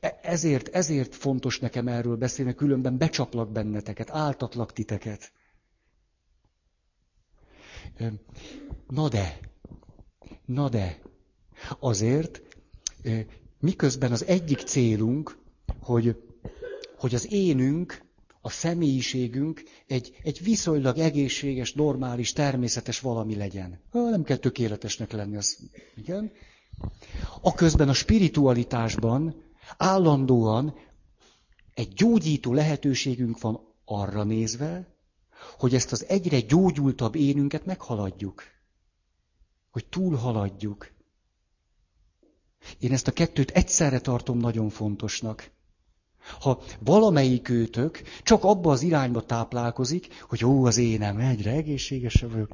E, 0.01 0.19
ezért, 0.23 0.69
ezért 0.69 1.15
fontos 1.15 1.59
nekem 1.59 1.89
erről 1.89 2.17
beszélni, 2.17 2.55
különben 2.55 2.99
becsaplak 2.99 3.53
benneteket, 3.53 4.11
áltatlak 4.11 4.73
titeket. 4.73 5.33
Na 8.89 9.09
de, 9.09 9.41
na 10.45 10.69
de, 10.69 11.01
azért, 11.79 12.43
miközben 13.61 14.13
az 14.13 14.25
egyik 14.25 14.59
célunk, 14.59 15.39
hogy, 15.81 16.23
hogy 16.99 17.15
az 17.15 17.33
énünk, 17.33 18.06
a 18.47 18.51
személyiségünk 18.51 19.63
egy, 19.87 20.17
egy 20.23 20.41
viszonylag 20.43 20.99
egészséges, 20.99 21.73
normális, 21.73 22.33
természetes 22.33 23.01
valami 23.01 23.35
legyen. 23.37 23.81
Nem 23.93 24.23
kell 24.23 24.37
tökéletesnek 24.37 25.13
lenni, 25.13 25.37
az, 25.37 25.59
igen. 25.97 26.33
A 27.41 27.55
közben 27.55 27.89
a 27.89 27.93
spiritualitásban 27.93 29.43
Állandóan 29.77 30.75
egy 31.75 31.93
gyógyító 31.93 32.53
lehetőségünk 32.53 33.41
van 33.41 33.61
arra 33.85 34.23
nézve, 34.25 34.87
hogy 35.59 35.75
ezt 35.75 35.93
az 35.93 36.05
egyre 36.09 36.41
gyógyultabb 36.41 37.15
énünket 37.15 37.65
meghaladjuk. 37.65 38.43
Hogy 39.71 39.87
túlhaladjuk. 39.87 40.93
Én 42.79 42.93
ezt 42.93 43.09
a 43.09 43.13
kettőt 43.13 43.51
egyszerre 43.51 44.01
tartom 44.01 44.39
nagyon 44.39 44.69
fontosnak. 44.69 45.51
Ha 46.41 46.63
valamelyik 46.81 47.49
őtök 47.49 48.03
csak 48.23 48.45
abba 48.45 48.71
az 48.71 48.83
irányba 48.83 49.25
táplálkozik, 49.25 50.23
hogy 50.23 50.45
ó, 50.45 50.65
az 50.65 50.77
énem 50.77 51.19
egyre 51.19 51.51
egészségesebb 51.51 52.33
vagyok, 52.33 52.51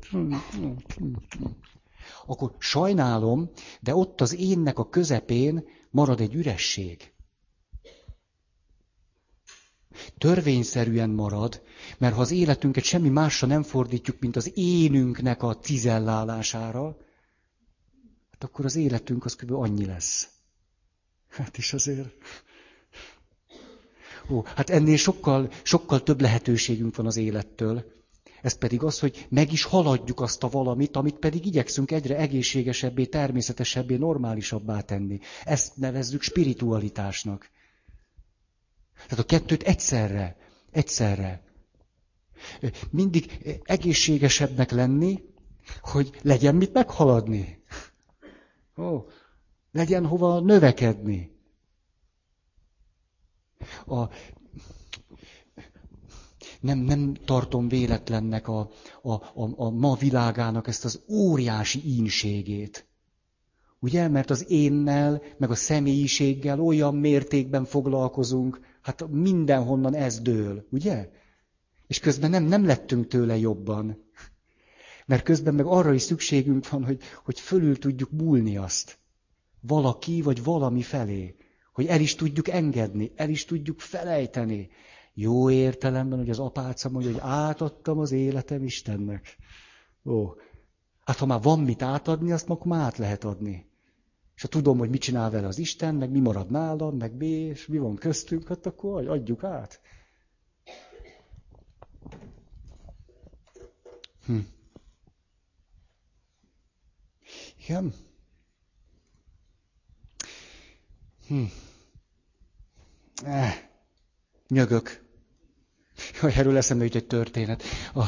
akkor 2.26 2.54
sajnálom, 2.58 3.50
de 3.80 3.94
ott 3.94 4.20
az 4.20 4.34
énnek 4.34 4.78
a 4.78 4.88
közepén 4.88 5.64
marad 5.90 6.20
egy 6.20 6.34
üresség. 6.34 7.12
Törvényszerűen 10.18 11.10
marad, 11.10 11.62
mert 11.98 12.14
ha 12.14 12.20
az 12.20 12.30
életünket 12.30 12.84
semmi 12.84 13.08
másra 13.08 13.46
nem 13.46 13.62
fordítjuk, 13.62 14.20
mint 14.20 14.36
az 14.36 14.50
énünknek 14.54 15.42
a 15.42 15.56
cizellálására, 15.56 16.96
hát 18.30 18.44
akkor 18.44 18.64
az 18.64 18.76
életünk 18.76 19.24
az 19.24 19.36
kb. 19.36 19.52
annyi 19.52 19.84
lesz. 19.84 20.28
Hát 21.28 21.58
is 21.58 21.72
azért. 21.72 22.08
Ó, 24.32 24.42
hát 24.44 24.70
ennél 24.70 24.96
sokkal, 24.96 25.50
sokkal 25.62 26.02
több 26.02 26.20
lehetőségünk 26.20 26.96
van 26.96 27.06
az 27.06 27.16
élettől. 27.16 27.84
Ez 28.42 28.58
pedig 28.58 28.82
az, 28.82 28.98
hogy 28.98 29.26
meg 29.28 29.52
is 29.52 29.64
haladjuk 29.64 30.20
azt 30.20 30.42
a 30.42 30.48
valamit, 30.48 30.96
amit 30.96 31.18
pedig 31.18 31.46
igyekszünk 31.46 31.90
egyre 31.90 32.16
egészségesebbé, 32.16 33.04
természetesebbé, 33.04 33.96
normálisabbá 33.96 34.80
tenni. 34.80 35.18
Ezt 35.44 35.76
nevezzük 35.76 36.22
spiritualitásnak. 36.22 37.50
Tehát 38.94 39.24
a 39.24 39.26
kettőt 39.26 39.62
egyszerre, 39.62 40.36
egyszerre. 40.70 41.42
Mindig 42.90 43.38
egészségesebbnek 43.62 44.70
lenni, 44.70 45.22
hogy 45.80 46.10
legyen 46.22 46.54
mit 46.54 46.72
meghaladni. 46.72 47.62
Ó, 48.76 49.06
legyen 49.72 50.06
hova 50.06 50.40
növekedni. 50.40 51.30
A, 53.86 54.08
nem, 56.60 56.78
nem 56.78 57.14
tartom 57.24 57.68
véletlennek 57.68 58.48
a, 58.48 58.70
a, 59.02 59.12
a, 59.12 59.50
a 59.56 59.70
ma 59.70 59.94
világának 59.94 60.68
ezt 60.68 60.84
az 60.84 61.00
óriási 61.08 61.96
ínségét. 61.96 62.86
Ugye? 63.78 64.08
Mert 64.08 64.30
az 64.30 64.50
énnel, 64.50 65.22
meg 65.38 65.50
a 65.50 65.54
személyiséggel 65.54 66.60
olyan 66.60 66.94
mértékben 66.94 67.64
foglalkozunk, 67.64 68.60
hát 68.82 69.08
mindenhonnan 69.10 69.94
ez 69.94 70.20
dől, 70.20 70.66
ugye? 70.70 71.10
És 71.86 71.98
közben 71.98 72.30
nem, 72.30 72.44
nem 72.44 72.64
lettünk 72.64 73.06
tőle 73.06 73.36
jobban. 73.38 74.04
Mert 75.06 75.22
közben 75.22 75.54
meg 75.54 75.66
arra 75.66 75.92
is 75.92 76.02
szükségünk 76.02 76.68
van, 76.68 76.84
hogy, 76.84 77.00
hogy 77.24 77.40
fölül 77.40 77.78
tudjuk 77.78 78.10
múlni 78.10 78.56
azt. 78.56 78.98
Valaki 79.60 80.22
vagy 80.22 80.44
valami 80.44 80.82
felé. 80.82 81.36
Hogy 81.72 81.86
el 81.86 82.00
is 82.00 82.14
tudjuk 82.14 82.48
engedni, 82.48 83.12
el 83.16 83.28
is 83.28 83.44
tudjuk 83.44 83.80
felejteni. 83.80 84.70
Jó 85.14 85.50
értelemben, 85.50 86.18
hogy 86.18 86.30
az 86.30 86.38
apáca 86.38 86.88
mondja, 86.88 87.10
hogy 87.12 87.20
átadtam 87.24 87.98
az 87.98 88.12
életem 88.12 88.64
Istennek. 88.64 89.36
Ó, 90.04 90.34
hát 91.04 91.16
ha 91.16 91.26
már 91.26 91.42
van 91.42 91.60
mit 91.60 91.82
átadni, 91.82 92.32
azt 92.32 92.48
akkor 92.50 92.66
már 92.66 92.84
át 92.84 92.96
lehet 92.96 93.24
adni. 93.24 93.70
És 94.34 94.42
ha 94.42 94.48
tudom, 94.48 94.78
hogy 94.78 94.90
mit 94.90 95.00
csinál 95.00 95.30
vele 95.30 95.46
az 95.46 95.58
Isten, 95.58 95.94
meg 95.94 96.10
mi 96.10 96.20
marad 96.20 96.50
nálam, 96.50 96.96
meg 96.96 97.16
mi, 97.16 97.26
és 97.26 97.66
mi 97.66 97.78
van 97.78 97.96
köztünk, 97.96 98.48
hát 98.48 98.66
akkor 98.66 99.08
adjuk 99.08 99.44
át. 99.44 99.80
Hm. 104.26 104.38
Igen. 107.58 107.94
Hm. 111.32 111.44
Eh, 113.24 113.58
nyögök. 114.48 115.02
Jaj, 116.20 116.32
erről 116.34 116.56
eszembe 116.56 116.84
jut 116.84 116.94
egy 116.94 117.06
történet. 117.06 117.62
A 117.94 118.04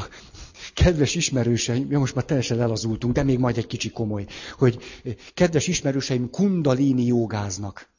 kedves 0.73 1.15
ismerőseim, 1.15 1.91
ja 1.91 1.99
most 1.99 2.15
már 2.15 2.25
teljesen 2.25 2.61
elazultunk, 2.61 3.13
de 3.13 3.23
még 3.23 3.39
majd 3.39 3.57
egy 3.57 3.67
kicsi 3.67 3.89
komoly, 3.89 4.25
hogy 4.57 4.83
kedves 5.33 5.67
ismerőseim 5.67 6.29
kundalini 6.29 7.05
jogáznak. 7.05 7.89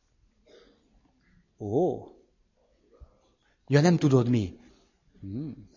Ó. 1.58 1.98
Ja, 3.66 3.80
nem 3.80 3.96
tudod 3.96 4.28
mi? 4.28 4.58
Hmm. 5.20 5.68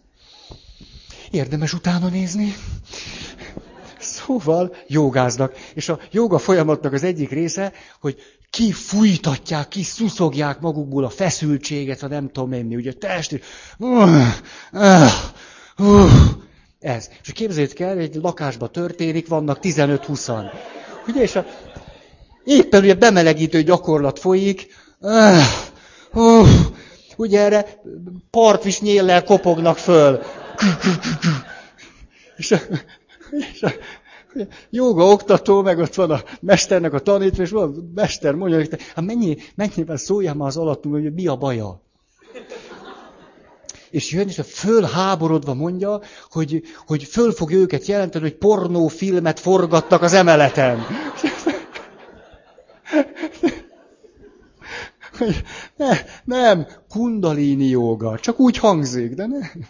Érdemes 1.32 1.74
utána 1.74 2.10
nézni. 2.10 2.54
Szóval 4.00 4.76
jogáznak. 4.88 5.58
És 5.74 5.90
a 5.90 6.00
joga 6.12 6.38
folyamatnak 6.38 6.94
az 6.94 7.04
egyik 7.04 7.30
része, 7.30 7.74
hogy 8.00 8.39
kifújtatják, 8.50 9.68
kiszuszogják 9.68 10.60
magukból 10.60 11.04
a 11.04 11.10
feszültséget, 11.10 12.00
ha 12.00 12.08
nem 12.08 12.30
tudom 12.32 12.52
én 12.52 12.66
mi, 12.66 12.76
ugye 12.76 12.94
test, 12.94 13.42
ez. 16.80 17.10
És 17.24 17.32
képzeljétek 17.34 17.80
el, 17.80 17.98
egy 17.98 18.16
lakásba 18.16 18.68
történik, 18.68 19.28
vannak 19.28 19.60
15-20-an. 19.62 20.44
Ugye, 21.08 21.22
és 21.22 21.36
a, 21.36 21.46
éppen 22.44 22.82
ugye 22.82 22.94
bemelegítő 22.94 23.62
gyakorlat 23.62 24.20
folyik, 24.20 24.68
ugye 27.16 27.40
erre 27.40 27.82
partvisnyéllel 28.30 29.24
kopognak 29.24 29.78
föl. 29.78 30.22
És 32.38 32.52
a, 32.52 32.58
és 33.54 33.64
a 33.64 33.72
joga 34.70 35.04
oktató, 35.04 35.62
meg 35.62 35.78
ott 35.78 35.96
van 35.96 36.12
a 36.12 36.24
mesternek 36.42 36.94
a 36.94 37.00
tanítva, 37.00 37.44
és 37.44 37.50
van 37.50 37.74
a 37.74 37.82
mester 37.94 38.36
mondja, 38.36 38.58
hogy 38.58 38.70
hát 38.96 39.06
mennyi, 39.06 39.38
mennyiben 39.56 39.98
szóljál 39.98 40.34
már 40.34 40.48
az 40.48 40.58
alattunk, 40.58 40.96
hogy 40.96 41.14
mi 41.14 41.28
a 41.28 41.36
baja. 41.36 41.82
És 43.90 44.12
jön, 44.12 44.28
és 44.28 44.40
a 44.40 44.44
fölháborodva 44.44 45.54
mondja, 45.54 46.02
hogy, 46.30 46.64
hogy 46.86 47.04
föl 47.04 47.32
fog 47.32 47.52
őket 47.52 47.86
jelenteni, 47.86 48.24
hogy 48.24 48.38
pornófilmet 48.38 49.40
forgattak 49.40 50.02
az 50.02 50.14
emeleten. 50.14 50.80
Ne, 55.76 55.98
nem, 56.24 56.68
kundalini 56.90 57.68
joga. 57.68 58.20
Csak 58.20 58.40
úgy 58.40 58.58
hangzik, 58.58 59.14
de 59.14 59.26
nem. 59.26 59.68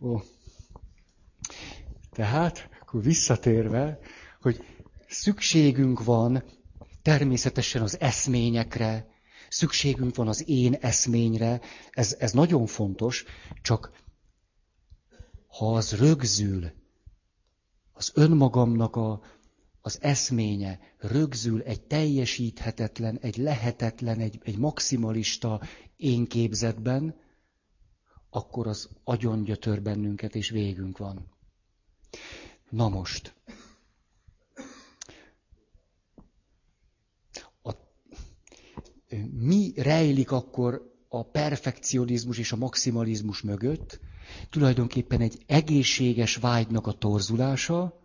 Ó. 0.00 0.16
Tehát, 2.16 2.68
akkor 2.80 3.02
visszatérve, 3.02 3.98
hogy 4.40 4.64
szükségünk 5.08 6.04
van 6.04 6.44
természetesen 7.02 7.82
az 7.82 8.00
eszményekre, 8.00 9.06
szükségünk 9.48 10.16
van 10.16 10.28
az 10.28 10.48
én 10.48 10.74
eszményre, 10.74 11.60
ez, 11.90 12.16
ez 12.18 12.32
nagyon 12.32 12.66
fontos, 12.66 13.24
csak 13.62 13.90
ha 15.46 15.74
az 15.74 15.92
rögzül, 15.92 16.72
az 17.92 18.10
önmagamnak 18.14 18.96
a, 18.96 19.20
az 19.80 19.98
eszménye 20.02 20.78
rögzül 20.98 21.62
egy 21.62 21.80
teljesíthetetlen, 21.80 23.18
egy 23.18 23.36
lehetetlen, 23.36 24.18
egy, 24.18 24.40
egy 24.42 24.58
maximalista 24.58 25.60
én 25.96 26.26
képzetben, 26.26 27.14
akkor 28.30 28.66
az 28.66 28.88
agyon 29.04 29.44
gyötör 29.44 29.82
bennünket, 29.82 30.34
és 30.34 30.50
végünk 30.50 30.98
van. 30.98 31.35
Na 32.70 32.88
most. 32.88 33.34
A, 37.62 37.70
mi 39.30 39.72
rejlik 39.76 40.30
akkor 40.30 40.94
a 41.08 41.22
perfekcionizmus 41.22 42.38
és 42.38 42.52
a 42.52 42.56
maximalizmus 42.56 43.42
mögött? 43.42 44.00
Tulajdonképpen 44.50 45.20
egy 45.20 45.42
egészséges 45.46 46.36
vágynak 46.36 46.86
a 46.86 46.92
torzulása, 46.92 48.00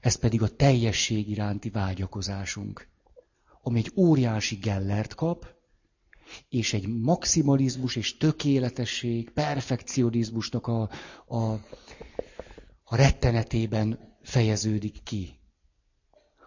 ez 0.00 0.14
pedig 0.14 0.42
a 0.42 0.56
teljesség 0.56 1.28
iránti 1.30 1.70
vágyakozásunk, 1.70 2.88
ami 3.62 3.78
egy 3.78 3.92
óriási 3.94 4.56
gellert 4.56 5.14
kap, 5.14 5.46
és 6.48 6.72
egy 6.72 6.88
maximalizmus 6.88 7.96
és 7.96 8.16
tökéletesség, 8.16 9.30
perfekcionizmusnak 9.30 10.66
a, 10.66 10.82
a 11.28 11.58
a 12.92 12.96
rettenetében 12.96 13.98
fejeződik 14.22 15.02
ki. 15.02 15.38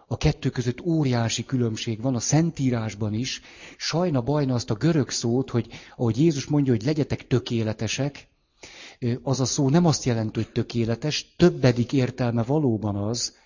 A 0.06 0.16
kettő 0.16 0.50
között 0.50 0.80
óriási 0.80 1.44
különbség 1.44 2.00
van, 2.00 2.14
a 2.14 2.20
Szentírásban 2.20 3.14
is. 3.14 3.40
Sajna 3.76 4.20
bajna 4.20 4.54
azt 4.54 4.70
a 4.70 4.74
görög 4.74 5.10
szót, 5.10 5.50
hogy 5.50 5.68
ahogy 5.96 6.18
Jézus 6.18 6.46
mondja, 6.46 6.72
hogy 6.72 6.82
legyetek 6.82 7.26
tökéletesek, 7.26 8.28
az 9.22 9.40
a 9.40 9.44
szó 9.44 9.68
nem 9.68 9.84
azt 9.84 10.04
jelenti, 10.04 10.42
hogy 10.42 10.52
tökéletes, 10.52 11.34
többedik 11.36 11.92
értelme 11.92 12.42
valóban 12.42 12.96
az, 12.96 13.36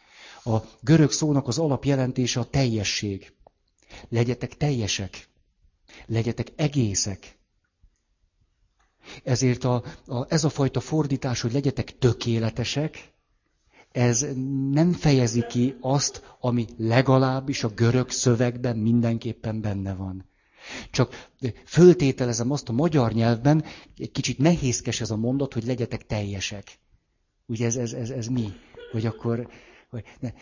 a 0.45 0.57
görög 0.81 1.11
szónak 1.11 1.49
az 1.49 1.59
alapjelentése 1.59 2.41
a 2.41 2.51
teljesség. 2.51 3.33
Legyetek 4.09 4.57
teljesek, 4.57 5.29
legyetek 6.07 6.53
egészek. 6.57 7.39
Ezért 9.25 9.65
a, 9.65 9.83
a, 10.07 10.25
ez 10.29 10.45
a 10.45 10.49
fajta 10.49 10.81
fordítás, 10.81 11.41
hogy 11.41 11.53
legyetek 11.53 11.99
tökéletesek, 11.99 13.13
ez 13.93 14.27
nem 14.71 14.93
fejezi 14.93 15.47
ki 15.49 15.77
azt, 15.81 16.37
ami 16.41 16.67
legalábbis 16.77 17.65
a 17.65 17.69
görög 17.69 18.11
szövegben 18.11 18.77
mindenképpen 18.77 19.61
benne 19.61 19.95
van. 19.95 20.29
Csak 20.91 21.29
föltételezem 21.65 22.51
azt 22.51 22.69
a 22.69 22.73
magyar 22.73 23.13
nyelvben, 23.13 23.65
egy 23.99 24.11
kicsit 24.11 24.39
nehézkes 24.39 25.01
ez 25.01 25.11
a 25.11 25.17
mondat, 25.17 25.53
hogy 25.53 25.65
legyetek 25.65 26.07
teljesek. 26.07 26.79
Ugye 27.47 27.67
ez, 27.67 27.77
ez, 27.77 27.93
ez, 27.93 28.11
ez 28.11 28.27
mi? 28.27 28.53
Hogy 28.93 29.07
akkor 29.07 29.49
hogy 29.91 30.05
ne, 30.21 30.33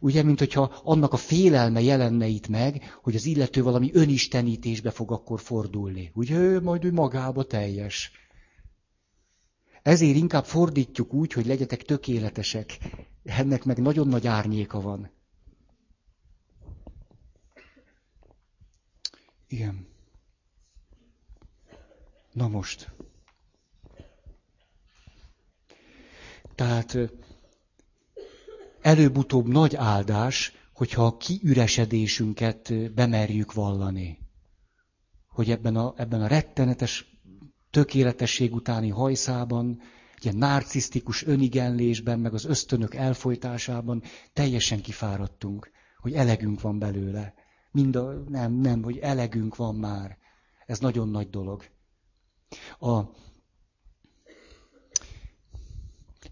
ugye, 0.00 0.22
mint 0.22 0.38
hogyha 0.38 0.62
annak 0.84 1.12
a 1.12 1.16
félelme 1.16 1.80
jelenne 1.80 2.26
itt 2.26 2.48
meg, 2.48 2.98
hogy 3.02 3.14
az 3.14 3.24
illető 3.26 3.62
valami 3.62 3.90
önistenítésbe 3.92 4.90
fog 4.90 5.12
akkor 5.12 5.40
fordulni. 5.40 6.10
Ugye 6.14 6.36
ő 6.36 6.60
majd 6.60 6.84
ő 6.84 6.92
magába 6.92 7.44
teljes. 7.44 8.10
Ezért 9.82 10.16
inkább 10.16 10.44
fordítjuk 10.44 11.12
úgy, 11.12 11.32
hogy 11.32 11.46
legyetek 11.46 11.82
tökéletesek. 11.82 12.78
Ennek 13.24 13.64
meg 13.64 13.78
nagyon 13.78 14.08
nagy 14.08 14.26
árnyéka 14.26 14.80
van. 14.80 15.10
Igen. 19.48 19.86
Na 22.32 22.48
most. 22.48 22.90
Tehát 26.54 26.98
előbb-utóbb 28.80 29.48
nagy 29.48 29.76
áldás, 29.76 30.52
hogyha 30.72 31.06
a 31.06 31.16
kiüresedésünket 31.16 32.92
bemerjük 32.94 33.52
vallani. 33.52 34.18
Hogy 35.28 35.50
ebben 35.50 35.76
a, 35.76 35.94
ebben 35.96 36.22
a 36.22 36.26
rettenetes 36.26 37.18
tökéletesség 37.70 38.54
utáni 38.54 38.88
hajszában, 38.88 39.80
ilyen 40.20 40.36
narcisztikus 40.36 41.26
önigenlésben, 41.26 42.18
meg 42.20 42.34
az 42.34 42.44
ösztönök 42.44 42.94
elfolytásában 42.94 44.02
teljesen 44.32 44.80
kifáradtunk, 44.80 45.70
hogy 45.98 46.12
elegünk 46.12 46.60
van 46.60 46.78
belőle. 46.78 47.34
Mind 47.70 47.96
a, 47.96 48.12
nem, 48.28 48.52
nem, 48.52 48.82
hogy 48.82 48.96
elegünk 48.98 49.56
van 49.56 49.74
már. 49.74 50.18
Ez 50.66 50.78
nagyon 50.78 51.08
nagy 51.08 51.30
dolog. 51.30 51.64
A, 52.78 53.00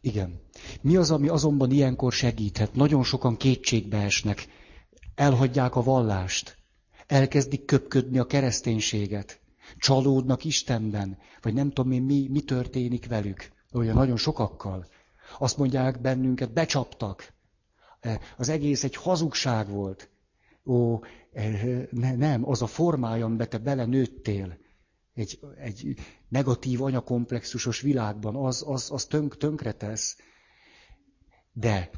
igen. 0.06 0.40
Mi 0.80 0.96
az, 0.96 1.10
ami 1.10 1.28
azonban 1.28 1.70
ilyenkor 1.70 2.12
segíthet? 2.12 2.74
Nagyon 2.74 3.02
sokan 3.02 3.36
kétségbe 3.36 3.96
esnek, 4.02 4.46
elhagyják 5.14 5.76
a 5.76 5.82
vallást, 5.82 6.56
elkezdik 7.06 7.64
köpködni 7.64 8.18
a 8.18 8.26
kereszténységet, 8.26 9.40
csalódnak 9.78 10.44
Istenben, 10.44 11.18
vagy 11.42 11.54
nem 11.54 11.70
tudom 11.70 11.92
én, 11.92 12.02
mi, 12.02 12.28
mi 12.30 12.40
történik 12.40 13.06
velük. 13.06 13.50
Olyan 13.72 13.94
nagyon 13.94 14.16
sokakkal. 14.16 14.86
Azt 15.38 15.58
mondják 15.58 16.00
bennünket, 16.00 16.52
becsaptak. 16.52 17.32
E, 18.00 18.20
az 18.36 18.48
egész 18.48 18.84
egy 18.84 18.96
hazugság 18.96 19.68
volt. 19.68 20.08
Ó, 20.64 21.00
e, 21.32 21.50
ne, 21.90 22.14
nem, 22.14 22.48
az 22.48 22.62
a 22.62 22.66
formája, 22.66 23.24
amiben 23.24 23.48
te 23.48 23.58
belenőttél, 23.58 24.58
egy, 25.16 25.38
egy 25.56 25.94
negatív 26.28 26.82
anyakomplexusos 26.82 27.80
világban, 27.80 28.36
az, 28.36 28.64
az, 28.66 28.90
az 28.90 29.04
tönk, 29.04 29.36
tönkre 29.36 29.72
tesz. 29.72 30.16
De 31.52 31.90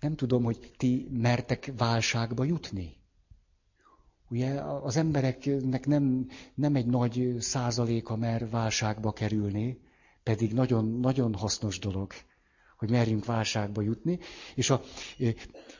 nem 0.00 0.14
tudom, 0.14 0.44
hogy 0.44 0.72
ti 0.76 1.08
mertek 1.12 1.72
válságba 1.76 2.44
jutni. 2.44 2.96
Ugye 4.30 4.60
az 4.60 4.96
embereknek 4.96 5.86
nem, 5.86 6.28
nem 6.54 6.76
egy 6.76 6.86
nagy 6.86 7.36
százaléka 7.38 8.16
mer 8.16 8.50
válságba 8.50 9.12
kerülni, 9.12 9.80
pedig 10.22 10.52
nagyon, 10.52 11.00
nagyon 11.00 11.34
hasznos 11.34 11.78
dolog, 11.78 12.12
hogy 12.76 12.90
merjünk 12.90 13.24
válságba 13.24 13.82
jutni. 13.82 14.18
És 14.54 14.70
a 14.70 14.82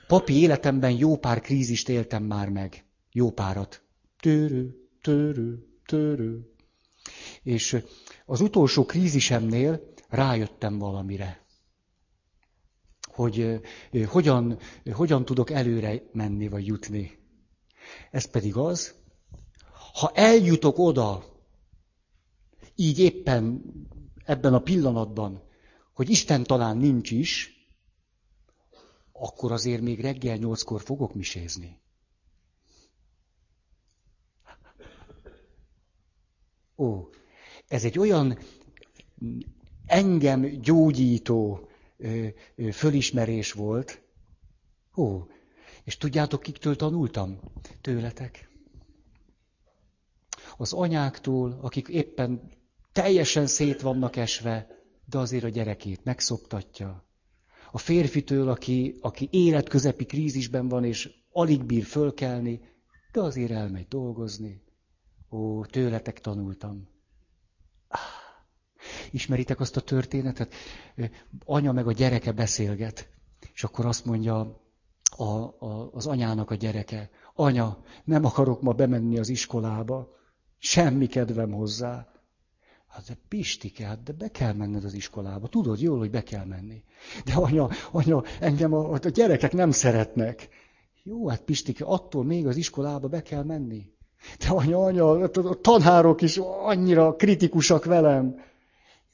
papi 0.07 0.41
életemben 0.41 0.91
jó 0.91 1.17
pár 1.17 1.41
krízist 1.41 1.89
éltem 1.89 2.23
már 2.23 2.49
meg. 2.49 2.85
Jó 3.13 3.31
párat. 3.31 3.83
Törő, 4.23 4.89
törő, 5.01 5.67
törő. 5.87 6.53
És 7.43 7.77
az 8.27 8.41
utolsó 8.41 8.85
krízisemnél 8.85 9.93
rájöttem 10.09 10.79
valamire 10.79 11.43
hogy 13.13 13.61
hogyan, 14.07 14.59
hogyan 14.93 15.25
tudok 15.25 15.51
előre 15.51 16.03
menni 16.13 16.49
vagy 16.49 16.67
jutni. 16.67 17.19
Ez 18.11 18.25
pedig 18.25 18.57
az, 18.57 18.95
ha 19.93 20.11
eljutok 20.15 20.79
oda, 20.79 21.25
így 22.75 22.99
éppen 22.99 23.63
ebben 24.25 24.55
a 24.55 24.61
pillanatban, 24.63 25.43
hogy 25.93 26.11
Isten 26.11 26.43
talán 26.43 26.77
nincs 26.77 27.11
is, 27.11 27.51
akkor 29.13 29.53
azért 29.53 29.83
még 29.83 30.01
reggel 30.01 30.37
nyolckor 30.37 30.81
fogok 30.81 31.15
misézni. 31.15 31.81
Ó, 36.83 37.09
ez 37.69 37.85
egy 37.85 37.99
olyan 37.99 38.39
engem 39.87 40.41
gyógyító 40.61 41.69
fölismerés 42.73 43.53
volt. 43.53 44.03
Ó, 44.97 45.23
és 45.85 45.97
tudjátok, 45.97 46.43
kiktől 46.43 46.77
tanultam? 46.77 47.41
Tőletek. 47.81 48.51
Az 50.57 50.73
anyáktól, 50.73 51.59
akik 51.61 51.89
éppen 51.89 52.51
teljesen 52.93 53.47
szét 53.47 53.81
vannak 53.81 54.17
esve, 54.17 54.67
de 55.05 55.19
azért 55.19 55.45
a 55.45 55.49
gyerekét 55.49 56.05
megszoptatja. 56.05 57.05
A 57.73 57.79
férfitől, 57.79 58.49
aki, 58.49 58.95
aki 59.01 59.29
életközepi 59.31 60.05
krízisben 60.05 60.69
van, 60.69 60.85
és 60.85 61.11
alig 61.33 61.65
bír 61.65 61.85
fölkelni, 61.85 62.61
de 63.13 63.21
azért 63.21 63.51
elmegy 63.51 63.89
dolgozni. 63.89 64.63
Ó, 65.33 65.65
tőletek 65.65 66.21
tanultam. 66.21 66.89
Ismeritek 69.11 69.61
azt 69.61 69.77
a 69.77 69.81
történetet? 69.81 70.55
Anya 71.45 71.73
meg 71.73 71.87
a 71.87 71.93
gyereke 71.93 72.33
beszélget, 72.33 73.09
és 73.55 73.65
akkor 73.65 73.87
azt 73.87 74.05
mondja 74.05 74.61
a, 75.17 75.25
a, 75.25 75.91
az 75.93 76.07
anyának 76.07 76.51
a 76.51 76.55
gyereke, 76.55 77.11
anya, 77.35 77.83
nem 78.05 78.25
akarok 78.25 78.63
ma 78.63 78.73
bemenni 78.73 79.19
az 79.19 79.29
iskolába, 79.29 80.17
semmi 80.59 81.07
kedvem 81.07 81.53
hozzá. 81.53 82.07
Hát 82.87 83.07
de 83.07 83.19
Pistike, 83.29 83.87
hát 83.87 84.03
de 84.03 84.13
be 84.13 84.29
kell 84.29 84.53
menned 84.53 84.85
az 84.85 84.95
iskolába. 84.95 85.49
Tudod 85.49 85.81
jól, 85.81 85.99
hogy 85.99 86.11
be 86.11 86.23
kell 86.23 86.45
menni. 86.45 86.85
De 87.25 87.35
anya, 87.35 87.69
anya, 87.91 88.23
engem 88.41 88.73
a, 88.73 88.93
a 88.93 88.99
gyerekek 88.99 89.53
nem 89.53 89.71
szeretnek. 89.71 90.49
Jó, 91.03 91.29
hát 91.29 91.43
Pistike, 91.43 91.85
attól 91.85 92.25
még 92.25 92.47
az 92.47 92.57
iskolába 92.57 93.09
be 93.09 93.23
kell 93.23 93.43
menni. 93.43 93.92
De 94.39 94.49
anya, 94.49 94.85
anya, 94.85 95.11
a 95.11 95.61
tanárok 95.61 96.23
is 96.23 96.37
annyira 96.65 97.17
kritikusak 97.17 97.85
velem. 97.85 98.35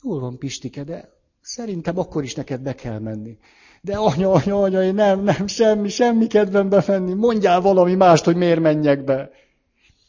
Jól 0.02 0.20
van, 0.20 0.38
Pistike, 0.38 0.84
de 0.84 1.08
szerintem 1.40 1.98
akkor 1.98 2.22
is 2.22 2.34
neked 2.34 2.60
be 2.60 2.74
kell 2.74 2.98
menni. 2.98 3.38
De 3.82 3.96
anya, 3.96 4.32
anya, 4.32 4.62
anya, 4.62 4.82
én 4.82 4.94
nem, 4.94 5.20
nem, 5.20 5.46
semmi, 5.46 5.88
semmi 5.88 6.26
kedvem 6.26 6.68
befenni. 6.68 7.12
Mondjál 7.12 7.60
valami 7.60 7.94
mást, 7.94 8.24
hogy 8.24 8.36
miért 8.36 8.60
menjek 8.60 9.04
be. 9.04 9.30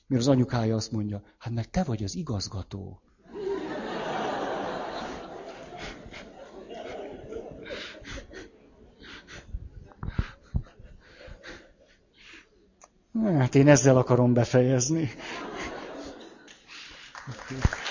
Mert 0.07 0.21
az 0.21 0.27
anyukája 0.27 0.75
azt 0.75 0.91
mondja, 0.91 1.21
hát 1.37 1.53
mert 1.53 1.71
te 1.71 1.83
vagy 1.83 2.03
az 2.03 2.15
igazgató. 2.15 3.01
Hát 13.25 13.55
én 13.55 13.67
ezzel 13.67 13.97
akarom 13.97 14.33
befejezni. 14.33 15.11
Thank 17.47 17.63
you. 17.63 17.88